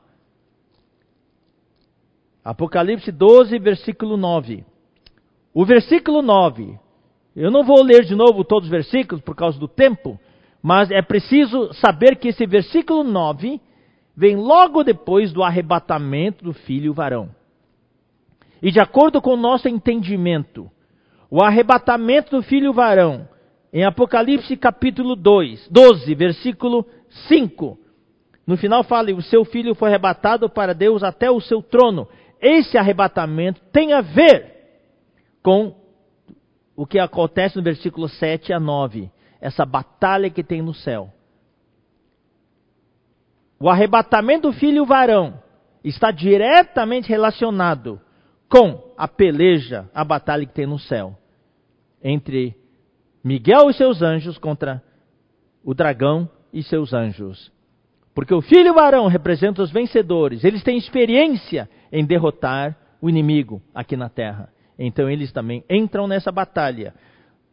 Apocalipse 2.44 3.12
12, 3.12 3.58
versículo 3.58 4.16
9. 4.16 4.64
O 5.54 5.64
versículo 5.64 6.22
9, 6.22 6.78
eu 7.34 7.50
não 7.50 7.64
vou 7.64 7.82
ler 7.82 8.04
de 8.04 8.14
novo 8.14 8.44
todos 8.44 8.66
os 8.66 8.70
versículos 8.70 9.22
por 9.22 9.36
causa 9.36 9.58
do 9.58 9.68
tempo, 9.68 10.18
mas 10.60 10.90
é 10.90 11.00
preciso 11.00 11.72
saber 11.74 12.16
que 12.16 12.28
esse 12.28 12.44
versículo 12.44 13.04
9 13.04 13.60
vem 14.16 14.34
logo 14.36 14.82
depois 14.82 15.32
do 15.32 15.42
arrebatamento 15.42 16.44
do 16.44 16.52
filho 16.52 16.92
varão. 16.92 17.30
E 18.60 18.72
de 18.72 18.80
acordo 18.80 19.22
com 19.22 19.34
o 19.34 19.36
nosso 19.36 19.68
entendimento, 19.68 20.70
o 21.30 21.42
arrebatamento 21.42 22.34
do 22.36 22.42
filho 22.42 22.72
varão, 22.72 23.28
em 23.76 23.84
Apocalipse 23.84 24.56
capítulo 24.56 25.14
2, 25.14 25.68
12, 25.68 26.14
versículo 26.14 26.86
5, 27.28 27.78
no 28.46 28.56
final 28.56 28.82
fala: 28.82 29.12
o 29.12 29.20
seu 29.20 29.44
filho 29.44 29.74
foi 29.74 29.90
arrebatado 29.90 30.48
para 30.48 30.72
Deus 30.72 31.02
até 31.02 31.30
o 31.30 31.42
seu 31.42 31.60
trono. 31.62 32.08
Esse 32.40 32.78
arrebatamento 32.78 33.60
tem 33.70 33.92
a 33.92 34.00
ver 34.00 34.80
com 35.42 35.76
o 36.74 36.86
que 36.86 36.98
acontece 36.98 37.58
no 37.58 37.62
versículo 37.62 38.08
7 38.08 38.50
a 38.50 38.58
9 38.58 39.10
essa 39.42 39.66
batalha 39.66 40.30
que 40.30 40.42
tem 40.42 40.62
no 40.62 40.72
céu. 40.72 41.12
O 43.60 43.68
arrebatamento 43.68 44.50
do 44.50 44.54
filho 44.54 44.86
varão 44.86 45.38
está 45.84 46.10
diretamente 46.10 47.10
relacionado 47.10 48.00
com 48.48 48.94
a 48.96 49.06
peleja, 49.06 49.86
a 49.94 50.02
batalha 50.02 50.46
que 50.46 50.54
tem 50.54 50.66
no 50.66 50.78
céu 50.78 51.14
entre 52.02 52.56
Miguel 53.26 53.68
e 53.70 53.74
seus 53.74 54.02
anjos 54.02 54.38
contra 54.38 54.80
o 55.64 55.74
dragão 55.74 56.30
e 56.52 56.62
seus 56.62 56.94
anjos. 56.94 57.50
Porque 58.14 58.32
o 58.32 58.40
filho 58.40 58.72
varão 58.72 59.08
representa 59.08 59.60
os 59.60 59.72
vencedores, 59.72 60.44
eles 60.44 60.62
têm 60.62 60.78
experiência 60.78 61.68
em 61.90 62.06
derrotar 62.06 62.76
o 63.02 63.10
inimigo 63.10 63.60
aqui 63.74 63.96
na 63.96 64.08
terra. 64.08 64.48
Então 64.78 65.10
eles 65.10 65.32
também 65.32 65.64
entram 65.68 66.06
nessa 66.06 66.30
batalha. 66.30 66.94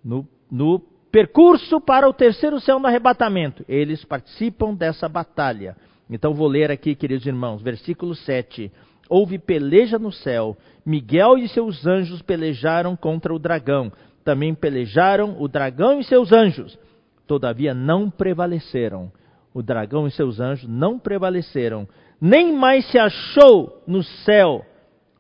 No, 0.05 0.27
no 0.51 0.79
Percurso 1.11 1.81
para 1.81 2.07
o 2.07 2.13
terceiro 2.13 2.59
céu 2.59 2.79
no 2.79 2.85
arrebatamento. 2.85 3.65
Eles 3.67 4.05
participam 4.05 4.75
dessa 4.75 5.09
batalha. 5.09 5.75
Então 6.07 6.35
vou 6.35 6.47
ler 6.47 6.69
aqui, 6.69 6.93
queridos 6.93 7.25
irmãos, 7.25 7.63
versículo 7.63 8.13
7. 8.13 8.71
Houve 9.09 9.39
peleja 9.39 9.97
no 9.97 10.11
céu. 10.11 10.55
Miguel 10.85 11.39
e 11.39 11.47
seus 11.47 11.87
anjos 11.87 12.21
pelejaram 12.21 12.95
contra 12.95 13.33
o 13.33 13.39
dragão. 13.39 13.91
Também 14.23 14.53
pelejaram 14.53 15.35
o 15.39 15.47
dragão 15.47 15.99
e 15.99 16.03
seus 16.03 16.31
anjos. 16.31 16.77
Todavia 17.27 17.73
não 17.73 18.09
prevaleceram. 18.09 19.11
O 19.53 19.61
dragão 19.61 20.07
e 20.07 20.11
seus 20.11 20.39
anjos 20.39 20.67
não 20.67 20.97
prevaleceram. 20.97 21.87
Nem 22.19 22.53
mais 22.53 22.85
se 22.89 22.97
achou 22.97 23.83
no 23.85 24.03
céu 24.03 24.65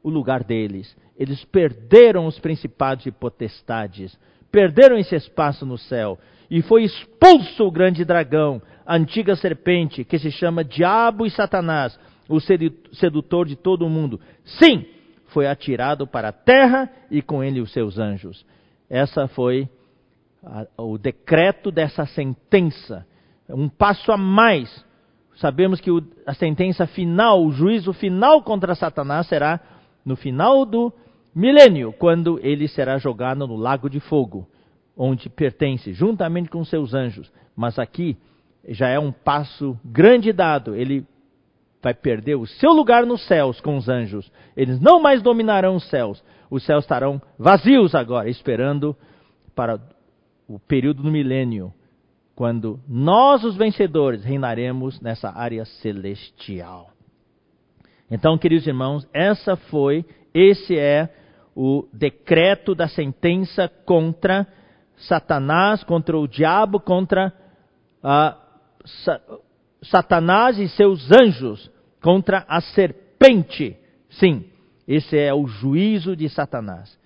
o 0.01 0.09
lugar 0.09 0.43
deles. 0.43 0.95
Eles 1.17 1.43
perderam 1.45 2.25
os 2.25 2.39
principados 2.39 3.05
e 3.05 3.11
potestades 3.11 4.17
perderam 4.53 4.95
esse 4.95 5.15
espaço 5.15 5.65
no 5.65 5.79
céu. 5.79 6.19
E 6.47 6.61
foi 6.61 6.83
expulso 6.83 7.63
o 7.63 7.71
grande 7.71 8.05
dragão, 8.05 8.61
a 8.85 8.95
antiga 8.95 9.35
serpente, 9.35 10.03
que 10.03 10.19
se 10.19 10.29
chama 10.29 10.63
Diabo 10.63 11.25
e 11.25 11.31
Satanás, 11.31 11.99
o 12.29 12.39
sedutor 12.39 13.47
de 13.47 13.55
todo 13.55 13.83
o 13.83 13.89
mundo. 13.89 14.21
Sim, 14.45 14.85
foi 15.29 15.47
atirado 15.47 16.05
para 16.05 16.27
a 16.27 16.31
terra 16.31 16.87
e 17.09 17.23
com 17.23 17.43
ele 17.43 17.59
os 17.59 17.73
seus 17.73 17.97
anjos. 17.97 18.45
Essa 18.89 19.27
foi 19.27 19.67
a, 20.43 20.65
o 20.77 20.97
decreto 20.97 21.71
dessa 21.71 22.05
sentença. 22.05 23.05
Um 23.49 23.69
passo 23.69 24.11
a 24.11 24.17
mais. 24.17 24.85
Sabemos 25.35 25.79
que 25.81 25.91
o, 25.91 26.01
a 26.25 26.33
sentença 26.33 26.85
final, 26.85 27.43
o 27.43 27.51
juízo 27.51 27.93
final 27.93 28.41
contra 28.43 28.75
Satanás 28.75 29.27
será 29.27 29.59
no 30.05 30.15
final 30.15 30.65
do 30.65 30.93
milênio, 31.33 31.93
quando 31.93 32.39
ele 32.43 32.67
será 32.67 32.97
jogado 32.97 33.47
no 33.47 33.55
lago 33.55 33.89
de 33.89 33.99
fogo, 33.99 34.47
onde 34.95 35.29
pertence, 35.29 35.93
juntamente 35.93 36.49
com 36.49 36.63
seus 36.63 36.93
anjos. 36.93 37.31
Mas 37.55 37.79
aqui 37.79 38.17
já 38.67 38.87
é 38.87 38.99
um 38.99 39.11
passo 39.11 39.77
grande 39.83 40.31
dado. 40.31 40.75
Ele 40.75 41.05
vai 41.81 41.93
perder 41.93 42.35
o 42.35 42.45
seu 42.45 42.71
lugar 42.71 43.05
nos 43.05 43.25
céus 43.27 43.59
com 43.59 43.75
os 43.75 43.89
anjos. 43.89 44.31
Eles 44.55 44.79
não 44.79 45.01
mais 45.01 45.21
dominarão 45.21 45.75
os 45.75 45.89
céus. 45.89 46.23
Os 46.53 46.63
céus 46.63 46.83
estarão 46.83 47.19
vazios 47.35 47.95
agora, 47.95 48.29
esperando 48.29 48.95
para 49.55 49.79
o 50.47 50.59
período 50.59 51.01
do 51.01 51.09
milênio, 51.09 51.73
quando 52.35 52.79
nós, 52.87 53.43
os 53.43 53.57
vencedores, 53.57 54.23
reinaremos 54.23 55.01
nessa 55.01 55.31
área 55.35 55.65
celestial. 55.65 56.91
Então, 58.09 58.37
queridos 58.37 58.67
irmãos, 58.67 59.09
essa 59.11 59.55
foi, 59.55 60.05
esse 60.31 60.77
é 60.77 61.09
o 61.55 61.87
decreto 61.91 62.75
da 62.75 62.87
sentença 62.87 63.67
contra 63.83 64.45
Satanás, 64.95 65.83
contra 65.83 66.15
o 66.15 66.27
diabo, 66.27 66.79
contra 66.79 67.33
uh, 67.97 68.37
sa 68.85 69.21
Satanás 69.81 70.59
e 70.59 70.69
seus 70.69 71.11
anjos, 71.11 71.71
contra 71.99 72.45
a 72.47 72.61
serpente. 72.61 73.75
Sim, 74.11 74.52
esse 74.87 75.17
é 75.17 75.33
o 75.33 75.47
juízo 75.47 76.15
de 76.15 76.29
Satanás. 76.29 76.97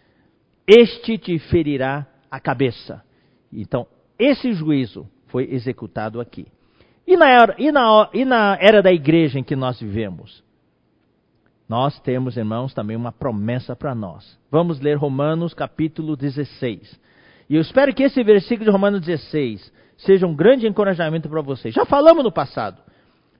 Este 0.67 1.17
te 1.17 1.37
ferirá 1.39 2.05
a 2.29 2.39
cabeça. 2.39 3.03
Então, 3.51 3.87
esse 4.17 4.51
juízo 4.53 5.07
foi 5.27 5.51
executado 5.51 6.19
aqui. 6.19 6.47
E 7.05 7.15
na, 7.15 7.29
era, 7.29 7.55
e, 7.57 7.71
na, 7.71 8.09
e 8.13 8.25
na 8.25 8.57
era 8.59 8.81
da 8.81 8.91
igreja 8.91 9.39
em 9.39 9.43
que 9.43 9.55
nós 9.55 9.79
vivemos? 9.79 10.43
Nós 11.69 11.99
temos, 11.99 12.35
irmãos, 12.37 12.73
também 12.73 12.95
uma 12.95 13.11
promessa 13.11 13.75
para 13.75 13.93
nós. 13.93 14.37
Vamos 14.49 14.79
ler 14.79 14.95
Romanos 14.95 15.53
capítulo 15.53 16.15
16. 16.15 16.99
E 17.49 17.55
eu 17.55 17.61
espero 17.61 17.93
que 17.93 18.03
esse 18.03 18.21
versículo 18.23 18.65
de 18.65 18.71
Romanos 18.71 19.01
16 19.01 19.71
seja 19.97 20.27
um 20.27 20.35
grande 20.35 20.67
encorajamento 20.67 21.29
para 21.29 21.41
vocês. 21.41 21.73
Já 21.73 21.85
falamos 21.85 22.23
no 22.23 22.31
passado, 22.31 22.81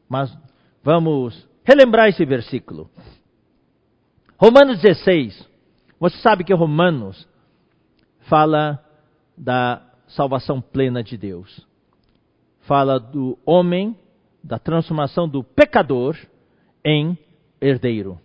mas 0.10 0.36
vamos 0.84 1.48
relembrar 1.64 2.08
esse 2.08 2.26
versículo. 2.26 2.90
Romanos 4.38 4.80
16. 4.82 5.50
Você 6.00 6.18
sabe 6.18 6.44
que 6.44 6.54
Romanos 6.54 7.28
fala 8.30 8.80
da 9.36 9.82
salvação 10.08 10.62
plena 10.62 11.04
de 11.04 11.18
Deus. 11.18 11.66
Fala 12.62 13.00
do 13.00 13.36
homem, 13.44 13.98
da 14.44 14.60
transformação 14.60 15.28
do 15.28 15.44
pecador 15.44 16.16
em 16.86 17.18
herdeiro. 17.60 18.20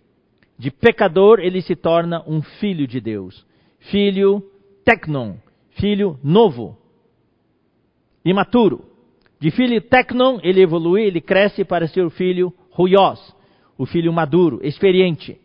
De 0.55 0.69
pecador, 0.69 1.39
ele 1.39 1.63
se 1.63 1.75
torna 1.75 2.23
um 2.27 2.43
filho 2.43 2.85
de 2.85 3.01
Deus. 3.01 3.43
Filho 3.79 4.47
tecnon, 4.85 5.37
filho 5.71 6.19
novo, 6.23 6.77
imaturo. 8.23 8.85
De 9.39 9.49
filho 9.49 9.81
tecnon, 9.81 10.39
ele 10.43 10.61
evolui, 10.61 11.01
ele 11.01 11.19
cresce 11.19 11.65
para 11.65 11.87
ser 11.87 12.05
o 12.05 12.11
filho 12.11 12.53
ruios, 12.69 13.35
o 13.75 13.87
filho 13.87 14.13
maduro, 14.13 14.59
experiente. 14.63 15.41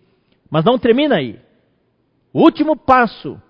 Mas 0.51 0.65
não 0.65 0.79
termina 0.79 1.17
aí. 1.17 1.39
O 2.33 2.41
último 2.43 2.77
passo 2.77 3.41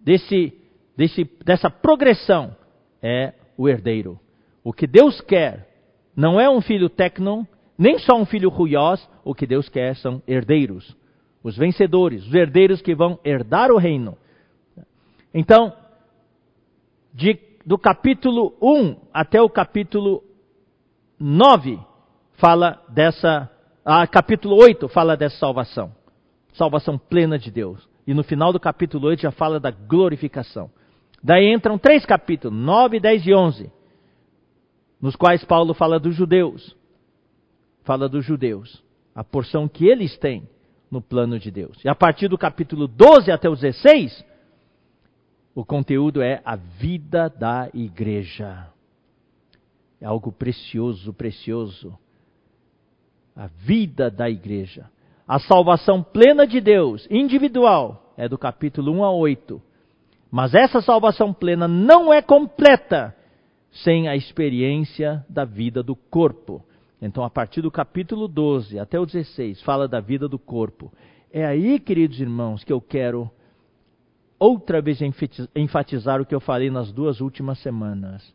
desse, 0.00 0.52
desse, 0.96 1.24
dessa 1.44 1.70
progressão 1.70 2.56
é 3.02 3.34
o 3.56 3.68
herdeiro. 3.68 4.18
O 4.62 4.72
que 4.72 4.86
Deus 4.86 5.20
quer 5.20 5.68
não 6.14 6.40
é 6.40 6.48
um 6.48 6.60
filho 6.60 6.88
tecnon, 6.88 7.44
nem 7.76 7.98
só 7.98 8.16
um 8.16 8.26
filho 8.26 8.48
ruiós, 8.48 9.08
o 9.24 9.34
que 9.34 9.46
Deus 9.46 9.68
quer 9.68 9.94
são 9.96 10.22
herdeiros, 10.26 10.96
os 11.42 11.56
vencedores, 11.56 12.26
os 12.26 12.34
herdeiros 12.34 12.82
que 12.82 12.94
vão 12.94 13.18
herdar 13.24 13.70
o 13.70 13.78
reino. 13.78 14.16
Então, 15.32 15.72
de, 17.12 17.38
do 17.64 17.78
capítulo 17.78 18.56
1 18.60 18.96
até 19.12 19.40
o 19.40 19.48
capítulo 19.48 20.24
9, 21.18 21.78
fala 22.34 22.82
dessa. 22.88 23.50
Ah, 23.90 24.06
capítulo 24.06 24.54
8 24.56 24.86
fala 24.88 25.16
dessa 25.16 25.38
salvação. 25.38 25.94
Salvação 26.52 26.98
plena 26.98 27.38
de 27.38 27.50
Deus. 27.50 27.88
E 28.06 28.12
no 28.12 28.22
final 28.22 28.52
do 28.52 28.60
capítulo 28.60 29.08
8 29.08 29.22
já 29.22 29.30
fala 29.30 29.58
da 29.58 29.70
glorificação. 29.70 30.70
Daí 31.22 31.50
entram 31.50 31.78
três 31.78 32.04
capítulos, 32.04 32.58
9, 32.58 33.00
10 33.00 33.26
e 33.26 33.34
11, 33.34 33.72
nos 35.00 35.16
quais 35.16 35.42
Paulo 35.42 35.72
fala 35.72 35.98
dos 35.98 36.14
judeus 36.14 36.76
fala 37.88 38.06
dos 38.06 38.22
judeus, 38.22 38.84
a 39.14 39.24
porção 39.24 39.66
que 39.66 39.86
eles 39.86 40.18
têm 40.18 40.46
no 40.90 41.00
plano 41.00 41.38
de 41.38 41.50
Deus. 41.50 41.82
E 41.82 41.88
a 41.88 41.94
partir 41.94 42.28
do 42.28 42.36
capítulo 42.36 42.86
12 42.86 43.30
até 43.30 43.48
o 43.48 43.54
16, 43.54 44.22
o 45.54 45.64
conteúdo 45.64 46.20
é 46.20 46.42
a 46.44 46.54
vida 46.54 47.30
da 47.30 47.70
igreja. 47.72 48.68
É 49.98 50.04
algo 50.04 50.30
precioso, 50.30 51.14
precioso. 51.14 51.98
A 53.38 53.46
vida 53.46 54.10
da 54.10 54.28
igreja. 54.28 54.90
A 55.26 55.38
salvação 55.38 56.02
plena 56.02 56.44
de 56.44 56.60
Deus, 56.60 57.06
individual, 57.08 58.12
é 58.16 58.28
do 58.28 58.36
capítulo 58.36 58.90
1 58.90 59.04
a 59.04 59.12
8. 59.12 59.62
Mas 60.28 60.56
essa 60.56 60.80
salvação 60.80 61.32
plena 61.32 61.68
não 61.68 62.12
é 62.12 62.20
completa 62.20 63.14
sem 63.70 64.08
a 64.08 64.16
experiência 64.16 65.24
da 65.28 65.44
vida 65.44 65.84
do 65.84 65.94
corpo. 65.94 66.64
Então, 67.00 67.22
a 67.22 67.30
partir 67.30 67.62
do 67.62 67.70
capítulo 67.70 68.26
12 68.26 68.76
até 68.76 68.98
o 68.98 69.06
16, 69.06 69.62
fala 69.62 69.86
da 69.86 70.00
vida 70.00 70.26
do 70.28 70.36
corpo. 70.36 70.92
É 71.32 71.46
aí, 71.46 71.78
queridos 71.78 72.20
irmãos, 72.20 72.64
que 72.64 72.72
eu 72.72 72.80
quero 72.80 73.30
outra 74.36 74.82
vez 74.82 74.98
enfatizar 75.54 76.20
o 76.20 76.26
que 76.26 76.34
eu 76.34 76.40
falei 76.40 76.70
nas 76.70 76.90
duas 76.90 77.20
últimas 77.20 77.60
semanas. 77.60 78.34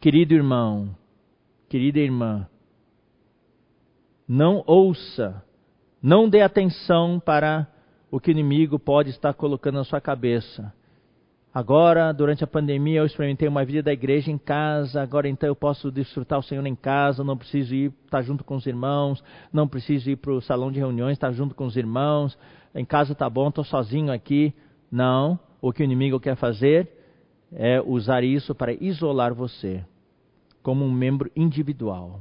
Querido 0.00 0.34
irmão, 0.34 0.90
querida 1.68 2.00
irmã, 2.00 2.48
não 4.32 4.62
ouça, 4.64 5.42
não 6.00 6.28
dê 6.28 6.40
atenção 6.40 7.18
para 7.18 7.66
o 8.12 8.20
que 8.20 8.30
o 8.30 8.32
inimigo 8.32 8.78
pode 8.78 9.10
estar 9.10 9.34
colocando 9.34 9.74
na 9.74 9.84
sua 9.84 10.00
cabeça. 10.00 10.72
Agora, 11.52 12.12
durante 12.12 12.44
a 12.44 12.46
pandemia, 12.46 13.00
eu 13.00 13.06
experimentei 13.06 13.48
uma 13.48 13.64
vida 13.64 13.82
da 13.82 13.92
igreja 13.92 14.30
em 14.30 14.38
casa. 14.38 15.02
Agora, 15.02 15.28
então, 15.28 15.48
eu 15.48 15.56
posso 15.56 15.90
desfrutar 15.90 16.38
o 16.38 16.44
Senhor 16.44 16.64
em 16.64 16.76
casa. 16.76 17.24
Não 17.24 17.36
preciso 17.36 17.74
ir 17.74 17.92
estar 18.04 18.22
junto 18.22 18.44
com 18.44 18.54
os 18.54 18.64
irmãos. 18.66 19.20
Não 19.52 19.66
preciso 19.66 20.08
ir 20.08 20.16
para 20.16 20.32
o 20.32 20.40
salão 20.40 20.70
de 20.70 20.78
reuniões, 20.78 21.14
estar 21.14 21.32
junto 21.32 21.52
com 21.52 21.66
os 21.66 21.76
irmãos. 21.76 22.38
Em 22.72 22.84
casa 22.84 23.14
está 23.14 23.28
bom, 23.28 23.48
estou 23.48 23.64
sozinho 23.64 24.12
aqui. 24.12 24.54
Não. 24.92 25.40
O 25.60 25.72
que 25.72 25.82
o 25.82 25.84
inimigo 25.84 26.20
quer 26.20 26.36
fazer 26.36 26.88
é 27.52 27.80
usar 27.80 28.22
isso 28.22 28.54
para 28.54 28.72
isolar 28.72 29.34
você 29.34 29.84
como 30.62 30.84
um 30.84 30.92
membro 30.92 31.28
individual. 31.34 32.20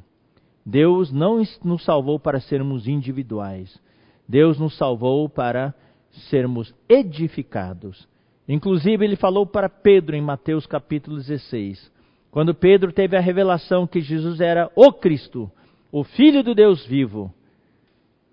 Deus 0.69 1.11
não 1.11 1.41
nos 1.63 1.83
salvou 1.83 2.19
para 2.19 2.39
sermos 2.39 2.87
individuais. 2.87 3.79
Deus 4.27 4.59
nos 4.59 4.77
salvou 4.77 5.27
para 5.27 5.73
sermos 6.29 6.73
edificados 6.87 8.07
Inclusive, 8.49 9.05
ele 9.05 9.15
falou 9.15 9.45
para 9.45 9.69
Pedro 9.69 10.15
em 10.15 10.21
Mateus 10.21 10.65
capítulo 10.65 11.17
16, 11.17 11.91
quando 12.31 12.55
Pedro 12.55 12.91
teve 12.91 13.15
a 13.15 13.19
revelação 13.19 13.85
que 13.85 14.01
Jesus 14.01 14.41
era 14.41 14.71
o 14.75 14.91
Cristo, 14.91 15.51
o 15.91 16.03
Filho 16.03 16.41
do 16.41 16.55
Deus 16.55 16.83
vivo. 16.87 17.31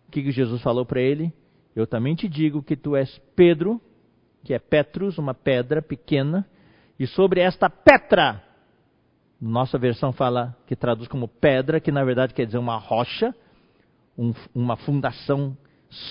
O 0.08 0.10
que 0.10 0.30
Jesus 0.30 0.62
falou 0.62 0.86
para 0.86 1.02
ele? 1.02 1.30
Eu 1.74 1.86
também 1.86 2.14
te 2.14 2.26
digo 2.30 2.62
que 2.62 2.74
tu 2.74 2.96
és 2.96 3.20
Pedro, 3.36 3.78
que 4.42 4.54
é 4.54 4.58
Petrus, 4.58 5.18
uma 5.18 5.34
pedra 5.34 5.82
pequena, 5.82 6.48
e 6.98 7.06
sobre 7.06 7.40
esta 7.40 7.68
pedra, 7.68 8.42
nossa 9.40 9.78
versão 9.78 10.12
fala 10.12 10.56
que 10.66 10.74
traduz 10.74 11.08
como 11.08 11.28
pedra, 11.28 11.80
que 11.80 11.92
na 11.92 12.04
verdade 12.04 12.34
quer 12.34 12.46
dizer 12.46 12.58
uma 12.58 12.78
rocha, 12.78 13.34
um, 14.16 14.32
uma 14.54 14.76
fundação 14.76 15.56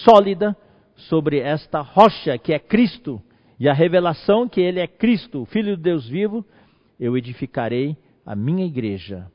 sólida 0.04 0.56
sobre 0.96 1.40
esta 1.40 1.82
rocha 1.82 2.38
que 2.38 2.54
é 2.54 2.60
Cristo 2.60 3.22
e 3.60 3.70
a 3.70 3.74
revelação 3.74 4.48
que 4.48 4.62
ele 4.62 4.80
é 4.80 4.88
Cristo, 4.88 5.42
o 5.42 5.46
Filho 5.46 5.76
de 5.76 5.84
Deus 5.84 6.08
vivo, 6.08 6.46
eu 7.00 7.18
edificarei 7.18 7.98
a 8.26 8.36
minha 8.36 8.66
igreja. 8.66 9.32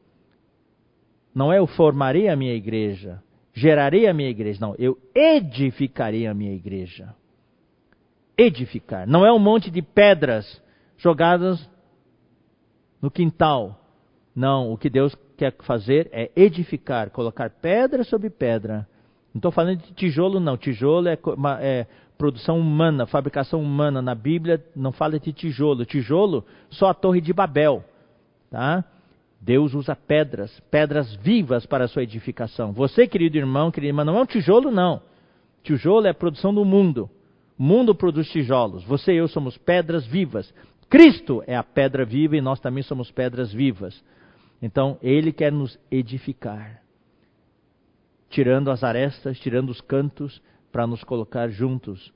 Não 1.34 1.53
é 1.53 1.59
eu 1.59 1.66
formarei 1.66 2.28
a 2.28 2.36
minha 2.36 2.55
igreja, 2.55 3.22
gerarei 3.53 4.07
a 4.07 4.14
minha 4.14 4.28
igreja, 4.28 4.59
não, 4.61 4.74
eu 4.78 4.99
edificarei 5.14 6.26
a 6.26 6.34
minha 6.34 6.53
igreja. 6.53 7.14
Edificar. 8.36 9.07
Não 9.07 9.24
é 9.24 9.32
um 9.32 9.38
monte 9.38 9.70
de 9.70 9.82
pedras 9.82 10.62
jogadas 10.97 11.68
no 13.01 13.11
quintal. 13.11 13.79
Não, 14.41 14.72
o 14.72 14.78
que 14.78 14.88
Deus 14.88 15.14
quer 15.36 15.55
fazer 15.64 16.09
é 16.12 16.30
edificar, 16.34 17.11
colocar 17.11 17.51
pedra 17.51 18.03
sobre 18.03 18.30
pedra. 18.30 18.88
Não 19.34 19.38
estou 19.38 19.53
falando 19.53 19.76
de 19.76 19.93
tijolo, 19.93 20.41
não. 20.41 20.57
Tijolo 20.57 21.09
é, 21.09 21.18
é 21.61 21.86
produção 22.16 22.59
humana, 22.59 23.05
fabricação 23.05 23.61
humana. 23.61 24.01
Na 24.01 24.14
Bíblia 24.14 24.64
não 24.74 24.93
fala 24.93 25.20
de 25.20 25.30
tijolo. 25.30 25.84
Tijolo, 25.84 26.43
só 26.70 26.88
a 26.88 26.95
Torre 26.95 27.20
de 27.20 27.34
Babel. 27.34 27.84
Tá? 28.51 28.82
Deus 29.38 29.74
usa 29.74 29.95
pedras, 29.95 30.59
pedras 30.70 31.14
vivas 31.16 31.66
para 31.66 31.84
a 31.84 31.88
sua 31.88 32.03
edificação. 32.03 32.72
Você, 32.72 33.07
querido 33.07 33.36
irmão, 33.36 33.70
querida 33.70 33.91
irmã, 33.91 34.07
não 34.07 34.16
é 34.16 34.22
um 34.22 34.26
tijolo, 34.26 34.70
não. 34.70 35.03
Tijolo 35.62 36.07
é 36.07 36.14
produção 36.14 36.55
do 36.55 36.64
mundo. 36.64 37.11
O 37.59 37.62
mundo 37.62 37.95
produz 37.95 38.26
tijolos. 38.30 38.84
Você 38.84 39.12
e 39.12 39.18
eu 39.18 39.28
somos 39.28 39.59
pedras 39.59 40.07
vivas. 40.07 40.51
Cristo 40.88 41.45
é 41.47 41.55
a 41.55 41.62
pedra 41.62 42.07
viva 42.07 42.38
e 42.38 42.41
nós 42.41 42.59
também 42.59 42.82
somos 42.82 43.11
pedras 43.11 43.53
vivas. 43.53 44.03
Então, 44.61 44.98
Ele 45.02 45.32
quer 45.32 45.52
nos 45.52 45.78
edificar. 45.90 46.82
tirando 48.30 48.70
as 48.70 48.84
arestas, 48.84 49.40
tirando 49.40 49.70
os 49.70 49.80
cantos, 49.80 50.40
para 50.70 50.86
nos 50.86 51.02
colocar 51.02 51.48
juntos, 51.48 52.12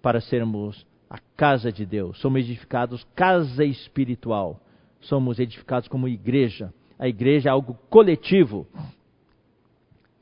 para 0.00 0.20
sermos 0.20 0.86
a 1.10 1.18
casa 1.36 1.72
de 1.72 1.84
Deus. 1.84 2.18
Somos 2.20 2.40
edificados 2.40 3.04
casa 3.14 3.64
espiritual. 3.64 4.60
Somos 5.00 5.38
edificados 5.38 5.88
como 5.88 6.08
igreja. 6.08 6.72
A 6.98 7.08
igreja 7.08 7.48
é 7.48 7.52
algo 7.52 7.74
coletivo. 7.90 8.66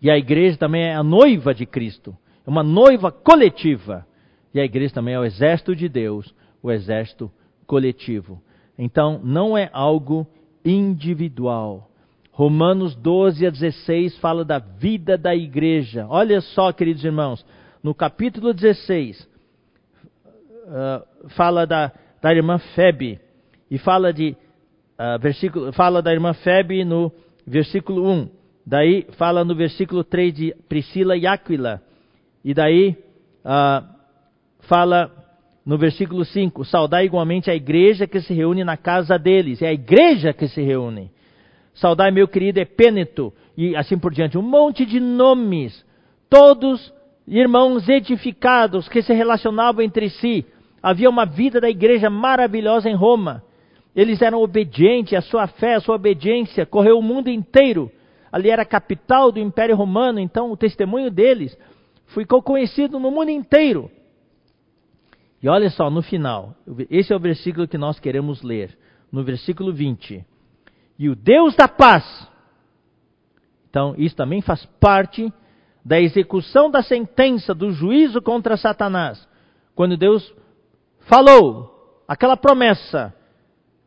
E 0.00 0.10
a 0.10 0.16
igreja 0.16 0.56
também 0.56 0.84
é 0.84 0.94
a 0.94 1.02
noiva 1.02 1.54
de 1.54 1.66
Cristo. 1.66 2.16
É 2.46 2.50
uma 2.50 2.62
noiva 2.62 3.12
coletiva. 3.12 4.06
E 4.52 4.60
a 4.60 4.64
igreja 4.64 4.94
também 4.94 5.14
é 5.14 5.18
o 5.18 5.24
exército 5.24 5.74
de 5.74 5.88
Deus, 5.88 6.34
o 6.62 6.70
exército 6.70 7.30
coletivo. 7.66 8.42
Então, 8.78 9.20
não 9.22 9.56
é 9.56 9.70
algo 9.72 10.26
individual. 10.64 11.90
Romanos 12.32 12.96
12 12.96 13.46
a 13.46 13.50
16 13.50 14.18
fala 14.18 14.44
da 14.44 14.58
vida 14.58 15.16
da 15.16 15.34
igreja. 15.34 16.06
Olha 16.08 16.40
só, 16.40 16.72
queridos 16.72 17.04
irmãos, 17.04 17.44
no 17.82 17.94
capítulo 17.94 18.52
16, 18.52 19.28
uh, 20.64 21.28
fala 21.30 21.66
da, 21.66 21.92
da 22.20 22.34
irmã 22.34 22.58
Febe, 22.74 23.20
e 23.70 23.78
fala, 23.78 24.12
de, 24.12 24.36
uh, 24.98 25.18
versículo, 25.20 25.72
fala 25.72 26.02
da 26.02 26.12
irmã 26.12 26.32
Febe 26.34 26.84
no 26.84 27.12
versículo 27.46 28.10
1. 28.10 28.28
Daí 28.66 29.06
fala 29.18 29.44
no 29.44 29.54
versículo 29.54 30.02
3 30.02 30.34
de 30.34 30.56
Priscila 30.68 31.16
e 31.16 31.26
Aquila. 31.26 31.82
E 32.44 32.54
daí 32.54 32.96
uh, 33.44 33.86
fala 34.60 35.23
no 35.64 35.78
versículo 35.78 36.24
5: 36.24 36.64
Saudai 36.64 37.06
igualmente 37.06 37.50
a 37.50 37.54
igreja 37.54 38.06
que 38.06 38.20
se 38.20 38.34
reúne 38.34 38.64
na 38.64 38.76
casa 38.76 39.18
deles. 39.18 39.62
É 39.62 39.68
a 39.68 39.72
igreja 39.72 40.32
que 40.32 40.46
se 40.48 40.62
reúne. 40.62 41.10
Saudai, 41.74 42.10
meu 42.10 42.28
querido 42.28 42.60
Epêneto, 42.60 43.32
e 43.56 43.74
assim 43.74 43.98
por 43.98 44.12
diante. 44.12 44.38
Um 44.38 44.42
monte 44.42 44.84
de 44.84 45.00
nomes, 45.00 45.84
todos 46.28 46.92
irmãos 47.26 47.88
edificados 47.88 48.88
que 48.88 49.02
se 49.02 49.12
relacionavam 49.12 49.82
entre 49.82 50.10
si. 50.10 50.44
Havia 50.82 51.08
uma 51.08 51.24
vida 51.24 51.60
da 51.60 51.70
igreja 51.70 52.10
maravilhosa 52.10 52.90
em 52.90 52.94
Roma. 52.94 53.42
Eles 53.96 54.20
eram 54.20 54.42
obedientes, 54.42 55.14
a 55.14 55.22
sua 55.22 55.46
fé, 55.46 55.74
a 55.74 55.80
sua 55.80 55.94
obediência 55.94 56.66
correu 56.66 56.98
o 56.98 57.02
mundo 57.02 57.30
inteiro. 57.30 57.90
Ali 58.30 58.50
era 58.50 58.62
a 58.62 58.66
capital 58.66 59.32
do 59.32 59.38
Império 59.38 59.76
Romano, 59.76 60.18
então 60.18 60.50
o 60.50 60.56
testemunho 60.56 61.10
deles 61.10 61.56
ficou 62.08 62.42
conhecido 62.42 62.98
no 62.98 63.10
mundo 63.10 63.30
inteiro. 63.30 63.90
E 65.44 65.48
olha 65.48 65.68
só, 65.68 65.90
no 65.90 66.00
final, 66.00 66.56
esse 66.88 67.12
é 67.12 67.16
o 67.16 67.20
versículo 67.20 67.68
que 67.68 67.76
nós 67.76 68.00
queremos 68.00 68.42
ler, 68.42 68.78
no 69.12 69.22
versículo 69.22 69.74
20 69.74 70.24
e 70.98 71.08
o 71.10 71.14
Deus 71.14 71.54
da 71.54 71.68
paz. 71.68 72.02
Então, 73.68 73.94
isso 73.98 74.16
também 74.16 74.40
faz 74.40 74.64
parte 74.80 75.30
da 75.84 76.00
execução 76.00 76.70
da 76.70 76.82
sentença 76.82 77.54
do 77.54 77.72
juízo 77.72 78.22
contra 78.22 78.56
Satanás. 78.56 79.28
Quando 79.74 79.98
Deus 79.98 80.34
falou 81.00 82.02
aquela 82.08 82.38
promessa, 82.38 83.14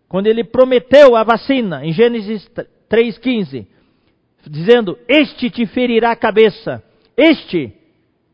quando 0.08 0.28
ele 0.28 0.44
prometeu 0.44 1.16
a 1.16 1.24
vacina 1.24 1.84
em 1.84 1.92
Gênesis 1.92 2.48
3:15, 2.88 3.66
dizendo: 4.48 4.96
"Este 5.08 5.50
te 5.50 5.66
ferirá 5.66 6.12
a 6.12 6.16
cabeça". 6.16 6.84
Este 7.18 7.74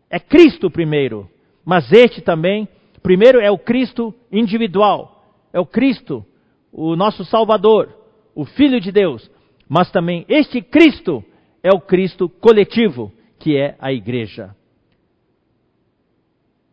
é 0.10 0.20
Cristo 0.20 0.70
primeiro, 0.70 1.30
mas 1.64 1.90
este 1.90 2.22
também, 2.22 2.68
primeiro 3.04 3.40
é 3.40 3.52
o 3.52 3.58
Cristo 3.58 4.16
individual, 4.32 5.24
é 5.54 5.60
o 5.60 5.66
Cristo, 5.66 6.26
o 6.72 6.96
nosso 6.96 7.24
Salvador 7.26 8.04
o 8.36 8.46
Filho 8.46 8.80
de 8.80 8.92
Deus, 8.92 9.30
mas 9.68 9.92
também 9.92 10.26
este 10.28 10.62
Cristo 10.62 11.24
é 11.62 11.70
o 11.74 11.80
Cristo 11.80 12.28
coletivo, 12.28 13.12
que 13.40 13.58
é 13.58 13.76
a 13.80 13.92
igreja. 13.92 14.56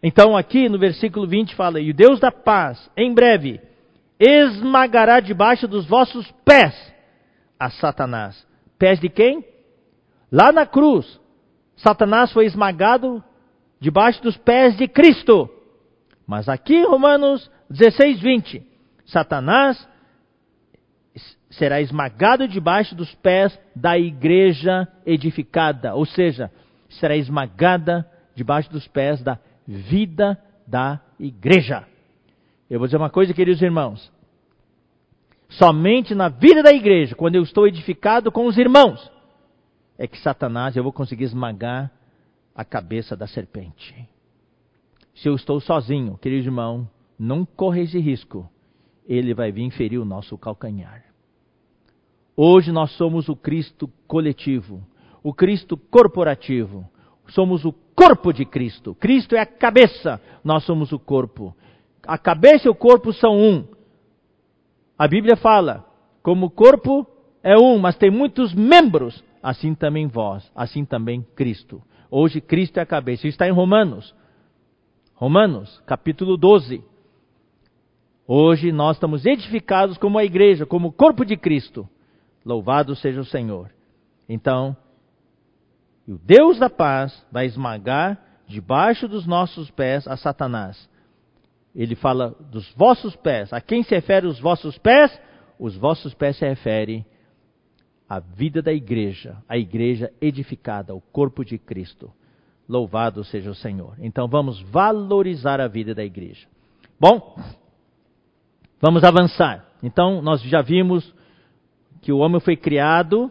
Então, 0.02 0.36
aqui 0.36 0.68
no 0.68 0.78
versículo 0.78 1.26
20 1.26 1.54
fala: 1.54 1.80
E 1.80 1.90
o 1.90 1.94
Deus 1.94 2.18
da 2.18 2.32
paz, 2.32 2.90
em 2.96 3.12
breve, 3.12 3.60
esmagará 4.18 5.20
debaixo 5.20 5.68
dos 5.68 5.86
vossos 5.86 6.30
pés 6.44 6.74
a 7.58 7.70
Satanás. 7.70 8.46
Pés 8.78 8.98
de 8.98 9.10
quem? 9.10 9.44
Lá 10.32 10.52
na 10.52 10.64
cruz, 10.64 11.20
Satanás 11.76 12.32
foi 12.32 12.46
esmagado 12.46 13.22
debaixo 13.78 14.22
dos 14.22 14.36
pés 14.38 14.76
de 14.76 14.88
Cristo. 14.88 15.50
Mas 16.30 16.48
aqui, 16.48 16.84
Romanos 16.84 17.50
16, 17.68 18.20
20, 18.20 18.62
Satanás 19.04 19.84
será 21.50 21.80
esmagado 21.80 22.46
debaixo 22.46 22.94
dos 22.94 23.12
pés 23.16 23.58
da 23.74 23.98
igreja 23.98 24.86
edificada, 25.04 25.92
ou 25.92 26.06
seja, 26.06 26.48
será 26.88 27.16
esmagada 27.16 28.08
debaixo 28.32 28.70
dos 28.70 28.86
pés 28.86 29.20
da 29.20 29.40
vida 29.66 30.40
da 30.68 31.00
igreja. 31.18 31.84
Eu 32.70 32.78
vou 32.78 32.86
dizer 32.86 32.98
uma 32.98 33.10
coisa, 33.10 33.34
queridos 33.34 33.60
irmãos. 33.60 34.12
Somente 35.48 36.14
na 36.14 36.28
vida 36.28 36.62
da 36.62 36.70
igreja, 36.70 37.16
quando 37.16 37.34
eu 37.34 37.42
estou 37.42 37.66
edificado 37.66 38.30
com 38.30 38.46
os 38.46 38.56
irmãos, 38.56 39.10
é 39.98 40.06
que 40.06 40.16
Satanás 40.18 40.76
eu 40.76 40.84
vou 40.84 40.92
conseguir 40.92 41.24
esmagar 41.24 41.90
a 42.54 42.64
cabeça 42.64 43.16
da 43.16 43.26
serpente. 43.26 44.08
Se 45.14 45.28
eu 45.28 45.34
estou 45.34 45.60
sozinho, 45.60 46.16
querido 46.18 46.46
irmão, 46.46 46.88
não 47.18 47.44
corra 47.44 47.80
esse 47.80 47.98
risco. 47.98 48.48
Ele 49.06 49.34
vai 49.34 49.52
vir 49.52 49.70
ferir 49.70 50.00
o 50.00 50.04
nosso 50.04 50.38
calcanhar. 50.38 51.04
Hoje 52.36 52.72
nós 52.72 52.92
somos 52.92 53.28
o 53.28 53.36
Cristo 53.36 53.90
coletivo, 54.06 54.82
o 55.22 55.34
Cristo 55.34 55.76
corporativo. 55.76 56.88
Somos 57.28 57.64
o 57.64 57.72
corpo 57.94 58.32
de 58.32 58.44
Cristo. 58.44 58.94
Cristo 58.94 59.36
é 59.36 59.40
a 59.40 59.46
cabeça, 59.46 60.20
nós 60.42 60.64
somos 60.64 60.90
o 60.90 60.98
corpo. 60.98 61.54
A 62.06 62.16
cabeça 62.16 62.66
e 62.66 62.70
o 62.70 62.74
corpo 62.74 63.12
são 63.12 63.36
um. 63.38 63.64
A 64.98 65.06
Bíblia 65.06 65.36
fala, 65.36 65.86
como 66.22 66.46
o 66.46 66.50
corpo 66.50 67.06
é 67.42 67.56
um, 67.56 67.78
mas 67.78 67.96
tem 67.96 68.10
muitos 68.10 68.54
membros, 68.54 69.22
assim 69.42 69.74
também 69.74 70.06
vós, 70.06 70.50
assim 70.54 70.84
também 70.84 71.24
Cristo. 71.36 71.82
Hoje 72.10 72.40
Cristo 72.40 72.78
é 72.78 72.82
a 72.82 72.86
cabeça. 72.86 73.26
Isso 73.26 73.34
está 73.34 73.46
em 73.46 73.52
Romanos. 73.52 74.14
Romanos, 75.20 75.82
capítulo 75.84 76.38
12. 76.38 76.82
Hoje 78.26 78.72
nós 78.72 78.96
estamos 78.96 79.26
edificados 79.26 79.98
como 79.98 80.18
a 80.18 80.24
igreja, 80.24 80.64
como 80.64 80.88
o 80.88 80.92
corpo 80.92 81.26
de 81.26 81.36
Cristo. 81.36 81.86
Louvado 82.42 82.96
seja 82.96 83.20
o 83.20 83.24
Senhor. 83.26 83.70
Então, 84.26 84.74
o 86.08 86.16
Deus 86.16 86.58
da 86.58 86.70
paz 86.70 87.22
vai 87.30 87.44
esmagar 87.44 88.18
debaixo 88.46 89.06
dos 89.06 89.26
nossos 89.26 89.70
pés 89.70 90.08
a 90.08 90.16
Satanás. 90.16 90.88
Ele 91.74 91.94
fala 91.94 92.34
dos 92.50 92.72
vossos 92.72 93.14
pés. 93.14 93.52
A 93.52 93.60
quem 93.60 93.82
se 93.82 93.94
refere 93.94 94.26
os 94.26 94.40
vossos 94.40 94.78
pés? 94.78 95.20
Os 95.58 95.76
vossos 95.76 96.14
pés 96.14 96.38
se 96.38 96.48
refere 96.48 97.04
à 98.08 98.20
vida 98.20 98.62
da 98.62 98.72
igreja, 98.72 99.36
a 99.46 99.58
igreja 99.58 100.10
edificada, 100.18 100.94
o 100.94 101.00
corpo 101.02 101.44
de 101.44 101.58
Cristo. 101.58 102.10
Louvado 102.70 103.24
seja 103.24 103.50
o 103.50 103.54
Senhor. 103.54 103.94
Então 103.98 104.28
vamos 104.28 104.62
valorizar 104.62 105.60
a 105.60 105.66
vida 105.66 105.92
da 105.92 106.04
igreja. 106.04 106.46
Bom, 107.00 107.36
vamos 108.80 109.02
avançar. 109.02 109.66
Então 109.82 110.22
nós 110.22 110.40
já 110.42 110.62
vimos 110.62 111.12
que 112.00 112.12
o 112.12 112.18
homem 112.18 112.40
foi 112.40 112.56
criado 112.56 113.28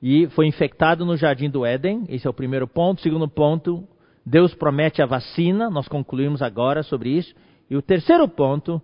e 0.00 0.28
foi 0.28 0.46
infectado 0.46 1.04
no 1.04 1.16
jardim 1.16 1.50
do 1.50 1.66
Éden. 1.66 2.04
Esse 2.08 2.24
é 2.24 2.30
o 2.30 2.32
primeiro 2.32 2.68
ponto. 2.68 3.00
Segundo 3.00 3.26
ponto, 3.26 3.82
Deus 4.24 4.54
promete 4.54 5.02
a 5.02 5.06
vacina. 5.06 5.68
Nós 5.68 5.88
concluímos 5.88 6.40
agora 6.40 6.84
sobre 6.84 7.10
isso. 7.10 7.34
E 7.68 7.74
o 7.74 7.82
terceiro 7.82 8.28
ponto, 8.28 8.80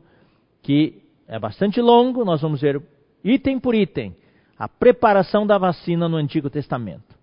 que 0.60 1.00
é 1.28 1.38
bastante 1.38 1.80
longo, 1.80 2.24
nós 2.24 2.40
vamos 2.40 2.60
ver 2.60 2.82
item 3.22 3.60
por 3.60 3.76
item 3.76 4.16
a 4.58 4.68
preparação 4.68 5.46
da 5.46 5.56
vacina 5.56 6.08
no 6.08 6.16
Antigo 6.16 6.50
Testamento. 6.50 7.17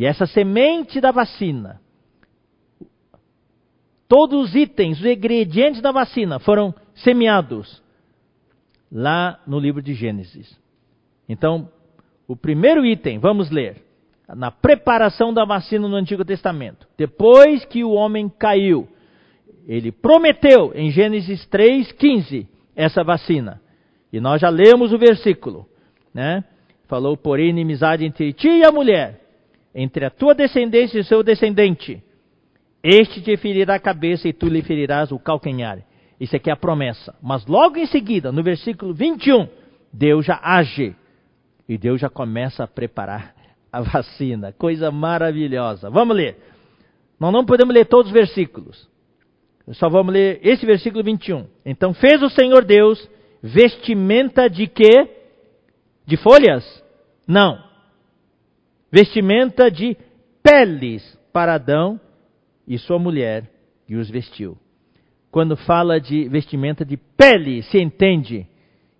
E 0.00 0.06
essa 0.06 0.24
semente 0.24 0.98
da 0.98 1.10
vacina, 1.10 1.78
todos 4.08 4.48
os 4.48 4.54
itens, 4.54 4.98
os 4.98 5.04
ingredientes 5.04 5.82
da 5.82 5.92
vacina 5.92 6.38
foram 6.38 6.74
semeados 6.94 7.82
lá 8.90 9.38
no 9.46 9.58
livro 9.58 9.82
de 9.82 9.92
Gênesis. 9.92 10.58
Então, 11.28 11.68
o 12.26 12.34
primeiro 12.34 12.86
item, 12.86 13.18
vamos 13.18 13.50
ler, 13.50 13.84
na 14.26 14.50
preparação 14.50 15.34
da 15.34 15.44
vacina 15.44 15.86
no 15.86 15.96
Antigo 15.96 16.24
Testamento. 16.24 16.88
Depois 16.96 17.66
que 17.66 17.84
o 17.84 17.90
homem 17.90 18.26
caiu, 18.26 18.88
ele 19.66 19.92
prometeu 19.92 20.72
em 20.74 20.90
Gênesis 20.90 21.46
3:15 21.48 22.48
essa 22.74 23.04
vacina. 23.04 23.60
E 24.10 24.18
nós 24.18 24.40
já 24.40 24.48
lemos 24.48 24.94
o 24.94 24.98
versículo, 24.98 25.68
né? 26.14 26.42
Falou, 26.88 27.18
porém, 27.18 27.50
inimizade 27.50 28.06
entre 28.06 28.32
ti 28.32 28.48
e 28.48 28.64
a 28.64 28.72
mulher, 28.72 29.19
entre 29.74 30.04
a 30.04 30.10
tua 30.10 30.34
descendência 30.34 30.98
e 30.98 31.00
o 31.00 31.04
seu 31.04 31.22
descendente. 31.22 32.02
Este 32.82 33.20
te 33.20 33.36
ferirá 33.36 33.74
a 33.74 33.80
cabeça 33.80 34.28
e 34.28 34.32
tu 34.32 34.48
lhe 34.48 34.62
ferirás 34.62 35.12
o 35.12 35.18
calcanhar. 35.18 35.82
Isso 36.18 36.36
aqui 36.36 36.50
é 36.50 36.52
a 36.52 36.56
promessa. 36.56 37.14
Mas 37.22 37.46
logo 37.46 37.76
em 37.78 37.86
seguida, 37.86 38.32
no 38.32 38.42
versículo 38.42 38.92
21, 38.94 39.48
Deus 39.92 40.24
já 40.24 40.38
age. 40.42 40.94
E 41.68 41.78
Deus 41.78 42.00
já 42.00 42.08
começa 42.08 42.64
a 42.64 42.66
preparar 42.66 43.34
a 43.72 43.80
vacina. 43.80 44.52
Coisa 44.52 44.90
maravilhosa. 44.90 45.88
Vamos 45.88 46.16
ler. 46.16 46.36
Nós 47.18 47.32
não 47.32 47.44
podemos 47.44 47.74
ler 47.74 47.86
todos 47.86 48.06
os 48.06 48.12
versículos. 48.12 48.88
Só 49.72 49.88
vamos 49.88 50.12
ler 50.12 50.40
esse 50.42 50.66
versículo 50.66 51.04
21. 51.04 51.46
Então 51.64 51.94
fez 51.94 52.22
o 52.22 52.30
Senhor 52.30 52.64
Deus 52.64 53.08
vestimenta 53.42 54.48
de 54.48 54.66
quê? 54.66 55.08
De 56.06 56.16
folhas? 56.16 56.82
Não. 57.26 57.69
Vestimenta 58.90 59.70
de 59.70 59.96
peles 60.42 61.18
para 61.32 61.54
Adão 61.54 62.00
e 62.66 62.78
sua 62.78 62.98
mulher 62.98 63.50
e 63.88 63.96
os 63.96 64.10
vestiu. 64.10 64.56
Quando 65.30 65.56
fala 65.56 66.00
de 66.00 66.28
vestimenta 66.28 66.84
de 66.84 66.96
pele, 66.96 67.62
se 67.62 67.80
entende 67.80 68.46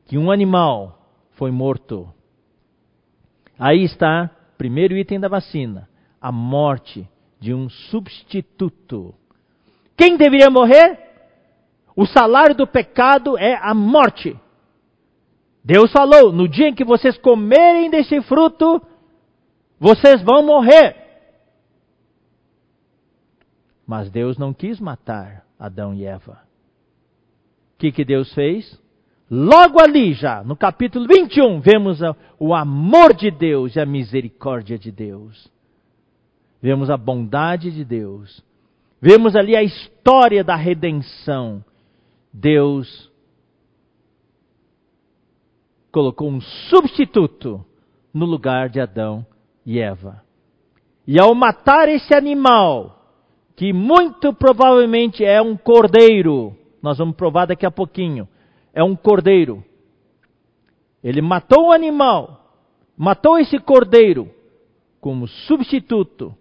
que 0.07 0.17
um 0.17 0.31
animal 0.31 0.99
foi 1.33 1.51
morto. 1.51 2.09
Aí 3.59 3.83
está, 3.83 4.31
primeiro 4.57 4.97
item 4.97 5.19
da 5.19 5.29
vacina, 5.29 5.89
a 6.21 6.31
morte 6.31 7.09
de 7.41 7.53
um 7.53 7.69
substituto. 7.69 9.15
Quem 9.97 10.17
deveria 10.17 10.51
morrer? 10.51 10.99
O 11.97 12.07
salário 12.07 12.55
do 12.55 12.67
pecado 12.67 13.37
é 13.37 13.59
a 13.61 13.75
morte. 13.75 14.37
Deus 15.65 15.91
falou: 15.93 16.33
no 16.33 16.49
dia 16.49 16.69
em 16.69 16.75
que 16.75 16.85
vocês 16.85 17.19
comerem 17.19 17.91
desse 17.91 18.21
fruto, 18.23 18.81
vocês 19.81 20.23
vão 20.23 20.45
morrer. 20.45 20.95
Mas 23.87 24.11
Deus 24.11 24.37
não 24.37 24.53
quis 24.53 24.79
matar 24.79 25.47
Adão 25.59 25.95
e 25.95 26.05
Eva. 26.05 26.43
O 27.75 27.79
que, 27.79 27.91
que 27.91 28.05
Deus 28.05 28.33
fez? 28.35 28.79
Logo 29.31 29.81
ali 29.81 30.13
já, 30.13 30.45
no 30.45 30.55
capítulo 30.55 31.07
21, 31.07 31.61
vemos 31.61 32.01
o 32.39 32.55
amor 32.55 33.15
de 33.15 33.31
Deus 33.31 33.75
e 33.75 33.81
a 33.81 33.87
misericórdia 33.87 34.79
de 34.79 34.93
Deus. 34.93 35.51
Vemos 36.61 36.91
a 36.91 36.97
bondade 36.97 37.71
de 37.71 37.85
Deus. 37.85 38.45
Vemos 39.01 39.35
ali 39.35 39.57
a 39.57 39.63
história 39.63 40.45
da 40.45 40.57
redenção. 40.57 41.65
Deus 42.33 43.11
colocou 45.91 46.29
um 46.29 46.41
substituto 46.41 47.65
no 48.13 48.27
lugar 48.27 48.69
de 48.69 48.79
Adão 48.79 49.27
e 49.71 49.79
Eva. 49.79 50.21
E 51.07 51.21
ao 51.21 51.33
matar 51.33 51.89
esse 51.89 52.13
animal, 52.13 53.05
que 53.55 53.73
muito 53.73 54.35
provavelmente 54.35 55.25
é 55.25 55.41
um 55.41 55.57
cordeiro, 55.57 56.57
nós 56.83 56.99
vamos 56.99 57.15
provar 57.15 57.47
daqui 57.47 57.65
a 57.65 57.71
pouquinho, 57.71 58.29
é 58.75 58.83
um 58.83 58.97
cordeiro. 58.97 59.65
Ele 61.05 61.23
matou 61.23 61.69
o 61.69 61.73
animal, 61.73 62.53
matou 62.97 63.39
esse 63.39 63.61
cordeiro 63.61 64.29
como 65.01 65.29
substituto 65.29 66.35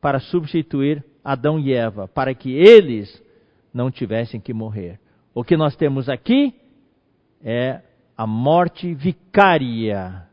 para 0.00 0.18
substituir 0.18 1.04
Adão 1.22 1.60
e 1.60 1.72
Eva, 1.72 2.08
para 2.08 2.34
que 2.34 2.52
eles 2.52 3.22
não 3.72 3.92
tivessem 3.92 4.40
que 4.40 4.52
morrer. 4.52 4.98
O 5.32 5.44
que 5.44 5.56
nós 5.56 5.76
temos 5.76 6.08
aqui 6.08 6.52
é 7.44 7.80
a 8.16 8.26
morte 8.26 8.92
vicária. 8.92 10.26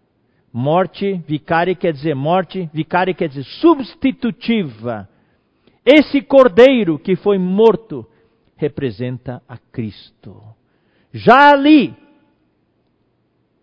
Morte 0.56 1.16
vicária 1.28 1.74
quer 1.74 1.92
dizer 1.92 2.14
morte, 2.14 2.70
vicária 2.72 3.12
quer 3.12 3.28
dizer 3.28 3.44
substitutiva. 3.44 5.10
Esse 5.84 6.22
cordeiro 6.22 7.00
que 7.00 7.16
foi 7.16 7.40
morto 7.40 8.06
representa 8.56 9.42
a 9.50 9.58
Cristo. 9.58 10.40
Já 11.12 11.52
ali, 11.52 11.96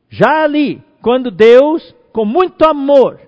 já 0.08 0.42
ali, 0.42 0.82
quando 1.00 1.30
Deus, 1.30 1.94
com 2.12 2.24
muito 2.24 2.64
amor, 2.64 3.20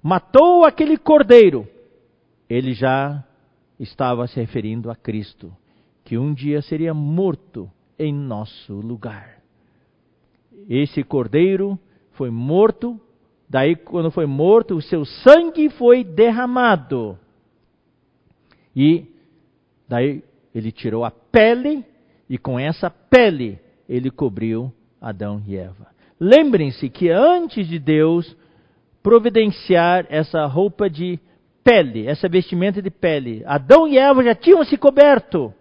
matou 0.00 0.64
aquele 0.64 0.96
cordeiro, 0.96 1.68
ele 2.48 2.72
já 2.72 3.24
estava 3.80 4.28
se 4.28 4.38
referindo 4.38 4.92
a 4.92 4.94
Cristo, 4.94 5.52
que 6.04 6.16
um 6.16 6.32
dia 6.32 6.62
seria 6.62 6.94
morto 6.94 7.68
em 7.98 8.14
nosso 8.14 8.74
lugar. 8.74 9.42
Esse 10.68 11.02
cordeiro 11.02 11.76
foi 12.20 12.28
morto, 12.28 13.00
daí, 13.48 13.74
quando 13.74 14.10
foi 14.10 14.26
morto, 14.26 14.76
o 14.76 14.82
seu 14.82 15.06
sangue 15.06 15.70
foi 15.70 16.04
derramado. 16.04 17.18
E 18.76 19.06
daí 19.88 20.22
ele 20.54 20.70
tirou 20.70 21.02
a 21.02 21.10
pele, 21.10 21.82
e 22.28 22.36
com 22.36 22.58
essa 22.58 22.90
pele 22.90 23.58
ele 23.88 24.10
cobriu 24.10 24.70
Adão 25.00 25.42
e 25.46 25.56
Eva. 25.56 25.86
Lembrem-se 26.20 26.90
que 26.90 27.08
antes 27.08 27.66
de 27.66 27.78
Deus 27.78 28.36
providenciar 29.02 30.04
essa 30.10 30.44
roupa 30.44 30.90
de 30.90 31.18
pele, 31.64 32.06
essa 32.06 32.28
vestimenta 32.28 32.82
de 32.82 32.90
pele, 32.90 33.42
Adão 33.46 33.88
e 33.88 33.96
Eva 33.96 34.22
já 34.22 34.34
tinham 34.34 34.62
se 34.62 34.76
coberto. 34.76 35.54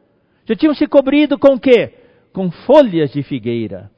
Já 0.43 0.57
tinham 0.57 0.76
se 0.76 0.86
cobrido 0.88 1.39
com 1.39 1.57
quê? 1.57 1.93
Com 2.34 2.51
folhas 2.51 3.14
de 3.14 3.24
figueira. 3.24 3.89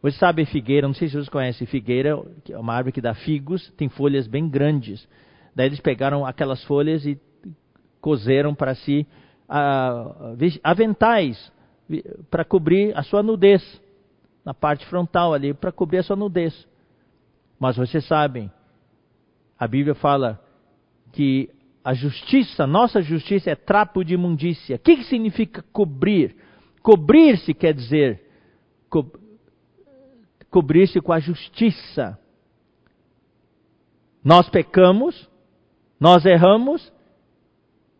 Você 0.00 0.16
sabe 0.16 0.44
figueira, 0.44 0.86
não 0.86 0.94
sei 0.94 1.08
se 1.08 1.14
vocês 1.14 1.28
conhecem 1.28 1.66
figueira, 1.66 2.22
que 2.44 2.52
é 2.52 2.58
uma 2.58 2.72
árvore 2.72 2.92
que 2.92 3.00
dá 3.00 3.14
figos, 3.14 3.70
tem 3.76 3.88
folhas 3.88 4.28
bem 4.28 4.48
grandes. 4.48 5.08
Daí 5.54 5.66
eles 5.66 5.80
pegaram 5.80 6.24
aquelas 6.24 6.62
folhas 6.64 7.04
e 7.04 7.18
cozeram 8.00 8.54
para 8.54 8.76
si 8.76 9.06
uh, 9.48 10.36
aventais 10.62 11.52
para 12.30 12.44
cobrir 12.44 12.96
a 12.96 13.02
sua 13.02 13.22
nudez, 13.22 13.62
na 14.44 14.54
parte 14.54 14.86
frontal 14.86 15.34
ali, 15.34 15.52
para 15.52 15.72
cobrir 15.72 15.98
a 15.98 16.02
sua 16.02 16.16
nudez. 16.16 16.66
Mas 17.58 17.76
vocês 17.76 18.06
sabem, 18.06 18.50
a 19.58 19.66
Bíblia 19.66 19.94
fala 19.94 20.40
que 21.12 21.50
a 21.82 21.94
justiça, 21.94 22.66
nossa 22.66 23.00
justiça 23.02 23.50
é 23.50 23.56
trapo 23.56 24.04
de 24.04 24.14
imundícia. 24.14 24.76
O 24.76 24.78
que, 24.78 24.98
que 24.98 25.04
significa 25.04 25.64
cobrir? 25.72 26.36
Cobrir-se 26.82 27.54
quer 27.54 27.74
dizer 27.74 28.22
co 28.88 29.10
cobrir-se 30.50 31.00
com 31.00 31.12
a 31.12 31.18
justiça. 31.18 32.18
Nós 34.24 34.48
pecamos, 34.48 35.28
nós 35.98 36.24
erramos, 36.24 36.92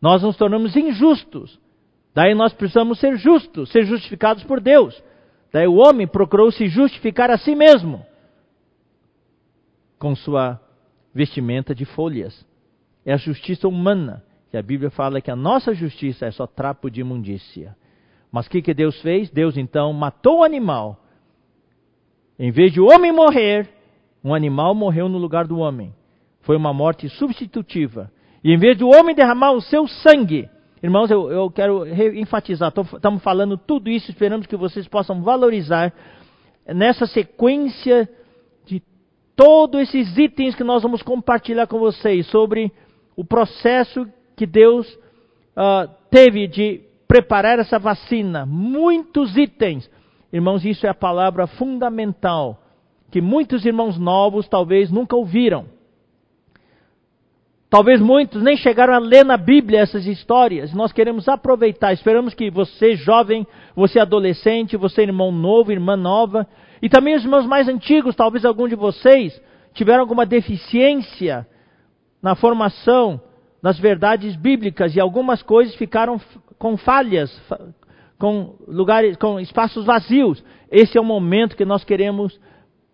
nós 0.00 0.22
nos 0.22 0.36
tornamos 0.36 0.76
injustos. 0.76 1.58
Daí 2.14 2.34
nós 2.34 2.52
precisamos 2.52 2.98
ser 2.98 3.16
justos, 3.16 3.70
ser 3.70 3.84
justificados 3.84 4.42
por 4.44 4.60
Deus. 4.60 5.00
Daí 5.52 5.66
o 5.66 5.76
homem 5.76 6.06
procurou 6.06 6.50
se 6.50 6.68
justificar 6.68 7.30
a 7.30 7.38
si 7.38 7.54
mesmo 7.54 8.04
com 9.98 10.14
sua 10.14 10.60
vestimenta 11.12 11.74
de 11.74 11.84
folhas. 11.84 12.46
É 13.04 13.12
a 13.12 13.16
justiça 13.16 13.66
humana, 13.66 14.22
que 14.50 14.56
a 14.56 14.62
Bíblia 14.62 14.90
fala 14.90 15.20
que 15.20 15.30
a 15.30 15.36
nossa 15.36 15.74
justiça 15.74 16.26
é 16.26 16.30
só 16.30 16.46
trapo 16.46 16.90
de 16.90 17.00
imundícia. 17.00 17.76
Mas 18.30 18.46
o 18.46 18.50
que, 18.50 18.62
que 18.62 18.74
Deus 18.74 19.00
fez? 19.00 19.30
Deus 19.30 19.56
então 19.56 19.92
matou 19.92 20.40
o 20.40 20.44
animal 20.44 21.02
em 22.38 22.50
vez 22.50 22.72
de 22.72 22.80
o 22.80 22.86
homem 22.86 23.12
morrer, 23.12 23.68
um 24.22 24.34
animal 24.34 24.74
morreu 24.74 25.08
no 25.08 25.18
lugar 25.18 25.46
do 25.46 25.58
homem. 25.58 25.92
Foi 26.42 26.56
uma 26.56 26.72
morte 26.72 27.08
substitutiva. 27.08 28.10
E 28.44 28.52
em 28.52 28.58
vez 28.58 28.78
do 28.78 28.88
homem 28.88 29.14
derramar 29.14 29.52
o 29.52 29.60
seu 29.60 29.88
sangue, 29.88 30.48
irmãos, 30.82 31.10
eu, 31.10 31.30
eu 31.30 31.50
quero 31.50 31.84
enfatizar, 32.16 32.72
estamos 32.94 33.22
falando 33.22 33.58
tudo 33.58 33.90
isso, 33.90 34.10
esperamos 34.10 34.46
que 34.46 34.56
vocês 34.56 34.86
possam 34.86 35.22
valorizar 35.22 35.92
nessa 36.66 37.06
sequência 37.06 38.08
de 38.64 38.82
todos 39.34 39.80
esses 39.80 40.16
itens 40.16 40.54
que 40.54 40.62
nós 40.62 40.82
vamos 40.82 41.02
compartilhar 41.02 41.66
com 41.66 41.78
vocês 41.78 42.26
sobre 42.28 42.70
o 43.16 43.24
processo 43.24 44.06
que 44.36 44.46
Deus 44.46 44.86
uh, 45.56 45.90
teve 46.10 46.46
de 46.46 46.82
preparar 47.08 47.58
essa 47.58 47.78
vacina. 47.78 48.46
Muitos 48.46 49.36
itens 49.36 49.90
Irmãos, 50.32 50.64
isso 50.64 50.86
é 50.86 50.90
a 50.90 50.94
palavra 50.94 51.46
fundamental 51.46 52.62
que 53.10 53.20
muitos 53.20 53.64
irmãos 53.64 53.98
novos 53.98 54.46
talvez 54.48 54.90
nunca 54.90 55.16
ouviram. 55.16 55.66
Talvez 57.70 58.00
muitos 58.00 58.42
nem 58.42 58.56
chegaram 58.56 58.94
a 58.94 58.98
ler 58.98 59.24
na 59.24 59.36
Bíblia 59.36 59.80
essas 59.80 60.06
histórias. 60.06 60.72
Nós 60.72 60.90
queremos 60.92 61.28
aproveitar. 61.28 61.92
Esperamos 61.92 62.32
que 62.32 62.50
você, 62.50 62.96
jovem, 62.96 63.46
você 63.74 64.00
adolescente, 64.00 64.76
você 64.76 65.02
irmão 65.02 65.30
novo, 65.30 65.70
irmã 65.70 65.96
nova, 65.96 66.46
e 66.80 66.88
também 66.88 67.14
os 67.14 67.24
irmãos 67.24 67.46
mais 67.46 67.68
antigos, 67.68 68.16
talvez 68.16 68.44
algum 68.44 68.68
de 68.68 68.74
vocês 68.74 69.38
tiveram 69.74 70.00
alguma 70.00 70.24
deficiência 70.24 71.46
na 72.22 72.34
formação 72.34 73.20
das 73.62 73.78
verdades 73.78 74.34
bíblicas 74.34 74.94
e 74.94 75.00
algumas 75.00 75.42
coisas 75.42 75.74
ficaram 75.74 76.20
com 76.58 76.76
falhas, 76.76 77.30
com 78.18 78.56
lugares, 78.66 79.16
com 79.16 79.38
espaços 79.38 79.84
vazios. 79.84 80.42
Esse 80.70 80.98
é 80.98 81.00
o 81.00 81.04
momento 81.04 81.56
que 81.56 81.64
nós 81.64 81.84
queremos 81.84 82.38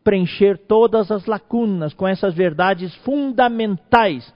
preencher 0.03 0.59
todas 0.69 1.11
as 1.11 1.25
lacunas 1.25 1.95
com 1.95 2.07
essas 2.07 2.35
verdades 2.35 2.95
fundamentais. 2.97 4.33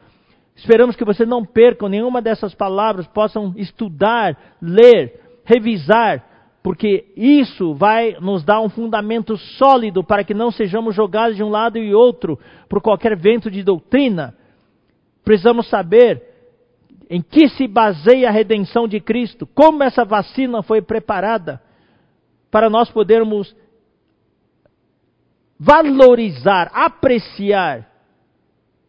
Esperamos 0.57 0.97
que 0.97 1.05
você 1.05 1.25
não 1.25 1.45
perca 1.45 1.89
nenhuma 1.89 2.23
dessas 2.23 2.55
palavras, 2.55 3.07
possam 3.07 3.53
estudar, 3.57 4.57
ler, 4.61 5.21
revisar, 5.45 6.25
porque 6.63 7.13
isso 7.17 7.75
vai 7.75 8.17
nos 8.21 8.43
dar 8.43 8.61
um 8.61 8.69
fundamento 8.69 9.37
sólido 9.37 10.03
para 10.03 10.25
que 10.25 10.35
não 10.35 10.51
sejamos 10.51 10.95
jogados 10.95 11.37
de 11.37 11.45
um 11.45 11.49
lado 11.49 11.79
e 11.79 11.95
outro 11.95 12.39
por 12.69 12.83
qualquer 12.83 13.17
vento 13.17 13.51
de 13.51 13.63
doutrina. 13.63 14.35
Precisamos 15.23 15.69
saber 15.69 16.28
em 17.09 17.23
que 17.23 17.49
se 17.49 17.67
baseia 17.67 18.29
a 18.29 18.33
redenção 18.33 18.87
de 18.87 19.01
Cristo, 19.01 19.47
como 19.47 19.83
essa 19.83 20.05
vacina 20.05 20.63
foi 20.63 20.83
preparada 20.83 21.61
para 22.51 22.69
nós 22.69 22.91
podermos 22.91 23.55
valorizar, 25.59 26.71
apreciar 26.73 27.89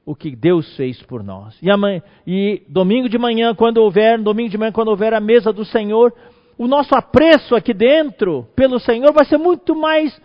o 0.06 0.16
que 0.16 0.36
Deus 0.36 0.76
fez 0.76 1.02
por 1.04 1.24
nós. 1.24 1.58
E, 1.62 1.72
amanhã, 1.72 2.02
e 2.26 2.64
domingo 2.68 3.08
de 3.08 3.18
manhã, 3.18 3.56
quando 3.56 3.78
houver, 3.78 4.20
domingo 4.20 4.50
de 4.50 4.58
manhã, 4.58 4.72
quando 4.72 4.90
houver 4.90 5.14
a 5.14 5.20
mesa 5.20 5.54
do 5.54 5.64
Senhor, 5.64 6.14
o 6.58 6.68
nosso 6.68 6.94
apreço 6.96 7.56
aqui 7.56 7.74
dentro 7.74 8.48
pelo 8.56 8.80
Senhor 8.80 9.14
vai 9.14 9.26
ser 9.26 9.38
muito 9.38 9.76
mais, 9.76 10.20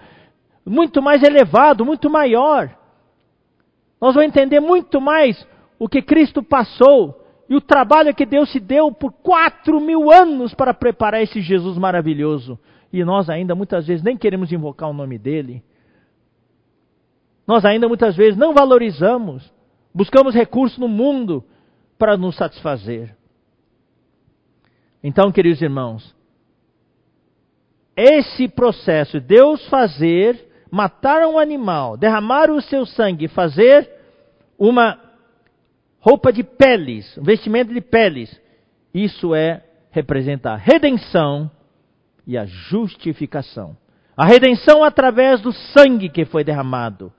muito 0.66 1.00
mais 1.00 1.22
elevado, 1.22 1.84
muito 1.84 2.10
maior. 2.10 2.70
Nós 4.00 4.14
vamos 4.14 4.28
entender 4.28 4.58
muito 4.58 5.00
mais 5.00 5.46
o 5.78 5.88
que 5.88 6.02
Cristo 6.02 6.42
passou 6.42 7.23
e 7.48 7.54
o 7.54 7.60
trabalho 7.60 8.14
que 8.14 8.24
Deus 8.24 8.50
se 8.50 8.58
deu 8.58 8.90
por 8.90 9.12
quatro 9.12 9.80
mil 9.80 10.10
anos 10.10 10.54
para 10.54 10.72
preparar 10.72 11.22
esse 11.22 11.40
Jesus 11.40 11.76
maravilhoso. 11.76 12.58
E 12.92 13.04
nós 13.04 13.28
ainda 13.28 13.54
muitas 13.54 13.86
vezes 13.86 14.02
nem 14.02 14.16
queremos 14.16 14.50
invocar 14.50 14.88
o 14.88 14.94
nome 14.94 15.18
dele. 15.18 15.62
Nós 17.46 17.64
ainda 17.64 17.88
muitas 17.88 18.16
vezes 18.16 18.36
não 18.36 18.54
valorizamos. 18.54 19.52
Buscamos 19.94 20.34
recursos 20.34 20.78
no 20.78 20.88
mundo 20.88 21.44
para 21.98 22.16
nos 22.16 22.36
satisfazer. 22.36 23.14
Então, 25.02 25.30
queridos 25.30 25.60
irmãos, 25.60 26.14
esse 27.94 28.48
processo, 28.48 29.20
Deus 29.20 29.66
fazer, 29.68 30.48
matar 30.70 31.26
um 31.26 31.38
animal, 31.38 31.96
derramar 31.96 32.50
o 32.50 32.60
seu 32.62 32.86
sangue, 32.86 33.28
fazer 33.28 33.88
uma 34.58 35.03
roupa 36.04 36.30
de 36.30 36.44
peles, 36.44 37.18
vestimento 37.22 37.72
de 37.72 37.80
peles, 37.80 38.38
isso 38.92 39.34
é 39.34 39.64
representa 39.90 40.50
a 40.50 40.56
redenção 40.56 41.50
e 42.26 42.36
a 42.36 42.44
justificação. 42.44 43.74
A 44.14 44.26
redenção 44.26 44.84
através 44.84 45.40
do 45.40 45.50
sangue 45.50 46.10
que 46.10 46.26
foi 46.26 46.44
derramado. 46.44 47.10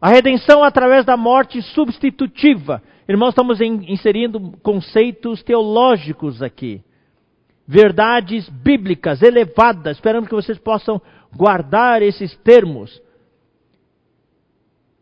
A 0.00 0.08
redenção 0.08 0.64
através 0.64 1.04
da 1.04 1.18
morte 1.18 1.60
substitutiva. 1.60 2.82
Irmãos, 3.06 3.30
estamos 3.30 3.60
inserindo 3.60 4.56
conceitos 4.62 5.42
teológicos 5.42 6.42
aqui. 6.42 6.82
Verdades 7.66 8.48
bíblicas 8.48 9.20
elevadas. 9.20 9.98
Esperamos 9.98 10.30
que 10.30 10.34
vocês 10.34 10.56
possam 10.58 11.00
guardar 11.36 12.00
esses 12.00 12.34
termos. 12.38 13.02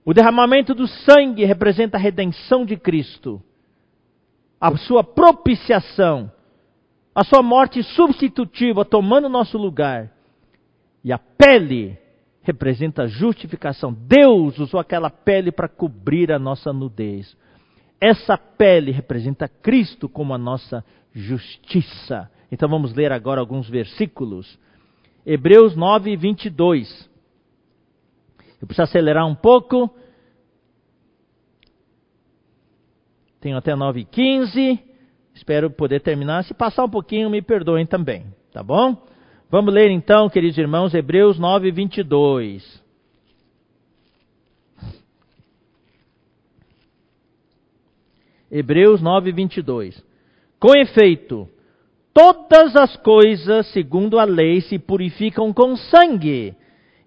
O 0.06 0.14
derramamento 0.14 0.72
do 0.72 0.86
sangue 0.86 1.44
representa 1.44 1.96
a 1.96 2.00
redenção 2.00 2.64
de 2.64 2.76
Cristo, 2.76 3.42
a 4.60 4.76
sua 4.76 5.02
propiciação, 5.02 6.30
a 7.12 7.24
sua 7.24 7.42
morte 7.42 7.82
substitutiva, 7.82 8.84
tomando 8.84 9.28
nosso 9.28 9.58
lugar. 9.58 10.12
E 11.02 11.12
a 11.12 11.18
pele 11.18 11.98
representa 12.40 13.02
a 13.02 13.06
justificação. 13.08 13.92
Deus 13.92 14.56
usou 14.60 14.78
aquela 14.78 15.10
pele 15.10 15.50
para 15.50 15.68
cobrir 15.68 16.30
a 16.30 16.38
nossa 16.38 16.72
nudez. 16.72 17.36
Essa 18.00 18.38
pele 18.38 18.92
representa 18.92 19.48
Cristo 19.48 20.08
como 20.08 20.32
a 20.32 20.38
nossa 20.38 20.84
justiça. 21.12 22.30
Então 22.52 22.68
vamos 22.68 22.94
ler 22.94 23.10
agora 23.10 23.40
alguns 23.40 23.68
versículos. 23.68 24.56
Hebreus 25.26 25.74
9, 25.74 26.16
22. 26.16 27.10
Eu 28.60 28.66
preciso 28.66 28.84
acelerar 28.84 29.26
um 29.26 29.34
pouco. 29.34 29.90
Tenho 33.40 33.56
até 33.56 33.74
9 33.74 34.00
e 34.00 34.04
15. 34.04 34.80
Espero 35.34 35.70
poder 35.70 36.00
terminar. 36.00 36.44
Se 36.44 36.54
passar 36.54 36.84
um 36.84 36.90
pouquinho, 36.90 37.30
me 37.30 37.42
perdoem 37.42 37.86
também. 37.86 38.26
Tá 38.52 38.62
bom? 38.62 39.06
Vamos 39.50 39.72
ler 39.72 39.90
então, 39.90 40.28
queridos 40.28 40.58
irmãos, 40.58 40.94
Hebreus 40.94 41.38
9, 41.38 41.70
22. 41.70 42.82
Hebreus 48.50 49.00
9, 49.00 49.32
22. 49.32 50.02
Com 50.58 50.74
efeito, 50.76 51.48
todas 52.12 52.74
as 52.74 52.96
coisas, 52.96 53.66
segundo 53.68 54.18
a 54.18 54.24
lei, 54.24 54.62
se 54.62 54.78
purificam 54.78 55.52
com 55.52 55.76
sangue, 55.76 56.54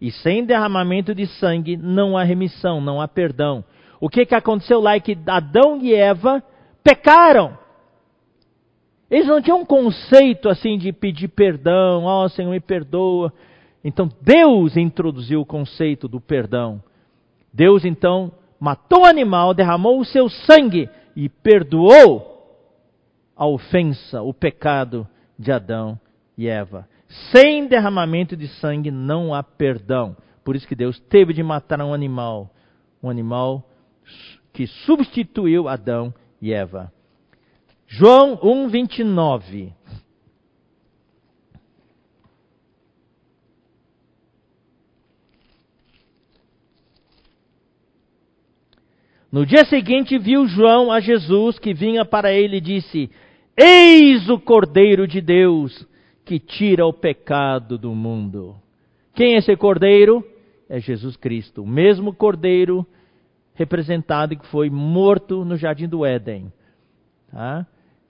e 0.01 0.11
sem 0.11 0.45
derramamento 0.45 1.13
de 1.13 1.27
sangue 1.27 1.75
não 1.75 2.17
há 2.17 2.23
remissão, 2.23 2.79
não 2.79 3.01
há 3.01 3.07
perdão. 3.07 3.63
O 3.99 4.09
que, 4.09 4.25
que 4.25 4.35
aconteceu 4.35 4.79
lá 4.79 4.95
é 4.95 4.99
que 4.99 5.17
Adão 5.27 5.79
e 5.81 5.93
Eva 5.93 6.41
pecaram. 6.83 7.57
Eles 9.11 9.27
não 9.27 9.41
tinham 9.41 9.61
um 9.61 9.65
conceito 9.65 10.47
assim 10.47 10.77
de 10.77 10.93
pedir 10.93 11.27
perdão, 11.29 12.05
ó 12.05 12.23
oh, 12.23 12.29
Senhor, 12.29 12.51
me 12.51 12.59
perdoa. 12.59 13.33
Então 13.83 14.09
Deus 14.21 14.77
introduziu 14.77 15.41
o 15.41 15.45
conceito 15.45 16.07
do 16.07 16.21
perdão. 16.21 16.81
Deus 17.51 17.83
então 17.83 18.31
matou 18.59 19.01
o 19.01 19.07
animal, 19.07 19.53
derramou 19.53 19.99
o 19.99 20.05
seu 20.05 20.29
sangue 20.29 20.89
e 21.15 21.27
perdoou 21.27 22.29
a 23.35 23.47
ofensa, 23.47 24.21
o 24.21 24.33
pecado 24.33 25.07
de 25.37 25.51
Adão 25.51 25.99
e 26.37 26.47
Eva. 26.47 26.87
Sem 27.31 27.67
derramamento 27.67 28.37
de 28.37 28.47
sangue 28.47 28.91
não 28.91 29.33
há 29.33 29.41
perdão. 29.41 30.15
Por 30.43 30.55
isso 30.55 30.67
que 30.67 30.75
Deus 30.75 30.99
teve 30.99 31.33
de 31.33 31.41
matar 31.41 31.81
um 31.81 31.93
animal, 31.93 32.53
um 33.01 33.09
animal 33.09 33.67
que 34.53 34.67
substituiu 34.67 35.67
Adão 35.67 36.13
e 36.41 36.53
Eva. 36.53 36.93
João 37.87 38.39
1, 38.43 38.67
29. 38.69 39.73
No 49.31 49.45
dia 49.45 49.65
seguinte 49.65 50.17
viu 50.17 50.47
João 50.47 50.91
a 50.91 50.99
Jesus 50.99 51.57
que 51.59 51.73
vinha 51.73 52.03
para 52.03 52.31
ele 52.31 52.57
e 52.57 52.61
disse: 52.61 53.09
Eis 53.55 54.29
o 54.29 54.39
Cordeiro 54.39 55.07
de 55.07 55.21
Deus 55.21 55.87
que 56.29 56.37
tira 56.37 56.85
o 56.85 56.93
pecado 56.93 57.75
do 57.75 57.95
mundo. 57.95 58.55
Quem 59.15 59.33
é 59.33 59.39
esse 59.39 59.55
Cordeiro? 59.55 60.23
É 60.69 60.79
Jesus 60.79 61.17
Cristo, 61.17 61.63
o 61.63 61.67
mesmo 61.67 62.13
Cordeiro 62.13 62.85
representado 63.55 64.37
que 64.37 64.45
foi 64.45 64.69
morto 64.69 65.43
no 65.43 65.57
jardim 65.57 65.87
do 65.87 66.05
Éden. 66.05 66.53
Tá? 67.31 67.65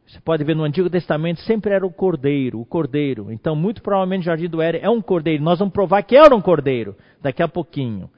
Você 0.05 0.19
pode 0.19 0.43
ver 0.43 0.53
no 0.53 0.65
Antigo 0.65 0.89
Testamento 0.89 1.39
sempre 1.43 1.73
era 1.73 1.85
o 1.85 1.93
cordeiro, 1.93 2.59
o 2.59 2.65
cordeiro. 2.65 3.31
Então, 3.31 3.55
muito 3.55 3.81
provavelmente 3.81 4.23
o 4.23 4.25
Jardim 4.25 4.49
do 4.49 4.61
Éden 4.61 4.81
é 4.83 4.89
um 4.89 5.01
cordeiro. 5.01 5.41
Nós 5.41 5.59
vamos 5.59 5.73
provar 5.73 6.03
que 6.03 6.17
era 6.17 6.35
um 6.35 6.41
cordeiro 6.41 6.97
daqui 7.21 7.41
a 7.41 7.47
pouquinho. 7.47 8.09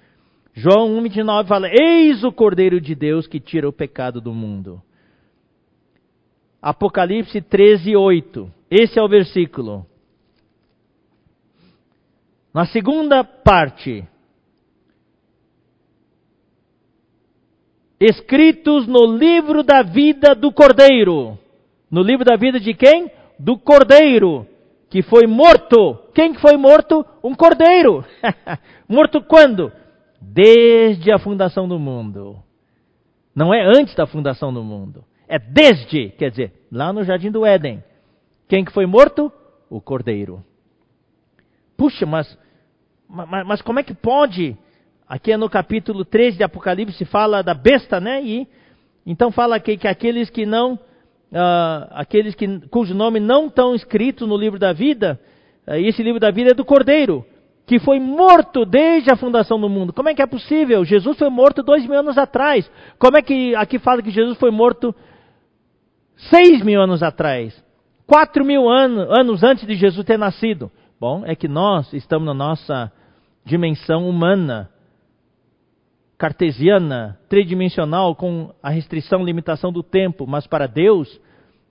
João 0.52 1.00
1,29 1.00 1.48
fala: 1.48 1.68
Eis 1.70 2.24
o 2.24 2.32
cordeiro 2.32 2.82
de 2.82 2.96
Deus 2.96 3.28
que 3.28 3.40
tira 3.40 3.70
o 3.70 3.74
pecado 3.74 4.20
do 4.20 4.34
mundo. 4.34 4.82
Apocalipse 6.60 7.40
13, 7.40 7.96
8. 7.96 8.52
Esse 8.72 8.98
é 8.98 9.04
o 9.04 9.08
versículo. 9.08 9.86
Na 12.54 12.66
segunda 12.66 13.24
parte, 13.24 14.06
escritos 18.00 18.88
no 18.88 19.06
livro 19.06 19.64
da 19.64 19.82
vida 19.82 20.36
do 20.36 20.52
Cordeiro. 20.52 21.40
No 21.92 22.02
livro 22.02 22.24
da 22.24 22.38
vida 22.38 22.60
de 22.60 22.74
quem? 22.74 23.12
Do 23.38 23.58
cordeiro, 23.58 24.48
que 24.90 25.02
foi 25.02 25.28
morto. 25.28 25.98
Quem 26.14 26.34
foi 26.36 26.56
morto? 26.56 27.06
Um 27.22 27.36
cordeiro. 27.36 28.06
morto 28.88 29.22
quando? 29.22 29.72
Desde 30.22 31.12
a 31.12 31.20
fundação 31.20 31.68
do 31.68 31.78
mundo. 31.78 32.42
Não 33.36 33.54
é 33.54 33.62
antes 33.62 33.94
da 33.96 34.08
fundação 34.08 34.54
do 34.54 34.64
mundo. 34.64 35.04
É 35.28 35.38
desde, 35.38 36.10
quer 36.12 36.30
dizer, 36.30 36.54
lá 36.72 36.94
no 36.94 37.04
jardim 37.04 37.30
do 37.30 37.46
Éden. 37.46 37.84
Quem 38.48 38.64
que 38.64 38.72
foi 38.72 38.86
morto? 38.86 39.32
O 39.70 39.82
cordeiro. 39.82 40.44
Puxa, 41.76 42.06
mas, 42.06 42.38
mas, 43.12 43.46
mas 43.46 43.62
como 43.62 43.80
é 43.80 43.84
que 43.84 43.94
pode? 43.94 44.58
Aqui 45.08 45.34
é 45.34 45.38
no 45.38 45.50
capítulo 45.50 46.06
13 46.06 46.38
de 46.38 46.44
Apocalipse 46.44 47.04
fala 47.04 47.44
da 47.44 47.54
besta, 47.54 48.00
né? 48.00 48.24
E 48.24 48.48
então 49.06 49.32
fala 49.32 49.60
que, 49.60 49.76
que 49.76 49.88
aqueles 49.88 50.30
que 50.30 50.46
não 50.46 50.76
uh, 50.76 51.88
aqueles 51.92 52.34
que, 52.34 52.48
cujo 52.70 52.94
nome 52.94 53.20
não 53.20 53.48
estão 53.48 53.76
escritos 53.76 54.28
no 54.28 54.38
livro 54.38 54.58
da 54.58 54.72
vida, 54.72 55.20
uh, 55.68 55.74
esse 55.76 56.02
livro 56.02 56.20
da 56.20 56.32
vida 56.32 56.52
é 56.52 56.54
do 56.54 56.64
Cordeiro, 56.64 57.26
que 57.68 57.80
foi 57.80 58.00
morto 58.00 58.66
desde 58.66 59.12
a 59.12 59.18
fundação 59.18 59.60
do 59.60 59.68
mundo. 59.68 59.92
Como 59.92 60.08
é 60.08 60.14
que 60.14 60.22
é 60.22 60.28
possível? 60.28 60.86
Jesus 60.86 61.18
foi 61.18 61.30
morto 61.30 61.62
dois 61.62 61.86
mil 61.86 62.00
anos 62.00 62.18
atrás. 62.18 62.72
Como 62.98 63.18
é 63.18 63.22
que 63.22 63.54
aqui 63.56 63.78
fala 63.80 64.02
que 64.02 64.12
Jesus 64.12 64.38
foi 64.38 64.52
morto 64.52 64.96
seis 66.16 66.64
mil 66.64 66.82
anos 66.82 67.04
atrás? 67.04 67.62
Quatro 68.08 68.46
mil 68.46 68.70
anos, 68.70 69.08
anos 69.10 69.44
antes 69.44 69.68
de 69.68 69.76
Jesus 69.76 70.06
ter 70.06 70.18
nascido. 70.18 70.72
Bom, 71.00 71.24
é 71.26 71.36
que 71.36 71.50
nós 71.50 71.92
estamos 71.92 72.26
na 72.26 72.34
nossa 72.34 72.92
dimensão 73.46 74.08
humana, 74.08 74.70
cartesiana, 76.18 77.20
tridimensional, 77.28 78.16
com 78.16 78.54
a 78.62 78.70
restrição, 78.70 79.24
limitação 79.24 79.72
do 79.72 79.82
tempo, 79.82 80.28
mas 80.28 80.46
para 80.46 80.68
Deus 80.68 81.20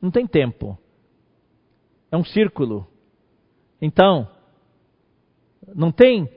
não 0.03 0.11
tem 0.11 0.27
tempo. 0.27 0.77
É 2.11 2.17
um 2.17 2.25
círculo. 2.25 2.87
Então, 3.81 4.29
não 5.75 5.93
tem 5.93 6.29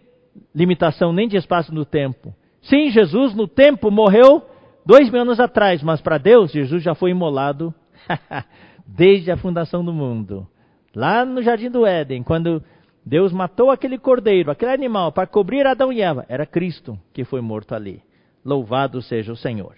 limitação 0.53 1.11
nem 1.11 1.27
de 1.27 1.37
espaço 1.37 1.73
no 1.73 1.85
tempo. 1.85 2.33
Sim, 2.61 2.91
Jesus 2.91 3.33
no 3.33 3.47
tempo 3.47 3.89
morreu 3.89 4.43
dois 4.85 5.09
mil 5.09 5.21
anos 5.21 5.39
atrás, 5.39 5.81
mas 5.81 6.01
para 6.01 6.17
Deus, 6.17 6.51
Jesus 6.51 6.83
já 6.83 6.95
foi 6.95 7.11
imolado 7.11 7.73
desde 8.85 9.31
a 9.31 9.37
fundação 9.37 9.83
do 9.83 9.93
mundo. 9.93 10.47
Lá 10.95 11.25
no 11.25 11.41
Jardim 11.41 11.69
do 11.69 11.85
Éden, 11.85 12.21
quando 12.21 12.63
Deus 13.05 13.33
matou 13.33 13.69
aquele 13.69 13.97
cordeiro, 13.97 14.49
aquele 14.49 14.71
animal, 14.71 15.11
para 15.11 15.27
cobrir 15.27 15.67
Adão 15.67 15.91
e 15.91 16.01
Eva. 16.01 16.25
Era 16.29 16.45
Cristo 16.45 16.97
que 17.11 17.25
foi 17.25 17.41
morto 17.41 17.75
ali. 17.75 18.01
Louvado 18.45 19.01
seja 19.01 19.31
o 19.31 19.35
Senhor. 19.35 19.75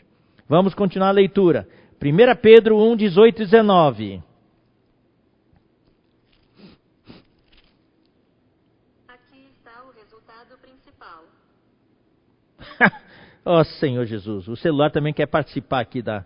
Vamos 0.48 0.76
continuar 0.76 1.10
a 1.10 1.12
leitura. 1.12 1.68
1 2.02 2.36
Pedro 2.40 2.78
1, 2.78 2.96
18 2.98 3.42
e 3.42 3.46
19. 3.46 4.24
Aqui 9.08 9.48
está 9.52 9.84
o 9.84 9.92
resultado 9.92 10.58
principal. 10.62 11.24
oh 13.44 13.64
Senhor 13.64 14.06
Jesus, 14.06 14.48
o 14.48 14.56
celular 14.56 14.92
também 14.92 15.14
quer 15.14 15.26
participar 15.26 15.80
aqui 15.80 16.04
da, 16.04 16.24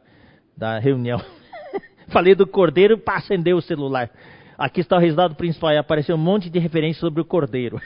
da 0.57 0.79
reunião. 0.79 1.21
Falei 2.11 2.35
do 2.35 2.45
cordeiro 2.45 2.97
para 2.97 3.19
acender 3.19 3.55
o 3.55 3.61
celular. 3.61 4.11
Aqui 4.59 4.81
está 4.81 4.97
o 4.97 4.99
resultado 4.99 5.35
principal. 5.35 5.77
Apareceu 5.77 6.15
um 6.15 6.19
monte 6.19 6.49
de 6.49 6.59
referências 6.59 6.99
sobre 6.99 7.21
o 7.21 7.25
cordeiro. 7.25 7.79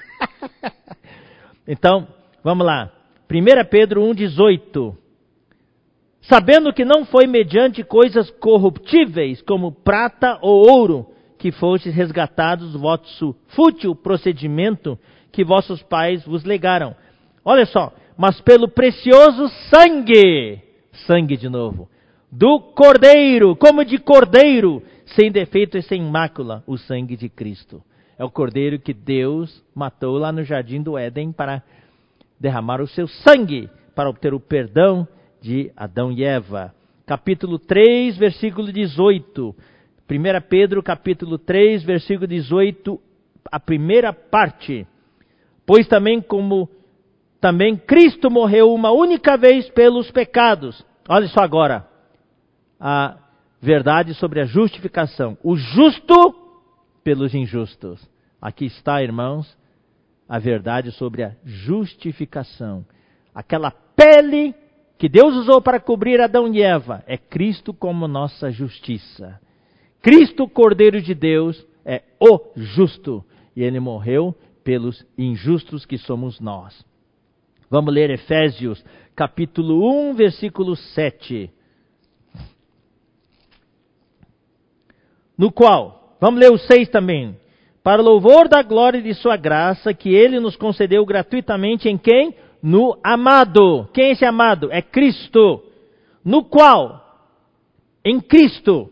então, 1.68 2.08
vamos 2.44 2.66
lá. 2.66 2.92
1 3.32 3.70
Pedro 3.70 4.02
1,18. 4.02 4.98
Sabendo 6.22 6.74
que 6.74 6.84
não 6.84 7.06
foi 7.06 7.28
mediante 7.28 7.84
coisas 7.84 8.32
corruptíveis, 8.32 9.40
como 9.44 9.72
prata 9.72 10.40
ou 10.42 10.68
ouro, 10.68 11.06
que 11.38 11.52
fostes 11.52 11.94
resgatados 11.94 12.72
do 12.72 12.80
vosso 12.80 13.36
fútil 13.50 13.94
procedimento 13.94 14.98
que 15.32 15.44
vossos 15.44 15.84
pais 15.84 16.26
vos 16.26 16.44
legaram. 16.44 16.96
Olha 17.46 17.68
só, 17.68 17.94
mas 18.18 18.42
pelo 18.42 18.68
precioso 18.68 19.48
sangue, 19.70 20.60
sangue 21.06 21.38
de 21.38 21.50
novo, 21.50 21.88
do 22.32 22.60
cordeiro, 22.60 23.56
como 23.56 23.86
de 23.86 24.00
cordeiro, 24.00 24.82
sem 25.16 25.32
defeito 25.32 25.78
e 25.78 25.82
sem 25.82 26.02
mácula, 26.02 26.64
o 26.66 26.78
sangue 26.78 27.16
de 27.16 27.30
Cristo. 27.30 27.82
É 28.18 28.24
o 28.24 28.30
cordeiro 28.30 28.80
que 28.80 28.94
Deus 28.94 29.64
matou 29.74 30.18
lá 30.18 30.32
no 30.32 30.44
jardim 30.44 30.82
do 30.82 30.98
Éden 30.98 31.32
para 31.32 31.64
derramar 32.40 32.82
o 32.82 32.88
seu 32.88 33.08
sangue 33.08 33.70
para 33.96 34.10
obter 34.10 34.34
o 34.34 34.40
perdão 34.40 35.08
de 35.42 35.72
Adão 35.76 36.12
e 36.12 36.24
Eva. 36.24 36.74
Capítulo 37.06 37.60
3, 37.60 38.18
versículo 38.18 38.72
18. 38.72 39.56
1 40.10 40.48
Pedro, 40.48 40.84
capítulo 40.84 41.38
3, 41.38 41.84
versículo 41.84 42.28
18, 42.28 43.00
a 43.52 43.60
primeira 43.60 44.14
parte. 44.14 44.88
Pois 45.66 45.88
também 45.88 46.22
como 46.22 46.70
também 47.40 47.76
Cristo 47.76 48.32
morreu 48.32 48.74
uma 48.74 48.92
única 48.92 49.38
vez 49.38 49.70
pelos 49.70 50.10
pecados. 50.12 50.86
Olha 51.10 51.28
só 51.28 51.42
agora. 51.42 51.86
A 52.80 53.18
verdade 53.64 54.14
sobre 54.16 54.42
a 54.42 54.46
justificação. 54.46 55.38
O 55.42 55.56
justo 55.56 56.14
pelos 57.02 57.34
injustos. 57.34 58.06
Aqui 58.42 58.66
está, 58.66 59.02
irmãos, 59.02 59.58
a 60.28 60.38
verdade 60.38 60.92
sobre 60.92 61.24
a 61.24 61.34
justificação. 61.46 62.86
Aquela 63.34 63.72
pele 63.72 64.54
que 64.98 65.08
Deus 65.08 65.34
usou 65.36 65.62
para 65.62 65.80
cobrir 65.80 66.20
Adão 66.20 66.54
e 66.54 66.62
Eva 66.62 67.04
é 67.08 67.18
Cristo 67.18 67.74
como 67.74 68.06
nossa 68.06 68.52
justiça. 68.52 69.40
Cristo, 70.02 70.46
Cordeiro 70.48 71.02
de 71.02 71.16
Deus, 71.16 71.66
é 71.86 72.04
o 72.20 72.40
justo. 72.56 73.24
E 73.56 73.64
ele 73.64 73.80
morreu 73.80 74.36
pelos 74.62 75.06
injustos 75.18 75.86
que 75.86 75.98
somos 75.98 76.40
nós. 76.42 76.86
Vamos 77.70 77.94
ler 77.94 78.10
Efésios, 78.10 78.84
capítulo 79.16 80.10
1, 80.10 80.16
versículo 80.16 80.76
7. 80.76 81.50
No 85.44 85.52
qual, 85.52 86.16
vamos 86.22 86.40
ler 86.40 86.50
o 86.50 86.58
6 86.58 86.88
também, 86.88 87.38
para 87.84 88.02
louvor 88.02 88.48
da 88.48 88.64
glória 88.64 89.02
de 89.02 89.14
sua 89.14 89.36
graça, 89.36 89.94
que 89.94 90.16
ele 90.16 90.40
nos 90.40 90.56
concedeu 90.56 91.06
gratuitamente 91.06 91.90
em 91.90 91.98
quem? 91.98 92.34
No 92.62 92.98
amado. 93.04 93.90
Quem 93.94 94.06
é 94.06 94.12
esse 94.12 94.24
amado? 94.24 94.72
É 94.72 94.82
Cristo. 94.82 95.62
No 96.24 96.46
qual, 96.46 97.28
em 98.06 98.22
Cristo, 98.22 98.90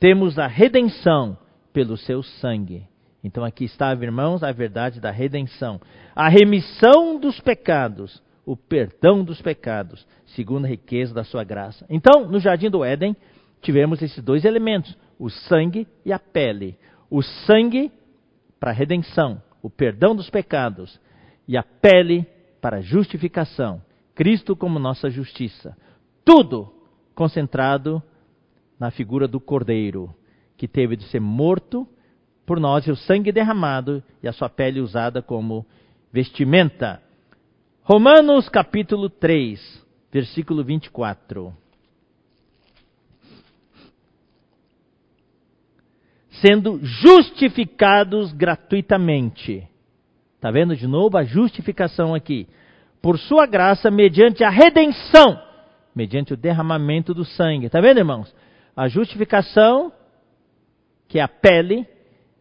temos 0.00 0.38
a 0.38 0.46
redenção 0.46 1.36
pelo 1.74 1.98
seu 1.98 2.22
sangue. 2.22 2.84
Então 3.22 3.44
aqui 3.44 3.64
está, 3.64 3.92
irmãos, 3.92 4.42
a 4.42 4.50
verdade 4.50 4.98
da 4.98 5.10
redenção. 5.10 5.78
A 6.16 6.30
remissão 6.30 7.20
dos 7.20 7.38
pecados, 7.38 8.22
o 8.46 8.56
perdão 8.56 9.22
dos 9.22 9.42
pecados, 9.42 10.06
segundo 10.28 10.64
a 10.64 10.68
riqueza 10.68 11.12
da 11.12 11.22
sua 11.22 11.44
graça. 11.44 11.84
Então, 11.90 12.26
no 12.30 12.40
jardim 12.40 12.70
do 12.70 12.82
Éden, 12.82 13.14
tivemos 13.60 14.02
esses 14.02 14.24
dois 14.24 14.46
elementos: 14.46 14.96
o 15.22 15.30
sangue 15.30 15.86
e 16.04 16.12
a 16.12 16.18
pele. 16.18 16.76
O 17.08 17.22
sangue 17.22 17.92
para 18.58 18.72
a 18.72 18.74
redenção, 18.74 19.40
o 19.62 19.70
perdão 19.70 20.16
dos 20.16 20.28
pecados, 20.28 21.00
e 21.46 21.56
a 21.56 21.62
pele 21.62 22.26
para 22.60 22.78
a 22.78 22.80
justificação. 22.80 23.80
Cristo 24.16 24.56
como 24.56 24.80
nossa 24.80 25.08
justiça. 25.08 25.78
Tudo 26.24 26.74
concentrado 27.14 28.02
na 28.80 28.90
figura 28.90 29.28
do 29.28 29.38
Cordeiro, 29.38 30.12
que 30.56 30.66
teve 30.66 30.96
de 30.96 31.04
ser 31.04 31.20
morto 31.20 31.86
por 32.44 32.58
nós 32.58 32.84
e 32.88 32.90
o 32.90 32.96
sangue 32.96 33.30
derramado 33.30 34.02
e 34.24 34.26
a 34.26 34.32
sua 34.32 34.48
pele 34.48 34.80
usada 34.80 35.22
como 35.22 35.64
vestimenta. 36.12 37.00
Romanos 37.84 38.48
capítulo 38.48 39.08
3, 39.08 39.86
versículo 40.10 40.64
24. 40.64 41.61
Sendo 46.40 46.80
justificados 46.82 48.32
gratuitamente. 48.32 49.68
Está 50.36 50.50
vendo 50.50 50.74
de 50.74 50.86
novo 50.86 51.16
a 51.16 51.24
justificação 51.24 52.14
aqui? 52.14 52.48
Por 53.00 53.18
sua 53.18 53.46
graça, 53.46 53.90
mediante 53.90 54.42
a 54.42 54.50
redenção, 54.50 55.40
mediante 55.94 56.32
o 56.32 56.36
derramamento 56.36 57.12
do 57.12 57.24
sangue. 57.24 57.66
Está 57.66 57.80
vendo, 57.80 57.98
irmãos? 57.98 58.34
A 58.74 58.88
justificação, 58.88 59.92
que 61.06 61.18
é 61.18 61.22
a 61.22 61.28
pele, 61.28 61.86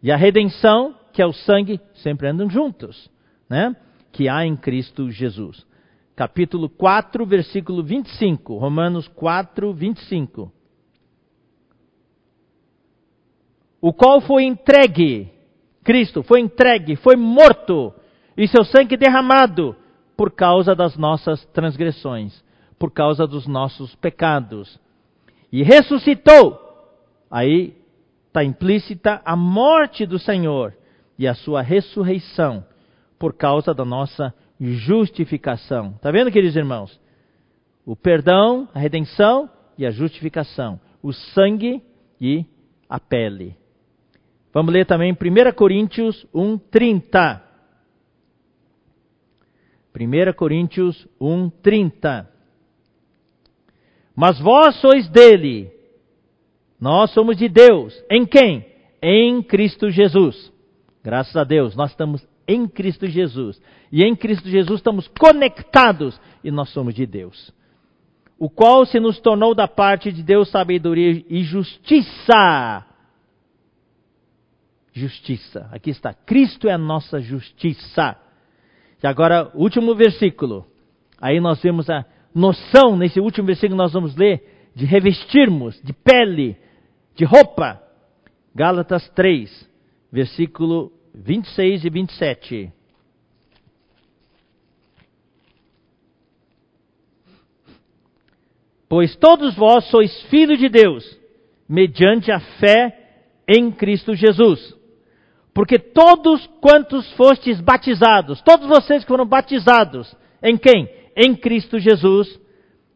e 0.01 0.11
a 0.11 0.15
redenção, 0.15 0.95
que 1.11 1.21
é 1.21 1.25
o 1.25 1.33
sangue, 1.33 1.79
sempre 1.95 2.27
andam 2.27 2.49
juntos, 2.49 3.09
né? 3.49 3.75
Que 4.11 4.29
há 4.29 4.45
em 4.45 4.55
Cristo 4.55 5.11
Jesus. 5.11 5.65
Capítulo 6.15 6.69
4, 6.69 7.25
versículo 7.25 7.83
25. 7.83 8.57
Romanos 8.57 9.07
4, 9.09 9.73
25. 9.73 10.51
O 13.81 13.91
qual 13.91 14.21
foi 14.21 14.43
entregue, 14.43 15.27
Cristo 15.83 16.21
foi 16.21 16.39
entregue, 16.39 16.95
foi 16.95 17.15
morto, 17.15 17.91
e 18.37 18.47
seu 18.47 18.63
sangue 18.63 18.95
derramado 18.95 19.75
por 20.15 20.31
causa 20.31 20.75
das 20.75 20.95
nossas 20.95 21.43
transgressões, 21.47 22.43
por 22.77 22.91
causa 22.91 23.25
dos 23.25 23.47
nossos 23.47 23.95
pecados. 23.95 24.79
E 25.51 25.63
ressuscitou. 25.63 26.59
Aí 27.29 27.75
está 28.27 28.43
implícita 28.43 29.21
a 29.25 29.35
morte 29.35 30.05
do 30.05 30.19
Senhor 30.19 30.73
e 31.17 31.27
a 31.27 31.33
sua 31.33 31.61
ressurreição 31.61 32.63
por 33.17 33.33
causa 33.33 33.73
da 33.73 33.83
nossa 33.83 34.33
justificação. 34.59 35.93
Está 35.95 36.11
vendo, 36.11 36.31
queridos 36.31 36.55
irmãos? 36.55 36.99
O 37.85 37.95
perdão, 37.95 38.69
a 38.73 38.79
redenção 38.79 39.49
e 39.77 39.85
a 39.85 39.91
justificação. 39.91 40.79
O 41.01 41.11
sangue 41.11 41.81
e 42.19 42.45
a 42.87 42.99
pele. 42.99 43.60
Vamos 44.53 44.73
ler 44.73 44.85
também 44.85 45.13
1 45.13 45.53
Coríntios 45.53 46.25
1:30. 46.33 47.41
1 49.95 50.33
Coríntios 50.33 51.07
1:30. 51.19 52.27
Mas 54.15 54.39
vós 54.39 54.75
sois 54.81 55.07
dele, 55.07 55.71
nós 56.79 57.11
somos 57.11 57.37
de 57.37 57.47
Deus. 57.47 57.93
Em 58.09 58.25
quem? 58.25 58.65
Em 59.01 59.41
Cristo 59.41 59.89
Jesus. 59.89 60.51
Graças 61.03 61.35
a 61.35 61.43
Deus, 61.43 61.75
nós 61.75 61.91
estamos 61.91 62.25
em 62.47 62.67
Cristo 62.67 63.07
Jesus. 63.07 63.61
E 63.91 64.03
em 64.03 64.15
Cristo 64.15 64.49
Jesus 64.49 64.79
estamos 64.79 65.07
conectados 65.07 66.19
e 66.43 66.51
nós 66.51 66.69
somos 66.69 66.93
de 66.93 67.05
Deus. 67.05 67.53
O 68.37 68.49
qual 68.49 68.85
se 68.85 68.99
nos 68.99 69.19
tornou 69.19 69.55
da 69.55 69.67
parte 69.67 70.11
de 70.11 70.21
Deus 70.23 70.49
sabedoria 70.49 71.23
e 71.29 71.43
justiça 71.43 72.85
justiça. 74.93 75.67
Aqui 75.71 75.89
está. 75.89 76.13
Cristo 76.13 76.67
é 76.67 76.73
a 76.73 76.77
nossa 76.77 77.19
justiça. 77.19 78.17
E 79.01 79.07
agora, 79.07 79.51
último 79.55 79.95
versículo. 79.95 80.65
Aí 81.19 81.39
nós 81.39 81.61
vemos 81.61 81.89
a 81.89 82.05
noção, 82.33 82.95
nesse 82.95 83.19
último 83.19 83.47
versículo 83.47 83.77
nós 83.77 83.93
vamos 83.93 84.15
ler, 84.15 84.71
de 84.75 84.85
revestirmos, 84.85 85.81
de 85.81 85.93
pele, 85.93 86.57
de 87.15 87.25
roupa. 87.25 87.81
Gálatas 88.53 89.07
3, 89.09 89.69
versículo 90.11 90.91
26 91.13 91.85
e 91.85 91.89
27. 91.89 92.73
Pois 98.89 99.15
todos 99.15 99.55
vós 99.55 99.85
sois 99.85 100.21
filhos 100.23 100.59
de 100.59 100.67
Deus, 100.67 101.17
mediante 101.67 102.29
a 102.29 102.41
fé 102.41 103.01
em 103.47 103.71
Cristo 103.71 104.13
Jesus. 104.13 104.80
Porque 105.53 105.77
todos 105.77 106.47
quantos 106.61 107.11
fostes 107.13 107.59
batizados, 107.59 108.41
todos 108.41 108.67
vocês 108.67 109.03
que 109.03 109.07
foram 109.07 109.25
batizados, 109.25 110.15
em 110.41 110.57
quem? 110.57 110.89
Em 111.15 111.35
Cristo 111.35 111.77
Jesus, 111.77 112.39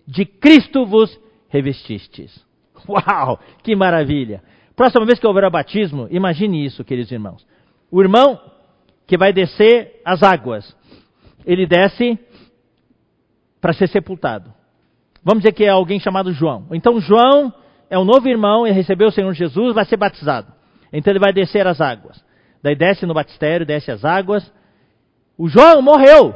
de 0.07 0.25
Cristo 0.25 0.85
vos 0.85 1.19
revestistes. 1.49 2.43
Uau, 2.87 3.39
que 3.61 3.75
maravilha! 3.75 4.41
Próxima 4.75 5.05
vez 5.05 5.19
que 5.19 5.27
houver 5.27 5.49
batismo, 5.49 6.07
imagine 6.09 6.65
isso, 6.65 6.83
queridos 6.83 7.11
irmãos. 7.11 7.45
O 7.89 8.01
irmão 8.01 8.39
que 9.07 9.17
vai 9.17 9.31
descer 9.31 10.01
as 10.03 10.23
águas, 10.23 10.75
ele 11.45 11.65
desce 11.65 12.17
para 13.61 13.73
ser 13.73 13.87
sepultado. 13.87 14.53
Vamos 15.23 15.43
dizer 15.43 15.53
que 15.53 15.63
é 15.63 15.69
alguém 15.69 15.99
chamado 15.99 16.31
João. 16.31 16.67
Então 16.71 16.99
João 16.99 17.53
é 17.89 17.97
um 17.97 18.05
novo 18.05 18.27
irmão, 18.27 18.65
ele 18.65 18.75
recebeu 18.75 19.07
o 19.07 19.11
Senhor 19.11 19.33
Jesus, 19.33 19.73
vai 19.73 19.85
ser 19.85 19.97
batizado. 19.97 20.51
Então 20.91 21.11
ele 21.11 21.19
vai 21.19 21.33
descer 21.33 21.65
as 21.67 21.81
águas. 21.81 22.23
Daí 22.61 22.75
desce 22.75 23.05
no 23.05 23.13
batistério, 23.13 23.65
desce 23.65 23.91
as 23.91 24.03
águas. 24.03 24.51
O 25.37 25.47
João 25.47 25.81
morreu. 25.81 26.35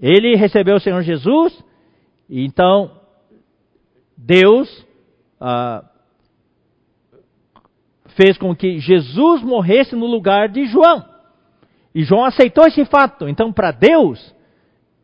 Ele 0.00 0.36
recebeu 0.36 0.76
o 0.76 0.80
Senhor 0.80 1.02
Jesus, 1.02 1.64
e 2.28 2.44
então 2.44 2.92
Deus 4.16 4.86
ah, 5.40 5.84
fez 8.16 8.36
com 8.36 8.54
que 8.54 8.78
Jesus 8.80 9.42
morresse 9.42 9.94
no 9.94 10.06
lugar 10.06 10.48
de 10.48 10.66
João. 10.66 11.04
E 11.94 12.04
João 12.04 12.24
aceitou 12.24 12.66
esse 12.66 12.84
fato. 12.84 13.28
Então, 13.28 13.52
para 13.52 13.70
Deus, 13.70 14.34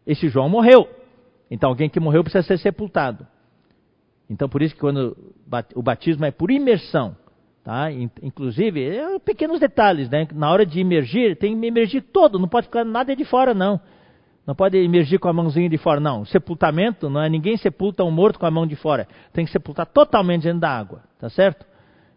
esse 0.06 0.28
João 0.28 0.48
morreu. 0.48 0.89
Então, 1.51 1.70
alguém 1.70 1.89
que 1.89 2.01
morreu 2.01 2.23
precisa 2.23 2.43
ser 2.43 2.59
sepultado. 2.59 3.27
Então, 4.28 4.48
por 4.48 4.62
isso 4.62 4.74
que 4.74 4.81
quando 4.81 5.16
o 5.74 5.82
batismo 5.82 6.24
é 6.24 6.31
por 6.31 6.51
imersão, 6.51 7.16
tá? 7.65 7.91
Inclusive, 8.23 8.85
é 8.85 9.19
pequenos 9.19 9.59
detalhes, 9.59 10.11
né? 10.11 10.28
Na 10.35 10.53
hora 10.53 10.66
de 10.66 10.78
imergir, 10.78 11.36
tem 11.36 11.59
que 11.59 11.66
imergir 11.66 12.03
todo, 12.12 12.39
não 12.39 12.47
pode 12.47 12.66
ficar 12.66 12.85
nada 12.85 13.16
de 13.16 13.24
fora, 13.24 13.55
não. 13.55 13.81
Não 14.47 14.55
pode 14.55 14.77
imergir 14.77 15.19
com 15.19 15.27
a 15.27 15.32
mãozinha 15.32 15.70
de 15.70 15.78
fora, 15.78 15.99
não. 15.99 16.27
Sepultamento 16.27 17.09
não 17.09 17.23
é 17.23 17.31
ninguém 17.31 17.57
sepulta 17.57 18.05
um 18.05 18.11
morto 18.11 18.39
com 18.39 18.45
a 18.45 18.51
mão 18.51 18.66
de 18.66 18.77
fora. 18.77 19.09
Tem 19.32 19.47
que 19.47 19.51
sepultar 19.51 19.86
totalmente 19.86 20.43
dentro 20.43 20.61
da 20.61 20.69
água, 20.69 21.03
tá 21.19 21.31
certo? 21.31 21.65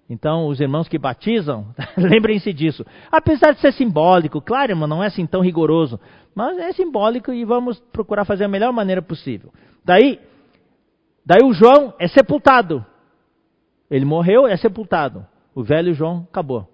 Então, 0.09 0.47
os 0.47 0.59
irmãos 0.59 0.89
que 0.89 0.97
batizam, 0.97 1.67
lembrem-se 1.97 2.51
disso. 2.51 2.85
Apesar 3.09 3.53
de 3.53 3.61
ser 3.61 3.71
simbólico, 3.71 4.41
claro, 4.41 4.73
irmão, 4.73 4.87
não 4.87 5.01
é 5.01 5.07
assim 5.07 5.25
tão 5.25 5.41
rigoroso, 5.41 5.97
mas 6.35 6.57
é 6.57 6.73
simbólico 6.73 7.31
e 7.31 7.45
vamos 7.45 7.79
procurar 7.93 8.25
fazer 8.25 8.43
a 8.43 8.49
melhor 8.49 8.73
maneira 8.73 9.01
possível. 9.01 9.51
Daí, 9.85 10.19
daí 11.25 11.41
o 11.43 11.53
João 11.53 11.93
é 11.97 12.09
sepultado. 12.09 12.85
Ele 13.89 14.03
morreu, 14.03 14.45
é 14.45 14.57
sepultado. 14.57 15.25
O 15.57 15.63
velho 15.63 15.91
João 15.91 16.27
acabou. 16.29 16.69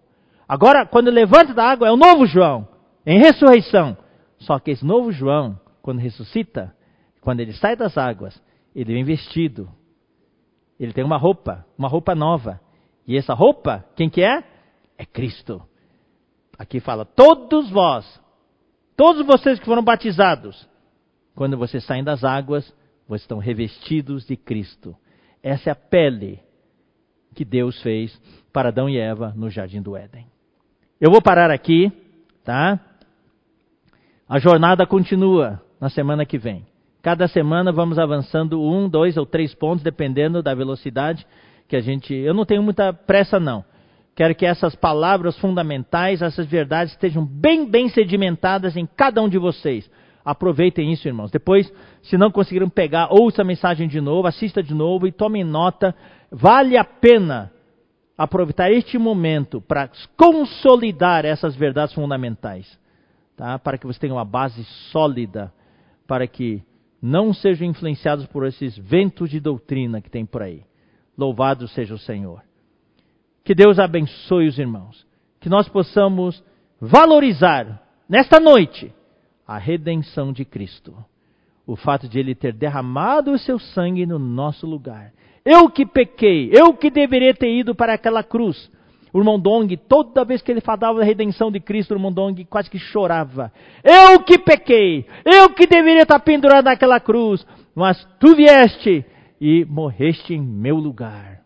Agora, 0.46 0.86
quando 0.86 1.10
levanta 1.10 1.54
da 1.54 1.64
água, 1.64 1.88
é 1.88 1.92
o 1.94 1.96
novo 1.96 2.26
João, 2.26 2.68
em 3.06 3.18
ressurreição. 3.18 3.96
Só 4.40 4.60
que 4.60 4.72
esse 4.72 4.84
novo 4.84 5.10
João, 5.10 5.58
quando 5.82 6.00
ressuscita, 6.00 6.76
quando 7.22 7.40
ele 7.40 7.54
sai 7.54 7.78
das 7.78 7.98
águas, 7.98 8.44
ele 8.76 8.94
vem 8.94 9.06
vestido. 9.06 9.70
Ele 10.78 10.92
tem 10.92 11.02
uma 11.02 11.16
roupa, 11.16 11.66
uma 11.78 11.88
roupa 11.88 12.14
nova. 12.14 12.60
E 13.08 13.16
essa 13.16 13.34
roupa, 13.34 13.86
quem 13.96 14.10
que 14.10 14.22
é? 14.22 14.44
É 14.98 15.06
Cristo. 15.06 15.62
Aqui 16.60 16.82
fala, 16.82 17.06
todos 17.06 17.70
vós, 17.70 18.22
todos 18.98 19.26
vocês 19.26 19.60
que 19.60 19.66
foram 19.66 19.82
batizados, 19.82 20.68
quando 21.36 21.58
vocês 21.58 21.86
saem 21.86 22.04
das 22.04 22.26
águas, 22.26 22.66
vocês 23.08 23.22
estão 23.22 23.38
revestidos 23.38 24.28
de 24.28 24.36
Cristo. 24.36 24.94
Essa 25.42 25.70
é 25.70 25.72
a 25.72 25.76
pele 25.76 26.42
que 27.34 27.44
Deus 27.44 27.82
fez 27.82 28.18
para 28.54 28.70
Adão 28.70 28.88
e 28.90 28.98
Eva 28.98 29.34
no 29.36 29.50
jardim 29.50 29.82
do 29.82 29.98
Éden. 29.98 30.26
Eu 31.02 31.12
vou 31.12 31.22
parar 31.22 31.52
aqui, 31.52 31.92
tá? 32.44 32.80
A 34.30 34.40
jornada 34.40 34.86
continua 34.86 35.62
na 35.82 35.90
semana 35.90 36.26
que 36.26 36.38
vem. 36.38 36.66
Cada 37.02 37.28
semana 37.28 37.72
vamos 37.74 38.00
avançando 38.00 38.62
um, 38.62 38.88
dois 38.88 39.18
ou 39.18 39.26
três 39.26 39.54
pontos, 39.54 39.84
dependendo 39.84 40.42
da 40.42 40.56
velocidade 40.56 41.28
que 41.68 41.76
a 41.76 41.82
gente. 41.82 42.14
Eu 42.14 42.34
não 42.34 42.46
tenho 42.46 42.64
muita 42.64 42.94
pressa, 42.94 43.40
não. 43.40 43.66
Quero 44.16 44.34
que 44.36 44.46
essas 44.46 44.76
palavras 44.76 45.38
fundamentais, 45.38 46.22
essas 46.22 46.46
verdades 46.46 46.94
estejam 46.94 47.26
bem, 47.26 47.70
bem 47.70 47.90
sedimentadas 47.90 48.78
em 48.78 48.86
cada 48.86 49.22
um 49.22 49.28
de 49.28 49.38
vocês. 49.38 49.90
Aproveitem 50.24 50.94
isso, 50.94 51.08
irmãos. 51.08 51.32
Depois, 51.32 51.72
se 52.04 52.18
não 52.18 52.32
conseguiram 52.32 52.70
pegar, 52.70 53.12
ouça 53.12 53.42
a 53.42 53.46
mensagem 53.46 53.88
de 53.88 54.00
novo, 54.00 54.28
assista 54.28 54.64
de 54.64 54.74
novo 54.74 55.06
e 55.06 55.12
tomem 55.12 55.44
nota. 55.44 55.94
Vale 56.36 56.76
a 56.78 56.84
pena 56.84 57.52
aproveitar 58.18 58.72
este 58.72 58.98
momento 58.98 59.62
para 59.62 59.88
consolidar 60.18 61.26
essas 61.26 61.56
verdades 61.56 61.94
fundamentais, 61.94 62.80
tá? 63.38 63.60
Para 63.60 63.78
que 63.78 63.86
você 63.86 64.00
tenha 64.00 64.16
uma 64.16 64.26
base 64.26 64.64
sólida, 64.92 65.54
para 66.08 66.26
que 66.26 66.64
não 67.00 67.34
sejam 67.36 67.68
influenciados 67.68 68.26
por 68.26 68.48
esses 68.48 68.76
ventos 68.76 69.30
de 69.30 69.40
doutrina 69.40 70.02
que 70.02 70.10
tem 70.10 70.26
por 70.26 70.42
aí. 70.42 70.64
Louvado 71.16 71.68
seja 71.68 71.94
o 71.94 72.00
Senhor. 72.00 72.42
Que 73.44 73.54
Deus 73.54 73.78
abençoe 73.78 74.48
os 74.48 74.58
irmãos. 74.58 75.06
Que 75.40 75.50
nós 75.50 75.70
possamos 75.70 76.44
valorizar 76.82 77.80
nesta 78.10 78.40
noite 78.40 78.92
a 79.46 79.60
redenção 79.60 80.34
de 80.34 80.46
Cristo. 80.46 80.96
O 81.68 81.76
fato 81.76 82.08
de 82.08 82.18
Ele 82.18 82.34
ter 82.34 82.54
derramado 82.54 83.32
o 83.32 83.38
seu 83.38 83.60
sangue 83.60 84.06
no 84.06 84.18
nosso 84.18 84.66
lugar. 84.66 85.14
Eu 85.46 85.70
que 85.70 85.86
pequei, 85.86 86.50
eu 86.54 86.74
que 86.74 86.90
deveria 86.90 87.34
ter 87.34 87.52
ido 87.54 87.76
para 87.76 87.94
aquela 87.94 88.24
cruz. 88.24 88.72
O 89.14 89.20
irmão 89.20 89.40
Dong, 89.40 89.78
toda 89.78 90.26
vez 90.26 90.42
que 90.42 90.52
ele 90.52 90.62
falava 90.62 91.00
da 91.00 91.06
redenção 91.06 91.52
de 91.52 91.60
Cristo, 91.60 91.92
o 91.92 91.96
irmão 91.96 92.12
Dong 92.12 92.44
quase 92.46 92.70
que 92.70 92.80
chorava. 92.80 93.52
Eu 93.84 94.24
que 94.24 94.40
pequei, 94.40 95.06
eu 95.24 95.52
que 95.52 95.68
deveria 95.68 96.02
estar 96.02 96.20
pendurado 96.20 96.66
naquela 96.66 97.00
cruz, 97.00 97.46
mas 97.76 98.04
tu 98.20 98.36
vieste 98.36 99.06
e 99.40 99.66
morreste 99.66 100.34
em 100.34 100.42
meu 100.42 100.78
lugar. 100.78 101.44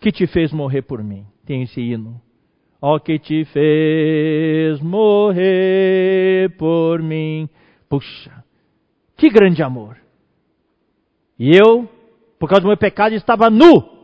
Que 0.00 0.12
te 0.12 0.26
fez 0.26 0.52
morrer 0.52 0.82
por 0.82 1.02
mim? 1.02 1.26
Tem 1.44 1.62
esse 1.62 1.80
hino. 1.80 2.20
Ó 2.80 2.94
oh, 2.94 3.00
que 3.00 3.18
te 3.18 3.44
fez 3.46 4.80
morrer 4.80 6.56
por 6.56 7.02
mim. 7.02 7.48
Puxa, 7.88 8.44
que 9.16 9.30
grande 9.30 9.62
amor. 9.62 9.96
E 11.38 11.50
eu, 11.56 11.88
por 12.38 12.48
causa 12.48 12.62
do 12.62 12.68
meu 12.68 12.76
pecado, 12.76 13.14
estava 13.14 13.50
nu, 13.50 13.96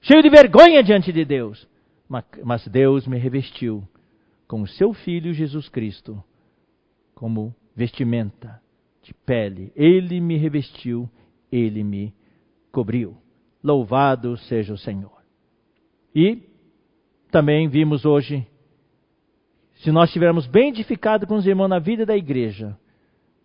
cheio 0.00 0.22
de 0.22 0.28
vergonha 0.30 0.82
diante 0.82 1.12
de 1.12 1.24
Deus. 1.24 1.66
Mas 2.44 2.66
Deus 2.68 3.06
me 3.06 3.18
revestiu 3.18 3.82
com 4.46 4.62
o 4.62 4.68
seu 4.68 4.92
Filho 4.92 5.32
Jesus 5.32 5.68
Cristo 5.68 6.22
como 7.14 7.54
vestimenta 7.74 8.60
de 9.02 9.12
pele. 9.12 9.72
Ele 9.74 10.20
me 10.20 10.36
revestiu, 10.36 11.10
ele 11.50 11.82
me 11.82 12.14
cobriu. 12.70 13.16
Louvado 13.62 14.36
seja 14.36 14.72
o 14.72 14.78
Senhor. 14.78 15.16
E 16.14 16.42
também 17.30 17.68
vimos 17.68 18.04
hoje, 18.04 18.46
se 19.74 19.90
nós 19.90 20.08
estivermos 20.08 20.46
bem 20.46 20.68
edificados 20.68 21.26
com 21.28 21.34
os 21.34 21.46
irmãos 21.46 21.68
na 21.68 21.78
vida 21.80 22.06
da 22.06 22.16
igreja, 22.16 22.78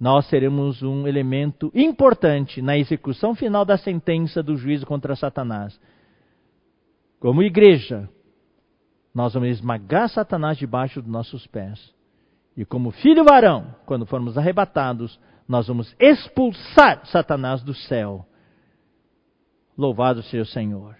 nós 0.01 0.25
seremos 0.29 0.81
um 0.81 1.07
elemento 1.07 1.71
importante 1.75 2.59
na 2.59 2.75
execução 2.75 3.35
final 3.35 3.63
da 3.63 3.77
sentença 3.77 4.41
do 4.41 4.57
juízo 4.57 4.83
contra 4.83 5.15
Satanás. 5.15 5.79
Como 7.19 7.43
igreja, 7.43 8.09
nós 9.13 9.35
vamos 9.35 9.49
esmagar 9.49 10.09
Satanás 10.09 10.57
debaixo 10.57 11.03
dos 11.03 11.11
nossos 11.11 11.45
pés. 11.45 11.93
E 12.57 12.65
como 12.65 12.89
filho 12.89 13.23
varão, 13.23 13.75
quando 13.85 14.07
formos 14.07 14.39
arrebatados, 14.39 15.19
nós 15.47 15.67
vamos 15.67 15.95
expulsar 15.99 17.05
Satanás 17.05 17.61
do 17.61 17.75
céu. 17.75 18.25
Louvado 19.77 20.23
seja 20.23 20.41
o 20.41 20.47
Senhor. 20.47 20.97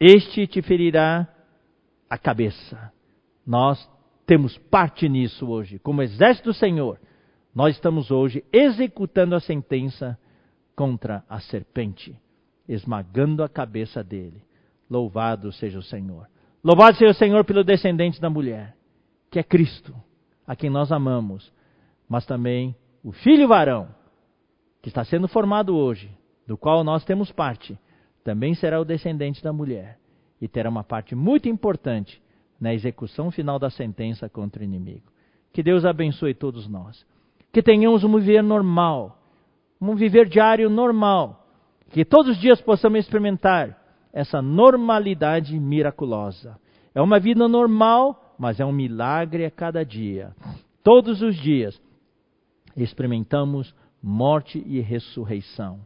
Este 0.00 0.48
te 0.48 0.60
ferirá 0.62 1.28
a 2.08 2.18
cabeça. 2.18 2.92
Nós 3.46 3.88
temos 4.26 4.58
parte 4.58 5.08
nisso 5.08 5.48
hoje. 5.48 5.78
Como 5.78 6.02
exército 6.02 6.50
do 6.50 6.54
Senhor, 6.54 6.98
nós 7.54 7.74
estamos 7.74 8.10
hoje 8.10 8.44
executando 8.52 9.34
a 9.34 9.40
sentença 9.40 10.18
contra 10.74 11.24
a 11.28 11.40
serpente. 11.40 12.16
esmagando 12.68 13.42
a 13.42 13.48
cabeça 13.48 14.04
dele. 14.04 14.40
Louvado 14.88 15.50
seja 15.50 15.78
o 15.78 15.82
Senhor. 15.82 16.28
Louvado 16.62 16.96
seja 16.96 17.10
o 17.10 17.14
Senhor 17.14 17.44
pelo 17.44 17.64
descendente 17.64 18.20
da 18.20 18.30
mulher, 18.30 18.76
que 19.28 19.40
é 19.40 19.42
Cristo, 19.42 19.92
a 20.46 20.54
quem 20.54 20.70
nós 20.70 20.92
amamos, 20.92 21.52
mas 22.08 22.24
também 22.24 22.76
o 23.02 23.10
filho 23.10 23.48
varão, 23.48 23.88
que 24.80 24.88
está 24.88 25.04
sendo 25.04 25.26
formado 25.26 25.74
hoje, 25.74 26.10
do 26.46 26.56
qual 26.56 26.84
nós 26.84 27.04
temos 27.04 27.32
parte, 27.32 27.76
também 28.22 28.54
será 28.54 28.80
o 28.80 28.84
descendente 28.84 29.42
da 29.42 29.52
mulher 29.52 29.98
e 30.40 30.46
terá 30.46 30.70
uma 30.70 30.84
parte 30.84 31.14
muito 31.14 31.48
importante 31.48 32.22
na 32.60 32.72
execução 32.72 33.30
final 33.30 33.58
da 33.58 33.70
sentença 33.70 34.28
contra 34.28 34.60
o 34.60 34.64
inimigo. 34.64 35.10
Que 35.52 35.62
Deus 35.62 35.84
abençoe 35.84 36.34
todos 36.34 36.68
nós. 36.68 37.04
Que 37.52 37.62
tenhamos 37.62 38.04
um 38.04 38.16
viver 38.18 38.42
normal, 38.42 39.18
um 39.80 39.94
viver 39.94 40.28
diário 40.28 40.70
normal. 40.70 41.46
Que 41.90 42.04
todos 42.04 42.32
os 42.32 42.38
dias 42.38 42.60
possamos 42.60 43.00
experimentar 43.00 43.76
essa 44.12 44.40
normalidade 44.40 45.58
miraculosa. 45.58 46.58
É 46.94 47.00
uma 47.00 47.18
vida 47.18 47.48
normal, 47.48 48.34
mas 48.38 48.60
é 48.60 48.64
um 48.64 48.72
milagre 48.72 49.44
a 49.44 49.50
cada 49.50 49.84
dia. 49.84 50.34
Todos 50.82 51.22
os 51.22 51.36
dias 51.36 51.80
experimentamos 52.76 53.74
morte 54.02 54.62
e 54.66 54.80
ressurreição. 54.80 55.80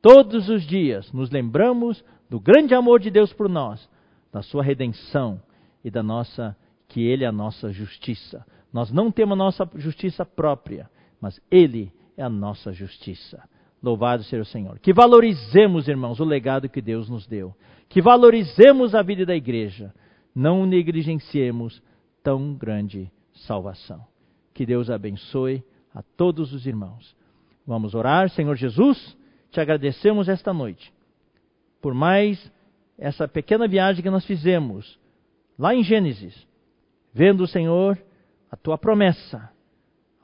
Todos 0.00 0.48
os 0.48 0.62
dias 0.62 1.12
nos 1.12 1.30
lembramos 1.30 2.04
do 2.28 2.38
grande 2.38 2.74
amor 2.74 3.00
de 3.00 3.10
Deus 3.10 3.32
por 3.32 3.48
nós, 3.48 3.88
da 4.32 4.42
sua 4.42 4.62
redenção 4.62 5.40
e 5.84 5.90
da 5.90 6.02
nossa 6.02 6.56
que 6.88 7.02
ele 7.02 7.24
é 7.24 7.26
a 7.26 7.32
nossa 7.32 7.72
justiça. 7.72 8.44
Nós 8.72 8.92
não 8.92 9.10
temos 9.10 9.32
a 9.32 9.36
nossa 9.36 9.68
justiça 9.74 10.24
própria, 10.24 10.88
mas 11.20 11.40
ele 11.50 11.92
é 12.16 12.22
a 12.22 12.28
nossa 12.28 12.72
justiça. 12.72 13.42
Louvado 13.82 14.22
seja 14.24 14.42
o 14.42 14.46
Senhor. 14.46 14.78
Que 14.78 14.92
valorizemos, 14.92 15.86
irmãos, 15.88 16.18
o 16.18 16.24
legado 16.24 16.68
que 16.68 16.80
Deus 16.80 17.08
nos 17.08 17.26
deu. 17.26 17.54
Que 17.88 18.00
valorizemos 18.00 18.94
a 18.94 19.02
vida 19.02 19.24
da 19.24 19.36
igreja. 19.36 19.94
Não 20.34 20.66
negligenciemos 20.66 21.82
tão 22.22 22.54
grande 22.54 23.10
salvação. 23.32 24.04
Que 24.54 24.66
Deus 24.66 24.90
abençoe 24.90 25.62
a 25.94 26.02
todos 26.02 26.52
os 26.52 26.66
irmãos. 26.66 27.14
Vamos 27.66 27.94
orar, 27.94 28.28
Senhor 28.30 28.56
Jesus, 28.56 29.16
te 29.50 29.60
agradecemos 29.60 30.28
esta 30.28 30.52
noite 30.52 30.92
por 31.86 31.94
mais 31.94 32.52
essa 32.98 33.28
pequena 33.28 33.68
viagem 33.68 34.02
que 34.02 34.10
nós 34.10 34.24
fizemos 34.24 34.98
lá 35.56 35.72
em 35.72 35.84
Gênesis, 35.84 36.34
vendo, 37.12 37.46
Senhor, 37.46 37.96
a 38.50 38.56
tua 38.56 38.76
promessa 38.76 39.48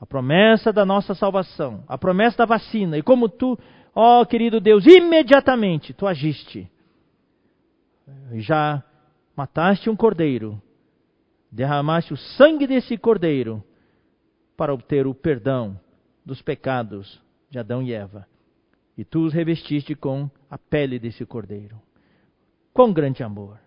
a 0.03 0.05
promessa 0.05 0.73
da 0.73 0.85
nossa 0.85 1.15
salvação, 1.15 1.81
a 1.87 1.97
promessa 1.97 2.39
da 2.39 2.45
vacina, 2.45 2.97
e 2.97 3.01
como 3.01 3.29
tu, 3.29 3.57
ó 3.95 4.25
querido 4.25 4.59
Deus, 4.59 4.85
imediatamente 4.85 5.93
tu 5.93 6.05
agiste. 6.05 6.69
Já 8.33 8.83
mataste 9.33 9.89
um 9.89 9.95
cordeiro, 9.95 10.61
derramaste 11.49 12.13
o 12.13 12.17
sangue 12.17 12.67
desse 12.67 12.97
cordeiro 12.97 13.63
para 14.57 14.73
obter 14.73 15.07
o 15.07 15.15
perdão 15.15 15.79
dos 16.25 16.41
pecados 16.41 17.21
de 17.49 17.57
Adão 17.57 17.81
e 17.81 17.93
Eva. 17.93 18.27
E 18.97 19.05
tu 19.05 19.23
os 19.23 19.31
revestiste 19.31 19.95
com 19.95 20.29
a 20.51 20.57
pele 20.57 20.99
desse 20.99 21.25
cordeiro. 21.25 21.81
Quão 22.73 22.91
grande 22.91 23.23
amor! 23.23 23.57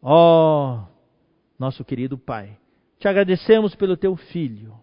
Ó, 0.00 0.84
nosso 1.58 1.84
querido 1.84 2.16
Pai, 2.16 2.56
te 3.00 3.08
agradecemos 3.08 3.74
pelo 3.74 3.96
teu 3.96 4.14
filho 4.14 4.78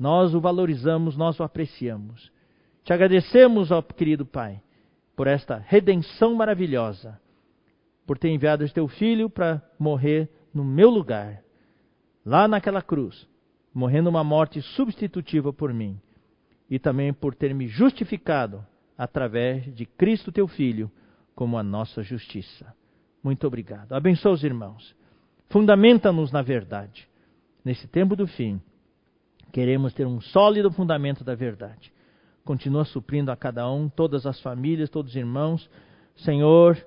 nós 0.00 0.34
o 0.34 0.40
valorizamos, 0.40 1.14
nós 1.14 1.38
o 1.38 1.42
apreciamos. 1.42 2.32
Te 2.82 2.94
agradecemos, 2.94 3.70
ó 3.70 3.82
querido 3.82 4.24
Pai, 4.24 4.62
por 5.14 5.26
esta 5.26 5.58
redenção 5.58 6.34
maravilhosa, 6.34 7.20
por 8.06 8.16
ter 8.16 8.30
enviado 8.30 8.64
o 8.64 8.70
teu 8.70 8.88
filho 8.88 9.28
para 9.28 9.62
morrer 9.78 10.30
no 10.54 10.64
meu 10.64 10.88
lugar, 10.88 11.42
lá 12.24 12.48
naquela 12.48 12.80
cruz, 12.80 13.28
morrendo 13.74 14.08
uma 14.08 14.24
morte 14.24 14.62
substitutiva 14.62 15.52
por 15.52 15.72
mim, 15.74 16.00
e 16.70 16.78
também 16.78 17.12
por 17.12 17.34
ter 17.34 17.54
me 17.54 17.68
justificado 17.68 18.64
através 18.96 19.74
de 19.74 19.84
Cristo 19.84 20.32
teu 20.32 20.48
filho 20.48 20.90
como 21.34 21.58
a 21.58 21.62
nossa 21.62 22.02
justiça. 22.02 22.74
Muito 23.22 23.46
obrigado. 23.46 23.92
Abençoa 23.92 24.32
os 24.32 24.42
irmãos. 24.42 24.96
Fundamenta-nos 25.50 26.32
na 26.32 26.40
verdade. 26.40 27.06
Nesse 27.62 27.86
tempo 27.86 28.16
do 28.16 28.26
fim, 28.26 28.62
Queremos 29.52 29.92
ter 29.92 30.06
um 30.06 30.20
sólido 30.20 30.70
fundamento 30.70 31.24
da 31.24 31.34
verdade. 31.34 31.92
Continua 32.44 32.84
suprindo 32.84 33.32
a 33.32 33.36
cada 33.36 33.68
um, 33.70 33.88
todas 33.88 34.24
as 34.24 34.40
famílias, 34.40 34.88
todos 34.88 35.10
os 35.10 35.16
irmãos. 35.16 35.68
Senhor, 36.16 36.78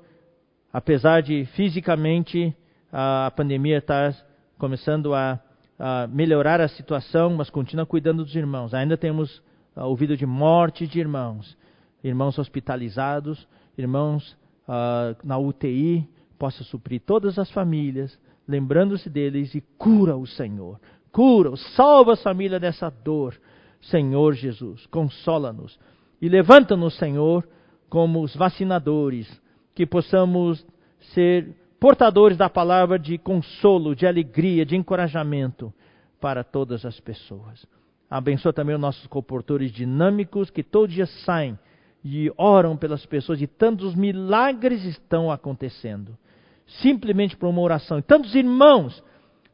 apesar 0.72 1.22
de 1.22 1.46
fisicamente 1.56 2.56
a 2.92 3.32
pandemia 3.36 3.80
estar 3.80 4.16
começando 4.58 5.14
a, 5.14 5.40
a 5.78 6.08
melhorar 6.08 6.62
a 6.62 6.68
situação, 6.70 7.34
mas 7.36 7.50
continua 7.50 7.86
cuidando 7.86 8.24
dos 8.24 8.36
irmãos. 8.36 8.74
Ainda 8.74 8.96
temos 8.96 9.40
uh, 9.76 9.82
ouvido 9.82 10.16
de 10.16 10.26
morte 10.26 10.88
de 10.88 11.00
irmãos, 11.00 11.58
irmãos 12.04 12.40
hospitalizados, 12.40 13.48
irmãos 13.78 14.38
uh, 14.68 15.18
na 15.24 15.38
UTI. 15.38 16.08
Possa 16.40 16.64
suprir 16.64 17.02
todas 17.02 17.38
as 17.38 17.50
famílias, 17.52 18.18
lembrando-se 18.48 19.10
deles 19.10 19.54
e 19.54 19.62
cura 19.78 20.16
o 20.16 20.26
Senhor 20.26 20.80
cura, 21.14 21.56
salva 21.76 22.14
a 22.14 22.18
família 22.18 22.60
dessa 22.60 22.90
dor. 22.90 23.40
Senhor 23.80 24.34
Jesus, 24.34 24.86
consola-nos 24.88 25.80
e 26.22 26.28
levanta-nos, 26.28 26.98
Senhor, 26.98 27.48
como 27.90 28.22
os 28.22 28.36
vacinadores, 28.36 29.30
que 29.76 29.86
possamos 29.86 30.66
ser 31.14 31.56
portadores 31.80 32.38
da 32.38 32.50
palavra 32.50 32.98
de 32.98 33.18
consolo, 33.18 33.96
de 33.96 34.08
alegria, 34.08 34.66
de 34.66 34.76
encorajamento 34.76 35.74
para 36.20 36.44
todas 36.44 36.86
as 36.86 37.00
pessoas. 37.00 37.66
Abençoa 38.10 38.54
também 38.54 38.76
os 38.76 38.82
nossos 38.82 39.06
comportores 39.08 39.72
dinâmicos 39.72 40.50
que 40.50 40.64
todo 40.64 40.88
dia 40.88 41.06
saem 41.06 41.60
e 42.06 42.32
oram 42.38 42.78
pelas 42.78 43.06
pessoas 43.06 43.42
e 43.42 43.48
tantos 43.48 43.96
milagres 43.96 44.86
estão 44.86 45.30
acontecendo. 45.30 46.18
Simplesmente 46.66 47.36
por 47.36 47.50
uma 47.50 47.62
oração. 47.62 48.00
E 48.00 48.02
tantos 48.02 48.34
irmãos 48.34 49.04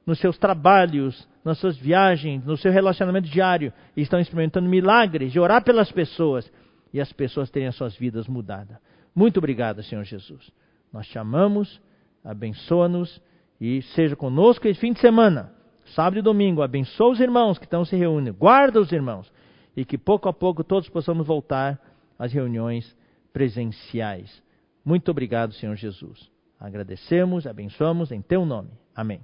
nos 0.09 0.19
seus 0.19 0.39
trabalhos, 0.39 1.27
nas 1.45 1.59
suas 1.59 1.77
viagens, 1.77 2.43
no 2.43 2.57
seu 2.57 2.71
relacionamento 2.71 3.29
diário, 3.29 3.71
estão 3.95 4.19
experimentando 4.19 4.67
milagres 4.67 5.31
de 5.31 5.39
orar 5.39 5.63
pelas 5.63 5.91
pessoas 5.91 6.51
e 6.91 6.99
as 6.99 7.13
pessoas 7.13 7.51
terem 7.51 7.67
as 7.67 7.75
suas 7.75 7.95
vidas 7.95 8.27
mudadas. 8.27 8.77
Muito 9.13 9.37
obrigado, 9.37 9.83
Senhor 9.83 10.03
Jesus. 10.03 10.51
Nós 10.91 11.07
te 11.07 11.19
amamos, 11.19 11.79
abençoa-nos 12.25 13.21
e 13.61 13.83
seja 13.83 14.15
conosco 14.15 14.67
esse 14.67 14.79
fim 14.79 14.93
de 14.93 14.99
semana, 14.99 15.53
sábado 15.93 16.17
e 16.17 16.23
domingo. 16.23 16.63
Abençoa 16.63 17.11
os 17.11 17.19
irmãos 17.19 17.59
que 17.59 17.65
estão 17.65 17.85
se 17.85 17.95
reunindo, 17.95 18.35
guarda 18.35 18.81
os 18.81 18.91
irmãos 18.91 19.31
e 19.77 19.85
que 19.85 19.97
pouco 19.97 20.27
a 20.27 20.33
pouco 20.33 20.63
todos 20.63 20.89
possamos 20.89 21.27
voltar 21.27 21.79
às 22.17 22.33
reuniões 22.33 22.97
presenciais. 23.31 24.41
Muito 24.83 25.11
obrigado, 25.11 25.53
Senhor 25.53 25.75
Jesus. 25.75 26.31
Agradecemos, 26.59 27.45
abençoamos 27.45 28.11
em 28.11 28.23
teu 28.23 28.43
nome. 28.43 28.71
Amém. 28.95 29.21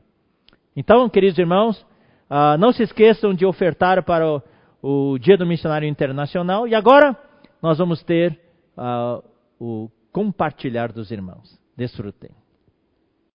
Então, 0.76 1.08
queridos 1.10 1.38
irmãos, 1.40 1.86
Uh, 2.30 2.58
não 2.58 2.72
se 2.72 2.82
esqueçam 2.82 3.34
de 3.34 3.46
ofertar 3.46 4.04
para 4.04 4.28
o, 4.28 4.42
o, 4.82 5.20
Dia 5.20 5.38
do 5.38 5.46
Missionário 5.46 5.88
Internacional. 5.88 6.68
E 6.68 6.74
agora 6.74 7.16
nós 7.62 7.78
vamos 7.78 8.02
ter 8.04 8.40
uh, 8.78 9.24
o 9.60 9.90
compartilhar 10.12 10.92
dos 10.92 11.12
irmãos. 11.12 11.60
Desfrutem. 11.78 12.32